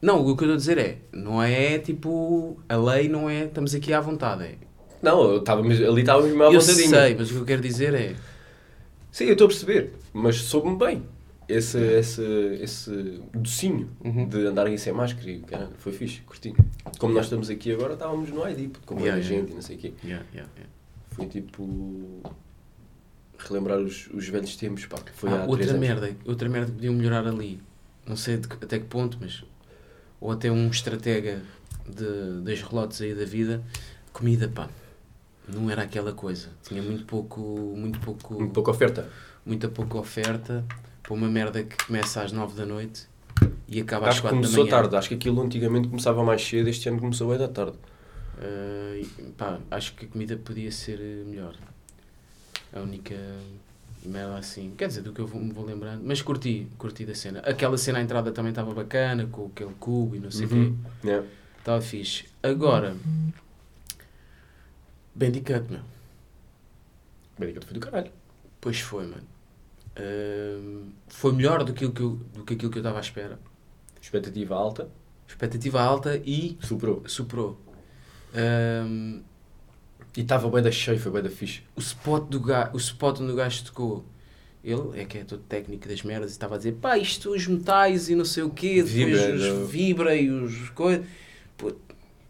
Não, 0.02 0.20
o 0.20 0.24
que 0.36 0.42
eu 0.44 0.46
estou 0.46 0.52
a 0.54 0.56
dizer 0.56 0.78
é, 0.78 0.98
não 1.12 1.40
é 1.42 1.78
tipo, 1.78 2.58
a 2.68 2.76
lei 2.76 3.08
não 3.08 3.30
é, 3.30 3.44
estamos 3.44 3.72
aqui 3.74 3.92
à 3.92 4.00
vontade. 4.00 4.42
É. 4.44 4.54
Não, 5.00 5.22
eu 5.30 5.38
estava 5.38 5.62
mesmo- 5.62 5.86
ali 5.88 6.00
estava 6.00 6.22
mesmo 6.22 6.42
à 6.42 6.46
eu 6.52 6.60
vontadinha. 6.60 6.88
sei, 6.88 7.14
mas 7.14 7.30
o 7.30 7.34
que 7.34 7.40
eu 7.40 7.44
quero 7.44 7.62
dizer 7.62 7.94
é, 7.94 8.14
Sim, 9.12 9.24
eu 9.26 9.32
estou 9.32 9.44
a 9.44 9.48
perceber, 9.48 9.92
mas 10.12 10.36
soube-me 10.36 10.76
bem. 10.76 11.02
Esse, 11.48 11.76
esse, 11.78 12.22
esse 12.62 13.20
docinho 13.34 13.90
Uhum. 14.02 14.26
de 14.26 14.46
andarem 14.46 14.76
sem 14.78 14.92
máscara 14.92 15.28
e 15.30 15.40
caralho, 15.40 15.72
foi 15.76 15.92
fixe, 15.92 16.20
curti. 16.22 16.54
Como 16.98 17.12
nós 17.12 17.24
estamos 17.26 17.50
aqui 17.50 17.72
agora, 17.72 17.92
estávamos 17.94 18.30
no 18.30 18.48
ID, 18.48 18.70
porque 18.70 18.86
como 18.86 19.00
Yeah, 19.00 19.20
era 19.20 19.28
yeah. 19.28 19.42
gente 19.42 19.52
e 19.52 19.54
não 19.54 19.60
sei 19.62 19.76
o 19.76 19.78
quê. 19.78 19.92
yeah, 20.02 20.24
yeah, 20.32 20.50
yeah. 20.56 20.70
Foi 21.10 21.26
tipo. 21.26 22.22
relembrar 23.38 23.78
os, 23.80 24.08
os 24.14 24.28
velhos 24.28 24.56
tempos, 24.56 24.86
pá. 24.86 24.98
que 24.98 25.10
Foi 25.12 25.28
Ah, 25.30 25.34
há 25.34 25.38
três 25.40 25.50
outra 25.50 25.70
anos. 25.70 25.80
merda, 25.80 26.16
outra 26.24 26.48
merda 26.48 26.66
que 26.68 26.72
podiam 26.76 26.94
melhorar 26.94 27.26
ali. 27.26 27.60
Não 28.06 28.16
sei 28.16 28.36
de 28.38 28.48
que- 28.48 28.64
até 28.64 28.78
que 28.78 28.86
ponto, 28.86 29.18
mas. 29.20 29.44
Ou 30.22 30.30
até 30.30 30.50
um 30.52 30.68
estratega 30.68 31.42
de, 31.86 32.40
das 32.44 32.62
relotes 32.62 33.00
aí 33.02 33.12
da 33.12 33.24
vida. 33.24 33.60
Comida, 34.12 34.48
pá. 34.48 34.68
Não 35.48 35.68
era 35.68 35.82
aquela 35.82 36.12
coisa. 36.12 36.50
Tinha 36.62 36.80
muito 36.80 37.04
pouco. 37.04 37.40
Muito 37.76 37.98
pouco. 37.98 38.34
Muito 38.34 38.52
pouca 38.52 38.70
oferta. 38.70 39.10
Muita 39.44 39.68
pouca 39.68 39.98
oferta. 39.98 40.64
Para 41.02 41.12
uma 41.14 41.28
merda 41.28 41.64
que 41.64 41.76
começa 41.84 42.22
às 42.22 42.30
9 42.30 42.54
da 42.56 42.64
noite 42.64 43.08
e 43.66 43.80
acaba 43.80 44.06
às 44.06 44.10
Acho 44.12 44.22
que 44.22 44.28
4 44.28 44.36
da 44.40 44.46
começou 44.46 44.64
manhã. 44.64 44.76
tarde, 44.76 44.96
acho 44.96 45.08
que 45.08 45.14
aquilo 45.16 45.42
antigamente 45.42 45.88
começava 45.88 46.22
mais 46.22 46.40
cedo, 46.46 46.68
este 46.68 46.88
ano 46.88 47.00
começou 47.00 47.28
bem 47.30 47.38
da 47.38 47.48
tarde. 47.48 47.76
E, 49.00 49.04
pá, 49.36 49.58
acho 49.72 49.94
que 49.94 50.04
a 50.04 50.08
comida 50.08 50.36
podia 50.36 50.70
ser 50.70 50.98
melhor. 51.26 51.56
A 52.72 52.78
única 52.80 53.16
merda 54.08 54.36
assim. 54.38 54.72
Quer 54.76 54.88
dizer, 54.88 55.02
do 55.02 55.12
que 55.12 55.20
eu 55.20 55.26
vou, 55.26 55.40
me 55.40 55.52
vou 55.52 55.64
lembrando. 55.64 56.02
Mas 56.04 56.20
curti, 56.22 56.66
curti 56.78 57.04
da 57.04 57.14
cena. 57.14 57.40
Aquela 57.40 57.76
cena 57.78 57.98
à 57.98 58.02
entrada 58.02 58.32
também 58.32 58.50
estava 58.50 58.72
bacana, 58.74 59.26
com 59.26 59.46
aquele 59.46 59.72
cubo 59.78 60.16
e 60.16 60.18
não 60.20 60.30
sei 60.30 60.46
o 60.46 60.52
Uhum. 60.52 60.76
quê. 61.02 61.08
Yeah. 61.08 61.26
Estava 61.58 61.80
fixe. 61.80 62.24
Agora, 62.42 62.96
Bandicoot, 65.14 65.70
meu. 65.70 65.80
Bandicoot 67.38 67.66
foi 67.66 67.74
do 67.74 67.80
caralho. 67.80 68.10
Pois 68.60 68.80
foi, 68.80 69.06
mano. 69.06 69.22
Ah, 69.96 70.86
foi 71.08 71.32
melhor 71.32 71.64
do 71.64 71.72
que, 71.72 71.84
aquilo 71.84 71.92
que 71.92 72.00
eu, 72.02 72.10
do 72.34 72.44
que 72.44 72.54
aquilo 72.54 72.70
que 72.70 72.78
eu 72.78 72.82
estava 72.82 72.98
à 72.98 73.00
espera. 73.00 73.38
Expectativa 74.00 74.54
alta, 74.54 74.88
Expectativa 75.28 75.80
alta 75.80 76.16
e 76.26 76.58
superou. 76.60 77.02
superou. 77.06 77.58
Ah, 78.34 79.20
E 80.16 80.20
estava 80.20 80.48
bem 80.50 80.62
da 80.62 80.70
cheio, 80.70 80.98
foi 80.98 81.10
bem 81.12 81.22
da 81.22 81.30
fixe. 81.30 81.60
o 81.74 81.80
spot, 81.80 82.28
do 82.28 82.40
ga, 82.40 82.70
o 82.74 82.76
spot 82.76 83.20
onde 83.20 83.32
o 83.32 83.36
gajo 83.36 83.64
tocou, 83.64 84.04
ele 84.62 85.00
é 85.00 85.04
que 85.04 85.18
é 85.18 85.24
todo 85.24 85.42
técnico 85.42 85.88
das 85.88 86.02
merdas 86.02 86.30
e 86.30 86.34
estava 86.34 86.54
a 86.54 86.58
dizer, 86.58 86.72
pá, 86.72 86.98
isto 86.98 87.30
os 87.30 87.46
metais 87.46 88.08
e 88.10 88.14
não 88.14 88.24
sei 88.24 88.42
o 88.42 88.50
quê, 88.50 88.82
depois 88.82 88.90
Vibra, 88.92 89.34
os 89.34 89.48
não? 89.58 89.66
vibra 89.66 90.16
e 90.16 90.30
os 90.30 90.68
coisas. 90.70 91.06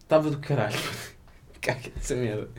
Estava 0.01 0.29
do 0.29 0.37
caralho. 0.39 0.77
Caga 1.61 1.91
essa 1.97 2.15
merda. 2.15 2.49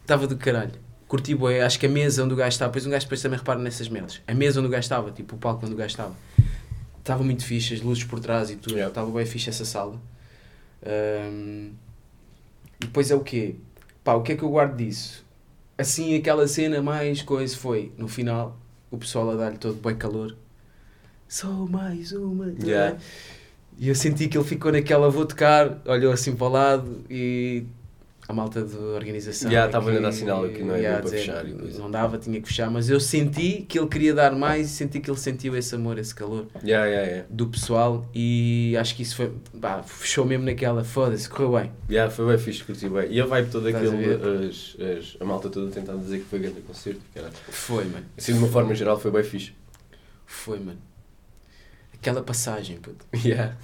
Estava 0.00 0.26
do 0.26 0.36
caralho. 0.36 0.72
Curti 1.08 1.34
bué, 1.34 1.62
acho 1.62 1.78
que 1.78 1.86
a 1.86 1.88
mesa 1.88 2.24
onde 2.24 2.32
o 2.34 2.36
gajo 2.36 2.54
estava, 2.54 2.70
depois 2.70 2.86
um 2.86 2.90
gajo 2.90 3.04
depois 3.04 3.20
também 3.20 3.38
repara 3.38 3.58
nessas 3.58 3.88
merdas. 3.88 4.20
A 4.26 4.34
mesa 4.34 4.60
onde 4.60 4.68
o 4.68 4.70
gajo 4.70 4.82
estava, 4.82 5.10
tipo 5.10 5.36
o 5.36 5.38
palco 5.38 5.64
onde 5.66 5.74
o 5.74 5.76
gajo 5.76 5.90
estava, 5.90 6.14
estava 6.98 7.22
muito 7.22 7.44
fixe, 7.44 7.74
as 7.74 7.80
luzes 7.82 8.04
por 8.04 8.18
trás 8.20 8.50
e 8.50 8.56
tudo, 8.56 8.72
Yeah. 8.74 8.88
estava 8.88 9.10
bem 9.10 9.26
fixe 9.26 9.50
essa 9.50 9.64
sala. 9.64 10.00
E 10.84 11.72
depois 12.86 13.10
é 13.10 13.14
o 13.14 13.20
quê? 13.20 13.56
Pá, 14.04 14.14
o 14.14 14.22
que 14.22 14.32
é 14.32 14.36
que 14.36 14.42
eu 14.42 14.50
guardo 14.50 14.76
disso? 14.76 15.24
Assim, 15.78 16.16
aquela 16.16 16.46
cena 16.48 16.82
mais 16.82 17.22
coisa 17.22 17.56
foi, 17.56 17.92
no 17.96 18.08
final, 18.08 18.58
o 18.90 18.98
pessoal 18.98 19.30
a 19.30 19.36
dar-lhe 19.36 19.58
todo 19.58 19.74
bem 19.74 19.96
calor. 19.96 20.36
Só 21.28 21.48
mais 21.48 22.12
uma. 22.12 22.52
Yeah. 22.62 22.98
E 23.78 23.88
eu 23.88 23.94
senti 23.94 24.28
que 24.28 24.36
ele 24.36 24.44
ficou 24.44 24.70
naquela, 24.70 25.08
vou 25.08 25.24
tocar, 25.24 25.80
olhou 25.86 26.12
assim 26.12 26.34
para 26.34 26.46
o 26.46 26.50
lado 26.50 27.04
e 27.08 27.64
a 28.28 28.32
malta 28.32 28.62
de 28.62 28.76
organização. 28.76 29.50
Já, 29.50 29.64
é 29.64 29.66
estava-lhe 29.66 29.98
a 29.98 30.00
dar 30.00 30.12
sinal 30.12 30.48
que 30.48 30.62
não 30.62 30.74
é 30.74 30.82
ia 30.82 30.92
bem 30.92 31.00
para 31.00 31.10
fechar. 31.10 31.44
Não 31.44 31.90
dava, 31.90 32.18
tinha 32.18 32.40
que 32.40 32.48
fechar, 32.48 32.70
mas 32.70 32.88
eu 32.88 33.00
senti 33.00 33.62
que 33.68 33.78
ele 33.78 33.88
queria 33.88 34.14
dar 34.14 34.32
mais 34.32 34.68
e 34.68 34.70
senti 34.70 35.00
que 35.00 35.10
ele 35.10 35.18
sentiu 35.18 35.56
esse 35.56 35.74
amor, 35.74 35.98
esse 35.98 36.14
calor 36.14 36.46
Yeah, 36.62 36.86
yeah, 36.86 37.08
yeah. 37.08 37.26
do 37.28 37.48
pessoal 37.48 38.08
e 38.14 38.76
acho 38.78 38.94
que 38.94 39.02
isso 39.02 39.16
foi, 39.16 39.32
pá, 39.60 39.82
fechou 39.82 40.24
mesmo 40.24 40.44
naquela, 40.44 40.84
foda-se, 40.84 41.28
correu 41.28 41.52
bem. 41.52 41.72
Yeah, 41.90 42.12
foi 42.12 42.26
bem 42.26 42.38
fixe, 42.38 42.62
curti 42.62 42.88
bem. 42.88 43.10
E 43.10 43.20
a 43.20 43.26
vibe 43.26 43.50
toda 43.50 43.70
Estás 43.70 43.90
a 43.90 43.96
as, 43.96 44.76
as, 44.98 45.16
a 45.20 45.24
malta 45.24 45.50
toda 45.50 45.70
tentando 45.70 46.00
dizer 46.00 46.18
que 46.20 46.24
foi 46.24 46.38
grande 46.38 46.60
concerto, 46.60 47.00
caralho. 47.12 47.34
Foi, 47.48 47.84
mano. 47.84 48.06
Assim, 48.16 48.32
de 48.32 48.38
uma 48.38 48.48
forma 48.48 48.74
geral, 48.74 48.98
foi 48.98 49.10
bem 49.10 49.24
fixe. 49.24 49.52
Foi, 50.24 50.58
mano. 50.58 50.78
Aquela 51.92 52.22
passagem, 52.22 52.78
puto, 52.78 53.04
Yeah. 53.26 53.56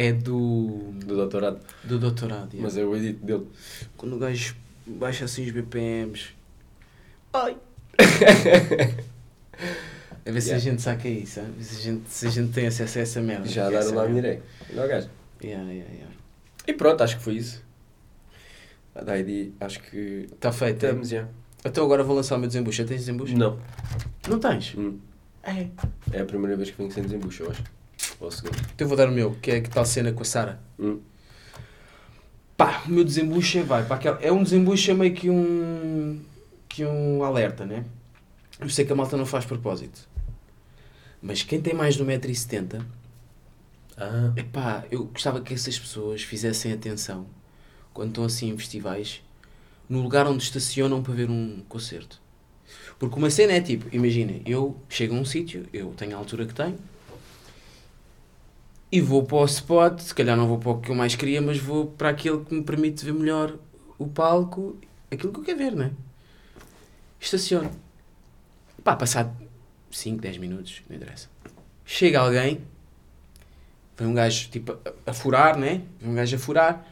É 0.00 0.12
do, 0.12 0.92
Do 1.04 1.16
doutorado. 1.16 1.58
do 1.84 1.98
doutorado. 1.98 2.52
yeah. 2.54 2.60
Mas 2.62 2.76
é 2.76 2.84
o 2.84 2.94
edito 2.96 3.24
dele. 3.24 3.46
Quando 3.96 4.14
o 4.16 4.18
gajo 4.18 4.54
baixa 4.86 5.24
assim 5.24 5.44
os 5.44 5.50
BPMs. 5.50 6.28
Ai! 7.32 7.56
a 10.26 10.30
ver 10.30 10.40
se 10.40 10.52
a 10.52 10.58
gente 10.58 10.80
saca 10.82 11.08
isso, 11.08 11.40
hein? 11.40 11.46
se 11.60 11.76
a 11.76 11.80
gente, 11.80 12.08
se 12.10 12.26
a 12.26 12.30
gente 12.30 12.52
tem 12.52 12.66
acesso 12.66 12.98
a 12.98 13.02
essa 13.02 13.20
merda. 13.20 13.48
Já 13.48 13.68
lá 13.68 13.80
a 13.80 14.08
merda- 14.08 14.08
minha 14.28 14.42
Não, 14.74 14.86
gajo. 14.88 15.08
Yeah, 15.42 15.70
yeah, 15.70 15.92
yeah. 15.92 16.14
E 16.66 16.72
pronto, 16.72 17.02
acho 17.02 17.16
que 17.18 17.22
foi 17.22 17.34
isso. 17.34 17.62
A 18.94 19.02
da 19.02 19.18
ID, 19.18 19.52
acho 19.60 19.80
que 19.80 20.26
Está 20.32 20.50
feito. 20.52 20.84
é? 20.84 20.88
estamos 20.88 21.08
já. 21.08 21.26
Então 21.64 21.84
agora 21.84 22.02
vou 22.04 22.14
lançar 22.16 22.36
o 22.36 22.38
meu 22.38 22.48
desembucho. 22.48 22.78
Já 22.78 22.84
tens 22.88 23.00
desembucho? 23.00 23.36
Não. 23.36 23.58
Não 24.28 24.38
tens? 24.38 24.74
Hum. 24.76 24.98
É. 25.42 25.68
É 26.12 26.20
a 26.20 26.24
primeira 26.24 26.56
vez 26.56 26.70
que 26.70 26.76
venho 26.78 26.90
sem 26.90 27.02
desembucho, 27.02 27.44
eu 27.44 27.50
acho. 27.50 27.62
Ou 28.20 28.28
a 28.28 28.30
segunda. 28.30 28.56
Então 28.74 28.84
eu 28.84 28.88
vou 28.88 28.96
dar 28.96 29.08
o 29.08 29.12
meu, 29.12 29.34
que 29.40 29.50
é 29.50 29.60
que 29.60 29.70
tal 29.70 29.84
cena 29.84 30.12
com 30.12 30.22
a 30.22 30.24
Sara. 30.24 30.60
Hum. 30.78 31.00
Pá, 32.56 32.82
o 32.86 32.90
meu 32.90 33.04
desembucho 33.04 33.58
é, 33.58 33.62
vai 33.62 33.82
aquela. 33.82 34.18
É 34.20 34.32
um 34.32 34.42
desembucho 34.42 34.90
é 34.90 34.94
meio 34.94 35.14
que 35.14 35.30
um. 35.30 36.20
que 36.68 36.84
um 36.84 37.22
alerta, 37.22 37.64
né? 37.64 37.84
Eu 38.58 38.68
sei 38.68 38.84
que 38.84 38.92
a 38.92 38.96
malta 38.96 39.16
não 39.16 39.24
faz 39.26 39.44
propósito. 39.44 40.08
Mas 41.22 41.42
quem 41.42 41.60
tem 41.60 41.74
mais 41.74 41.94
de 41.94 42.04
1,70m, 42.04 42.82
Ah. 43.96 44.32
epá, 44.36 44.84
eu 44.90 45.04
gostava 45.04 45.40
que 45.40 45.54
essas 45.54 45.78
pessoas 45.78 46.22
fizessem 46.22 46.72
atenção 46.72 47.26
quando 47.92 48.10
estão 48.10 48.24
assim 48.24 48.48
em 48.50 48.58
festivais 48.58 49.22
no 49.88 50.00
lugar 50.00 50.26
onde 50.26 50.42
estacionam 50.42 51.02
para 51.02 51.14
ver 51.14 51.30
um 51.30 51.62
concerto. 51.68 52.20
Porque 52.98 53.16
uma 53.16 53.30
cena 53.30 53.52
é 53.54 53.60
tipo, 53.60 53.86
imaginem, 53.94 54.42
eu 54.44 54.76
chego 54.88 55.16
a 55.16 55.18
um 55.18 55.24
sítio, 55.24 55.66
eu 55.72 55.92
tenho 55.96 56.14
a 56.14 56.18
altura 56.18 56.44
que 56.46 56.54
tenho, 56.54 56.76
e 58.90 59.00
vou 59.00 59.22
para 59.22 59.36
o 59.36 59.44
spot, 59.44 60.00
se 60.00 60.14
calhar 60.14 60.36
não 60.36 60.48
vou 60.48 60.58
para 60.58 60.70
o 60.70 60.80
que 60.80 60.90
eu 60.90 60.94
mais 60.94 61.14
queria, 61.14 61.42
mas 61.42 61.58
vou 61.58 61.86
para 61.86 62.08
aquele 62.08 62.44
que 62.44 62.54
me 62.54 62.62
permite 62.62 63.04
ver 63.04 63.12
melhor 63.12 63.58
o 63.98 64.06
palco, 64.06 64.76
aquilo 65.10 65.32
que 65.32 65.40
eu 65.40 65.44
quero 65.44 65.58
ver, 65.58 65.72
não 65.72 65.86
é? 65.86 65.90
Estaciono. 67.20 67.70
Pá, 68.82 68.96
passado 68.96 69.36
5, 69.90 70.20
10 70.20 70.38
minutos, 70.38 70.82
não 70.88 70.96
interessa. 70.96 71.28
Chega 71.84 72.20
alguém, 72.20 72.60
vem 73.96 74.08
um 74.08 74.14
gajo 74.14 74.48
tipo 74.48 74.72
a, 74.72 75.10
a 75.10 75.12
furar, 75.12 75.58
né? 75.58 75.82
Vem 76.00 76.10
um 76.10 76.14
gajo 76.14 76.36
a 76.36 76.38
furar, 76.38 76.86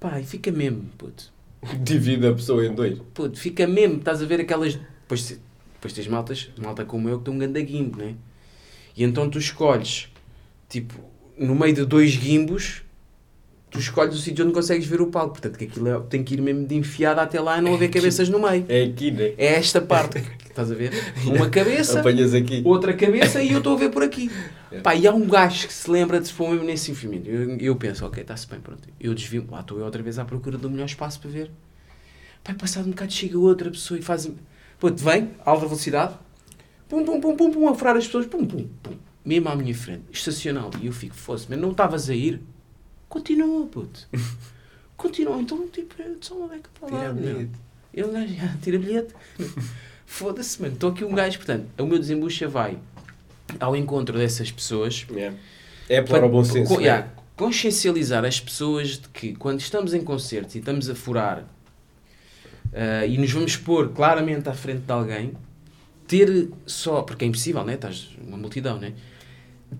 pá, 0.00 0.18
e 0.20 0.24
fica 0.24 0.50
mesmo, 0.50 0.84
puto. 0.96 1.30
Divide 1.82 2.26
a 2.26 2.32
pessoa 2.32 2.64
em 2.64 2.74
dois. 2.74 2.98
Puto, 3.12 3.38
fica 3.38 3.66
mesmo, 3.66 3.98
estás 3.98 4.22
a 4.22 4.26
ver 4.26 4.40
aquelas. 4.40 4.74
Depois, 4.74 5.38
depois 5.74 5.92
tens 5.92 6.06
maltas, 6.06 6.50
malta 6.56 6.84
como 6.84 7.08
eu, 7.08 7.18
que 7.18 7.24
tem 7.24 7.34
um 7.34 7.38
ganda 7.38 7.64
gimbo, 7.66 7.98
né? 7.98 8.14
E 8.96 9.04
então 9.04 9.28
tu 9.28 9.38
escolhes, 9.38 10.08
tipo, 10.68 11.00
no 11.38 11.54
meio 11.54 11.74
de 11.74 11.84
dois 11.84 12.10
gimbos, 12.10 12.82
tu 13.70 13.78
escolhes 13.78 14.14
o 14.14 14.18
sítio 14.18 14.44
onde 14.44 14.54
consegues 14.54 14.86
ver 14.86 15.00
o 15.00 15.06
palco. 15.08 15.32
Portanto, 15.32 15.58
que 15.58 15.64
aquilo 15.64 15.88
é- 15.88 16.00
tem 16.08 16.22
que 16.24 16.34
ir 16.34 16.40
mesmo 16.40 16.66
de 16.66 16.74
enfiada 16.74 17.22
até 17.22 17.40
lá 17.40 17.58
e 17.58 17.60
não 17.60 17.74
haver 17.74 17.88
cabeças 17.90 18.28
no 18.28 18.38
meio. 18.40 18.64
É 18.68 18.84
aqui, 18.84 19.10
né? 19.10 19.32
É 19.38 19.54
esta 19.54 19.80
parte, 19.80 20.18
estás 20.48 20.70
a 20.70 20.74
ver? 20.74 20.92
Uma 21.24 21.48
cabeça, 21.50 22.00
Apanhas 22.00 22.34
aqui. 22.34 22.62
outra 22.64 22.92
cabeça 22.92 23.42
e 23.42 23.52
eu 23.52 23.58
estou 23.58 23.74
a 23.74 23.78
ver 23.78 23.90
por 23.90 24.02
aqui. 24.02 24.30
É. 24.70 24.80
Pá, 24.80 24.94
e 24.94 25.06
há 25.06 25.14
um 25.14 25.26
gajo 25.26 25.66
que 25.66 25.72
se 25.72 25.90
lembra 25.90 26.20
de 26.20 26.28
se 26.28 26.34
pôr 26.34 26.50
mesmo 26.50 26.66
nesse 26.66 26.94
filme. 26.94 27.22
Eu, 27.24 27.56
eu 27.56 27.74
penso, 27.76 28.04
ok, 28.04 28.20
está-se 28.20 28.46
bem, 28.46 28.60
pronto. 28.60 28.86
Eu 29.00 29.14
desvio, 29.14 29.46
lá 29.50 29.60
estou 29.60 29.78
eu 29.78 29.84
outra 29.86 30.02
vez 30.02 30.18
à 30.18 30.26
procura 30.26 30.58
do 30.58 30.68
melhor 30.68 30.84
espaço 30.84 31.18
para 31.20 31.30
ver. 31.30 31.50
Pá, 32.44 32.52
passado 32.52 32.84
um 32.86 32.90
bocado 32.90 33.10
chega 33.10 33.38
outra 33.38 33.70
pessoa 33.70 33.98
e 33.98 34.02
faz. 34.02 34.30
Puto, 34.78 35.02
vem, 35.02 35.30
alta 35.42 35.64
velocidade, 35.64 36.16
pum, 36.86 37.02
pum, 37.02 37.18
pum, 37.18 37.34
pum, 37.34 37.50
pum, 37.50 37.66
a 37.66 37.74
furar 37.74 37.96
as 37.96 38.04
pessoas, 38.04 38.26
pum, 38.26 38.44
pum, 38.44 38.68
pum, 38.82 38.92
mesmo 39.28 39.50
à 39.50 39.54
minha 39.54 39.74
frente, 39.74 40.04
estacional. 40.10 40.70
E 40.80 40.86
eu 40.86 40.92
fico, 40.92 41.14
fosse, 41.14 41.46
mas 41.50 41.58
não 41.58 41.72
estavas 41.72 42.08
a 42.08 42.14
ir? 42.14 42.40
Continua, 43.10 43.66
puto. 43.66 44.08
Continua, 44.96 45.38
então, 45.40 45.68
tipo, 45.68 46.00
é 46.00 46.10
só 46.20 46.34
uma 46.34 46.48
beca 46.48 46.70
para 46.80 46.88
lá. 46.94 47.00
Tira 47.00 47.12
bilhete. 47.12 47.50
Eu, 47.92 48.10
gajo, 48.10 48.34
ah, 48.42 48.56
tira 48.62 48.78
bilhete. 48.78 49.14
Foda-se, 50.06 50.62
mano. 50.62 50.72
Estou 50.72 50.90
aqui 50.90 51.04
um 51.04 51.14
gajo, 51.14 51.36
portanto, 51.36 51.66
o 51.78 51.86
meu 51.86 51.98
desembucha 51.98 52.48
vai 52.48 52.78
ao 53.60 53.76
encontro 53.76 54.16
dessas 54.16 54.50
pessoas. 54.50 55.06
É. 55.14 55.32
É 55.90 56.02
para 56.02 56.24
o 56.24 56.28
bom 56.30 56.42
senso. 56.42 56.72
Co- 56.72 56.80
né? 56.80 56.86
yeah, 56.86 57.08
consciencializar 57.36 58.24
as 58.24 58.40
pessoas 58.40 58.98
de 58.98 59.08
que 59.10 59.34
quando 59.34 59.60
estamos 59.60 59.92
em 59.92 60.02
concertos 60.02 60.54
e 60.54 60.58
estamos 60.58 60.88
a 60.88 60.94
furar 60.94 61.44
ah, 62.72 63.06
e 63.06 63.18
nos 63.18 63.30
vamos 63.30 63.56
pôr 63.56 63.90
claramente 63.90 64.48
à 64.48 64.54
frente 64.54 64.80
de 64.80 64.92
alguém, 64.92 65.32
ter 66.06 66.48
só, 66.66 67.02
porque 67.02 67.24
é 67.24 67.28
impossível, 67.28 67.62
né? 67.64 67.74
Estás 67.74 68.08
uma 68.26 68.36
multidão, 68.36 68.78
né? 68.78 68.94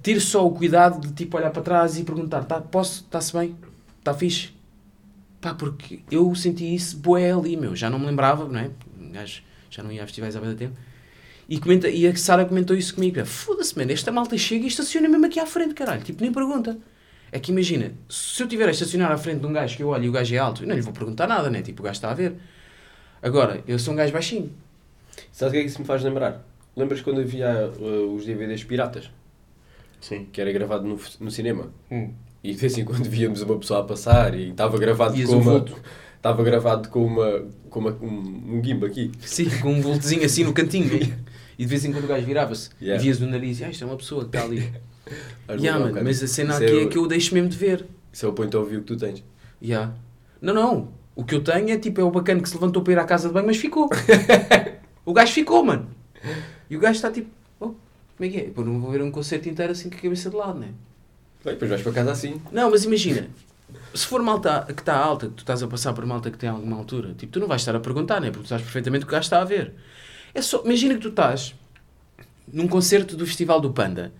Ter 0.02 0.20
só 0.20 0.46
o 0.46 0.50
cuidado 0.50 1.00
de 1.00 1.12
tipo 1.12 1.36
olhar 1.36 1.50
para 1.50 1.62
trás 1.62 1.98
e 1.98 2.04
perguntar: 2.04 2.44
tá, 2.44 2.60
posso? 2.60 3.02
Está-se 3.04 3.32
bem? 3.32 3.56
Está 3.98 4.14
fixe? 4.14 4.50
Pá, 5.40 5.54
porque 5.54 6.00
eu 6.10 6.34
senti 6.34 6.74
isso 6.74 6.96
boé 6.96 7.32
ali, 7.32 7.56
meu. 7.56 7.74
Já 7.74 7.88
não 7.88 7.98
me 7.98 8.06
lembrava, 8.06 8.46
não 8.46 8.58
é? 8.58 8.70
Gajo 9.12 9.42
já 9.70 9.82
não 9.82 9.92
ia 9.92 10.02
a 10.02 10.06
festivais 10.06 10.34
há 10.34 10.40
muito 10.40 10.58
tempo. 10.58 10.76
E, 11.48 11.58
comenta, 11.58 11.88
e 11.88 12.06
a 12.06 12.14
Sara 12.16 12.44
comentou 12.44 12.76
isso 12.76 12.94
comigo. 12.94 13.24
Foda-se, 13.24 13.76
mano, 13.76 13.90
esta 13.90 14.12
malta 14.12 14.36
chega 14.36 14.64
e 14.64 14.68
estaciona 14.68 15.08
mesmo 15.08 15.24
aqui 15.24 15.40
à 15.40 15.46
frente, 15.46 15.74
caralho. 15.74 16.02
Tipo, 16.02 16.22
nem 16.22 16.32
pergunta. 16.32 16.76
É 17.30 17.38
que 17.38 17.52
imagina, 17.52 17.92
se 18.08 18.42
eu 18.42 18.48
tiver 18.48 18.68
a 18.68 18.70
estacionar 18.70 19.12
à 19.12 19.18
frente 19.18 19.40
de 19.40 19.46
um 19.46 19.52
gajo 19.52 19.76
que 19.76 19.82
eu 19.82 19.88
olho 19.88 20.04
e 20.04 20.08
o 20.08 20.12
gajo 20.12 20.34
é 20.34 20.38
alto, 20.38 20.62
eu 20.62 20.68
não 20.68 20.74
lhe 20.74 20.80
vou 20.80 20.92
perguntar 20.92 21.26
nada, 21.26 21.48
né? 21.48 21.62
Tipo, 21.62 21.82
o 21.82 21.84
gajo 21.84 21.96
está 21.96 22.10
a 22.10 22.14
ver. 22.14 22.34
Agora, 23.22 23.62
eu 23.66 23.78
sou 23.78 23.94
um 23.94 23.96
gajo 23.96 24.12
baixinho. 24.12 24.52
Sabes 25.32 25.50
o 25.50 25.52
que 25.52 25.58
é 25.58 25.60
que 25.62 25.68
isso 25.68 25.80
me 25.80 25.86
faz 25.86 26.02
lembrar? 26.02 26.44
Lembras 26.76 27.00
quando 27.00 27.20
havia 27.20 27.70
uh, 27.78 28.14
os 28.14 28.24
DVDs 28.24 28.64
piratas? 28.64 29.10
Sim. 30.00 30.26
Que 30.32 30.40
era 30.40 30.52
gravado 30.52 30.86
no, 30.86 30.98
no 31.20 31.30
cinema? 31.30 31.72
Hum. 31.90 32.12
E 32.42 32.52
de 32.52 32.58
vez 32.58 32.78
em 32.78 32.84
quando 32.84 33.04
víamos 33.08 33.42
uma 33.42 33.58
pessoa 33.58 33.80
a 33.80 33.84
passar 33.84 34.34
e 34.34 34.50
estava 34.50 34.78
gravado 34.78 35.14
com 35.14 35.32
um 35.32 35.40
uma... 35.40 35.52
vulto. 35.52 35.76
Estava 36.16 36.42
gravado 36.42 36.88
com 36.88 37.04
uma... 37.04 37.44
Com 37.70 37.80
uma 37.80 37.90
um, 38.00 38.58
um 38.58 38.64
gimbo 38.64 38.86
aqui. 38.86 39.10
Sim, 39.20 39.48
com 39.60 39.72
um 39.72 39.80
voltezinho 39.80 40.24
assim 40.24 40.44
no 40.44 40.52
cantinho. 40.52 40.98
E 41.58 41.64
de 41.64 41.66
vez 41.66 41.84
em 41.84 41.92
quando 41.92 42.04
o 42.04 42.06
gajo 42.06 42.24
virava-se 42.24 42.70
Yeah. 42.80 43.02
e 43.02 43.04
vias 43.04 43.20
o 43.20 43.26
nariz. 43.26 43.62
Ah, 43.62 43.68
isto 43.68 43.82
é 43.82 43.86
uma 43.86 43.96
pessoa 43.96 44.22
que 44.22 44.36
está 44.36 44.44
ali. 44.44 44.70
Yeah, 45.48 45.90
cara. 45.90 46.04
mas 46.04 46.22
a 46.22 46.26
cena 46.26 46.52
Isso 46.52 46.64
aqui 46.64 46.78
é, 46.80 46.82
é 46.82 46.86
que 46.86 46.98
eu 46.98 47.06
deixo 47.06 47.32
mesmo 47.32 47.48
de 47.48 47.56
ver. 47.56 47.86
Isso 48.12 48.26
é 48.26 48.28
o 48.28 48.32
point 48.34 48.54
of 48.54 48.68
view 48.68 48.80
que 48.80 48.86
tu 48.88 48.96
tens. 48.98 49.24
Yeah. 49.62 49.94
Não, 50.38 50.52
não. 50.52 50.88
O 51.16 51.24
que 51.24 51.34
eu 51.34 51.42
tenho 51.42 51.70
é 51.70 51.78
tipo, 51.78 51.98
é 52.00 52.04
o 52.04 52.10
bacana 52.10 52.42
que 52.42 52.48
se 52.48 52.54
levantou 52.54 52.82
para 52.82 52.92
ir 52.92 52.98
à 52.98 53.04
casa 53.04 53.28
de 53.28 53.34
banho, 53.34 53.46
mas 53.46 53.56
ficou. 53.56 53.88
o 55.06 55.12
gajo 55.14 55.32
ficou, 55.32 55.64
mano. 55.64 55.88
E 56.68 56.76
o 56.76 56.78
gajo 56.78 56.96
está 56.96 57.10
tipo, 57.10 57.30
como 58.18 58.28
é 58.28 58.32
que 58.32 58.38
é? 58.38 58.50
Pô, 58.50 58.64
não 58.64 58.80
vou 58.80 58.90
ver 58.90 59.00
um 59.00 59.12
concerto 59.12 59.48
inteiro 59.48 59.70
assim 59.70 59.88
com 59.88 59.96
a 59.96 60.00
cabeça 60.00 60.28
de 60.28 60.34
lado, 60.34 60.58
né? 60.58 60.70
Bem, 61.44 61.54
depois 61.54 61.70
vais 61.70 61.82
para 61.82 61.92
casa 61.92 62.10
assim. 62.10 62.42
Não, 62.50 62.68
mas 62.68 62.84
imagina, 62.84 63.30
se 63.94 64.04
for 64.04 64.20
malta 64.20 64.66
que 64.66 64.82
está 64.82 64.96
alta, 64.96 65.28
que 65.28 65.34
tu 65.34 65.40
estás 65.40 65.62
a 65.62 65.68
passar 65.68 65.92
por 65.92 66.04
malta 66.04 66.28
que 66.28 66.36
tem 66.36 66.48
alguma 66.48 66.76
altura, 66.76 67.14
tipo, 67.14 67.32
tu 67.32 67.38
não 67.38 67.46
vais 67.46 67.62
estar 67.62 67.76
a 67.76 67.80
perguntar, 67.80 68.20
né? 68.20 68.32
Porque 68.32 68.42
tu 68.42 68.48
sabes 68.48 68.64
perfeitamente 68.64 69.04
o 69.04 69.06
que 69.06 69.12
o 69.12 69.14
gajo 69.14 69.26
está 69.26 69.40
a 69.40 69.44
ver. 69.44 69.72
É 70.34 70.42
só, 70.42 70.64
imagina 70.64 70.94
que 70.94 71.00
tu 71.00 71.10
estás 71.10 71.54
num 72.52 72.66
concerto 72.66 73.16
do 73.16 73.24
Festival 73.24 73.60
do 73.60 73.72
Panda 73.72 74.12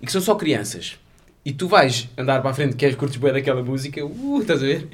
e 0.00 0.06
que 0.06 0.12
são 0.12 0.20
só 0.20 0.36
crianças 0.36 0.96
e 1.44 1.52
tu 1.52 1.66
vais 1.66 2.08
andar 2.16 2.40
para 2.40 2.52
a 2.52 2.54
frente, 2.54 2.76
queres 2.76 2.94
curtes 2.94 3.16
bem 3.16 3.32
daquela 3.32 3.64
música, 3.64 4.04
uh, 4.04 4.40
estás 4.40 4.62
a 4.62 4.66
ver? 4.66 4.88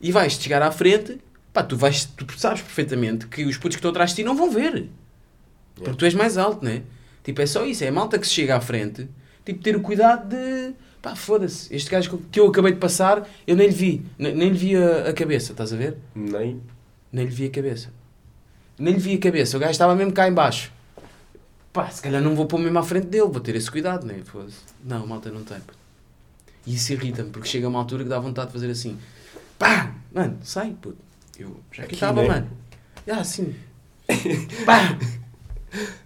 E 0.00 0.10
vais 0.10 0.32
chegar 0.32 0.60
à 0.62 0.72
frente, 0.72 1.20
pá, 1.52 1.62
tu, 1.62 1.76
vais, 1.76 2.04
tu 2.04 2.26
sabes 2.36 2.60
perfeitamente 2.60 3.28
que 3.28 3.44
os 3.44 3.56
putos 3.56 3.76
que 3.76 3.78
estão 3.78 3.92
atrás 3.92 4.10
de 4.10 4.16
ti 4.16 4.24
não 4.24 4.36
vão 4.36 4.50
ver. 4.50 4.88
Porque 5.76 5.94
tu 5.94 6.04
és 6.04 6.14
mais 6.14 6.36
alto, 6.36 6.64
né? 6.64 6.82
Tipo, 7.22 7.40
é 7.40 7.46
só 7.46 7.64
isso, 7.64 7.84
é 7.84 7.88
a 7.88 7.92
malta 7.92 8.18
que 8.18 8.26
se 8.26 8.32
chega 8.32 8.56
à 8.56 8.60
frente, 8.60 9.08
tipo, 9.44 9.62
ter 9.62 9.76
o 9.76 9.80
cuidado 9.80 10.28
de. 10.28 10.74
Pá, 11.00 11.16
foda-se, 11.16 11.74
este 11.74 11.90
gajo 11.90 12.18
que 12.30 12.38
eu 12.38 12.46
acabei 12.46 12.72
de 12.72 12.78
passar, 12.78 13.28
eu 13.46 13.56
nem 13.56 13.66
lhe 13.66 13.74
vi, 13.74 14.06
nem, 14.16 14.34
nem 14.34 14.50
lhe 14.50 14.58
vi 14.58 14.76
a, 14.76 15.08
a 15.08 15.12
cabeça, 15.12 15.52
estás 15.52 15.72
a 15.72 15.76
ver? 15.76 15.96
Nem. 16.14 16.60
Nem 17.12 17.24
lhe 17.24 17.30
vi 17.30 17.46
a 17.46 17.50
cabeça. 17.50 17.92
Nem 18.78 18.94
lhe 18.94 19.00
vi 19.00 19.14
a 19.14 19.18
cabeça, 19.18 19.56
o 19.56 19.60
gajo 19.60 19.72
estava 19.72 19.94
mesmo 19.96 20.12
cá 20.12 20.28
em 20.28 20.32
baixo. 20.32 20.72
Pá, 21.72 21.88
se 21.90 22.02
calhar 22.02 22.22
não 22.22 22.36
vou 22.36 22.46
pôr 22.46 22.58
mesmo 22.58 22.78
à 22.78 22.82
frente 22.82 23.06
dele, 23.06 23.28
vou 23.28 23.40
ter 23.40 23.56
esse 23.56 23.70
cuidado, 23.70 24.06
né? 24.06 24.20
Foda-se. 24.24 24.58
Não, 24.84 25.06
malta 25.06 25.30
não 25.30 25.42
tem. 25.42 25.58
E 26.66 26.74
isso 26.74 26.92
irrita-me, 26.92 27.30
porque 27.30 27.48
chega 27.48 27.66
uma 27.66 27.78
altura 27.78 28.04
que 28.04 28.10
dá 28.10 28.18
vontade 28.20 28.48
de 28.48 28.52
fazer 28.52 28.70
assim. 28.70 28.98
Pá, 29.58 29.94
mano, 30.12 30.38
sai, 30.42 30.76
puto. 30.80 30.98
Eu 31.38 31.60
já 31.72 31.84
aqui 31.84 31.94
estava, 31.94 32.22
né? 32.22 32.28
mano. 32.28 32.50
Já, 33.06 33.20
assim. 33.20 33.54
Pá! 34.64 34.96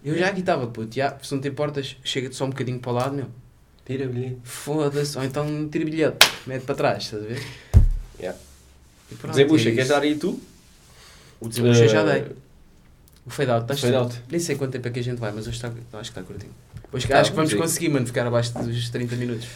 Eu 0.03 0.17
já 0.17 0.29
aqui 0.29 0.39
estava, 0.39 0.67
puto. 0.67 0.95
Já, 0.95 1.17
se 1.21 1.33
não 1.33 1.41
tem 1.41 1.51
portas, 1.51 1.95
chega-te 2.03 2.35
só 2.35 2.45
um 2.45 2.49
bocadinho 2.49 2.79
para 2.79 2.91
o 2.91 2.95
lado, 2.95 3.15
meu. 3.15 3.27
Tira 3.85 4.07
bilhete. 4.07 4.37
Foda-se. 4.43 5.17
Ou 5.17 5.23
então 5.23 5.67
tira 5.69 5.85
bilhete, 5.85 6.17
mete 6.45 6.63
para 6.63 6.75
trás, 6.75 7.03
estás 7.03 7.23
a 7.23 7.25
ver? 7.27 7.43
Yeah. 8.19 8.39
E 9.11 9.15
pronto, 9.15 9.35
Desembucha, 9.35 9.69
é 9.69 9.71
queres 9.73 9.87
dar 9.89 10.01
aí 10.01 10.15
tu? 10.15 10.39
O 11.39 11.47
desembucha 11.47 11.83
eu 11.83 11.89
já 11.89 12.01
Eh, 12.01 12.19
dei. 12.21 12.35
O 13.25 13.29
fade 13.29 13.51
out, 13.51 13.63
estás 13.63 13.79
fade 13.79 13.95
out. 13.95 14.15
Nem 14.29 14.39
sei 14.39 14.55
quanto 14.55 14.71
tempo 14.71 14.87
é 14.87 14.91
que 14.91 14.99
a 14.99 15.03
gente 15.03 15.19
vai, 15.19 15.31
mas 15.31 15.47
hoje 15.47 15.57
está, 15.57 15.67
acho 15.67 15.77
que 16.11 16.19
está 16.19 16.23
curtinho. 16.23 16.51
Hoje 16.91 17.07
Tá, 17.07 17.19
acho 17.19 17.31
que 17.31 17.35
vamos 17.35 17.53
conseguir, 17.53 17.89
mano, 17.89 18.05
ficar 18.07 18.25
abaixo 18.25 18.53
dos 18.57 18.89
30 18.89 19.15
minutos. 19.17 19.47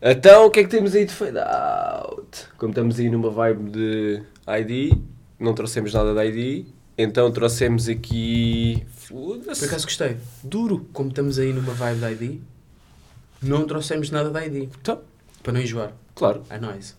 Então, 0.00 0.46
o 0.46 0.50
que 0.50 0.60
é 0.60 0.64
que 0.64 0.68
temos 0.70 0.94
aí 0.94 1.04
de 1.06 1.12
fade 1.12 1.38
out? 1.38 2.44
Como 2.56 2.70
estamos 2.70 2.98
aí 2.98 3.08
numa 3.10 3.30
vibe 3.30 3.70
de 3.70 4.22
ID, 4.46 4.96
não 5.40 5.54
trouxemos 5.54 5.92
nada 5.92 6.14
da 6.14 6.24
ID, 6.24 6.66
então 6.98 7.30
trouxemos 7.30 7.88
aqui. 7.88 8.84
Por 9.08 9.38
Foda-se. 9.38 9.64
acaso 9.64 9.84
gostei. 9.86 10.16
Duro. 10.42 10.86
Como 10.92 11.08
estamos 11.08 11.38
aí 11.38 11.52
numa 11.52 11.72
vibe 11.72 12.00
da 12.00 12.10
ID, 12.12 12.40
não 13.40 13.64
trouxemos 13.66 14.10
nada 14.10 14.28
da 14.30 14.44
ID. 14.44 14.68
Então, 14.80 15.00
Para 15.42 15.52
não 15.52 15.60
enjoar. 15.60 15.92
claro. 16.14 16.42
É 16.50 16.58
nóis. 16.58 16.96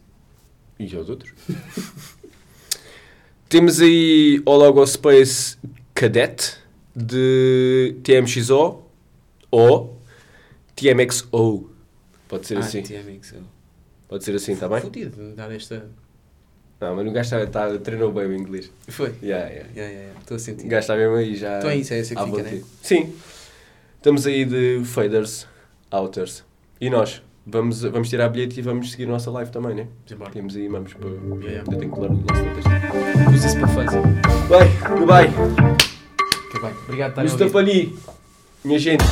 E 0.80 0.96
aos 0.96 1.10
outros. 1.10 1.34
temos 3.50 3.82
aí 3.82 4.42
o 4.46 4.56
Logo 4.56 4.86
Space 4.88 5.58
Cadet 5.94 6.58
de 6.96 7.96
TMXO 8.04 8.84
ou 9.52 10.02
TMXO. 10.76 11.70
Pode 12.28 12.48
ser 12.48 12.58
ah, 12.58 12.60
assim. 12.62 12.82
TMX. 12.82 13.34
eu- 13.34 13.44
Pode 14.08 14.24
ser 14.24 14.34
assim, 14.36 14.54
está 14.54 14.68
bem? 14.68 14.82
Me 14.84 15.36
dar 15.36 15.52
esta. 15.52 15.88
Não, 16.80 16.96
mas 16.96 17.08
o 17.08 17.12
gajo 17.12 17.36
está, 17.36 17.78
treinou 17.80 18.12
bem 18.12 18.26
o 18.26 18.34
inglês. 18.34 18.72
Foi. 18.88 19.14
Yeah, 19.22 19.48
yeah. 19.50 19.50
Yeah, 19.50 19.70
yeah, 19.76 19.92
yeah. 19.92 20.20
Estou 20.20 20.38
a 20.38 20.40
sentir. 20.40 20.66
O 20.66 20.70
gajo 20.70 20.80
está 20.80 20.96
mesmo 20.96 21.16
aí 21.16 21.36
já. 21.36 21.58
Então 21.58 21.70
é 21.70 21.76
isso, 21.76 21.94
é 21.94 22.00
isso 22.00 22.16
que 22.16 22.24
fica, 22.24 22.44
né? 22.44 22.62
Sim. 22.82 23.14
Estamos 23.98 24.26
aí 24.26 24.46
de 24.46 24.82
faders, 24.86 25.46
outers. 25.92 26.46
E 26.80 26.90
nós? 26.90 27.22
Vamos, 27.46 27.82
vamos 27.82 28.10
tirar 28.10 28.30
bilhete 28.30 28.60
e 28.60 28.64
vamos 28.64 28.92
seguir 28.92 29.06
a 29.06 29.08
nossa 29.08 29.30
live 29.32 29.52
também, 29.52 29.76
né? 29.76 29.88
Vamos 29.88 30.12
embora. 30.12 30.32
Temos 30.32 30.56
aí, 30.56 30.68
vamos 30.68 30.94
para. 30.94 31.10
yeah. 31.10 31.64
Eu 31.70 31.78
tenho 31.80 31.92
que 31.92 32.00
ler 32.00 32.10
o 32.10 32.14
nosso 32.14 32.44
texto. 32.56 33.34
Usa-se 33.34 33.60
para 33.60 33.68
fazer. 33.68 34.02
Bem, 34.02 34.98
goodbye. 34.98 35.28
Que 36.52 36.60
bem. 36.60 36.72
Obrigado 36.84 37.14
por 37.14 37.26
a 37.26 37.32
ouvir. 37.32 37.58
Ali, 37.58 38.00
minha 38.64 38.80
gente. 38.80 39.04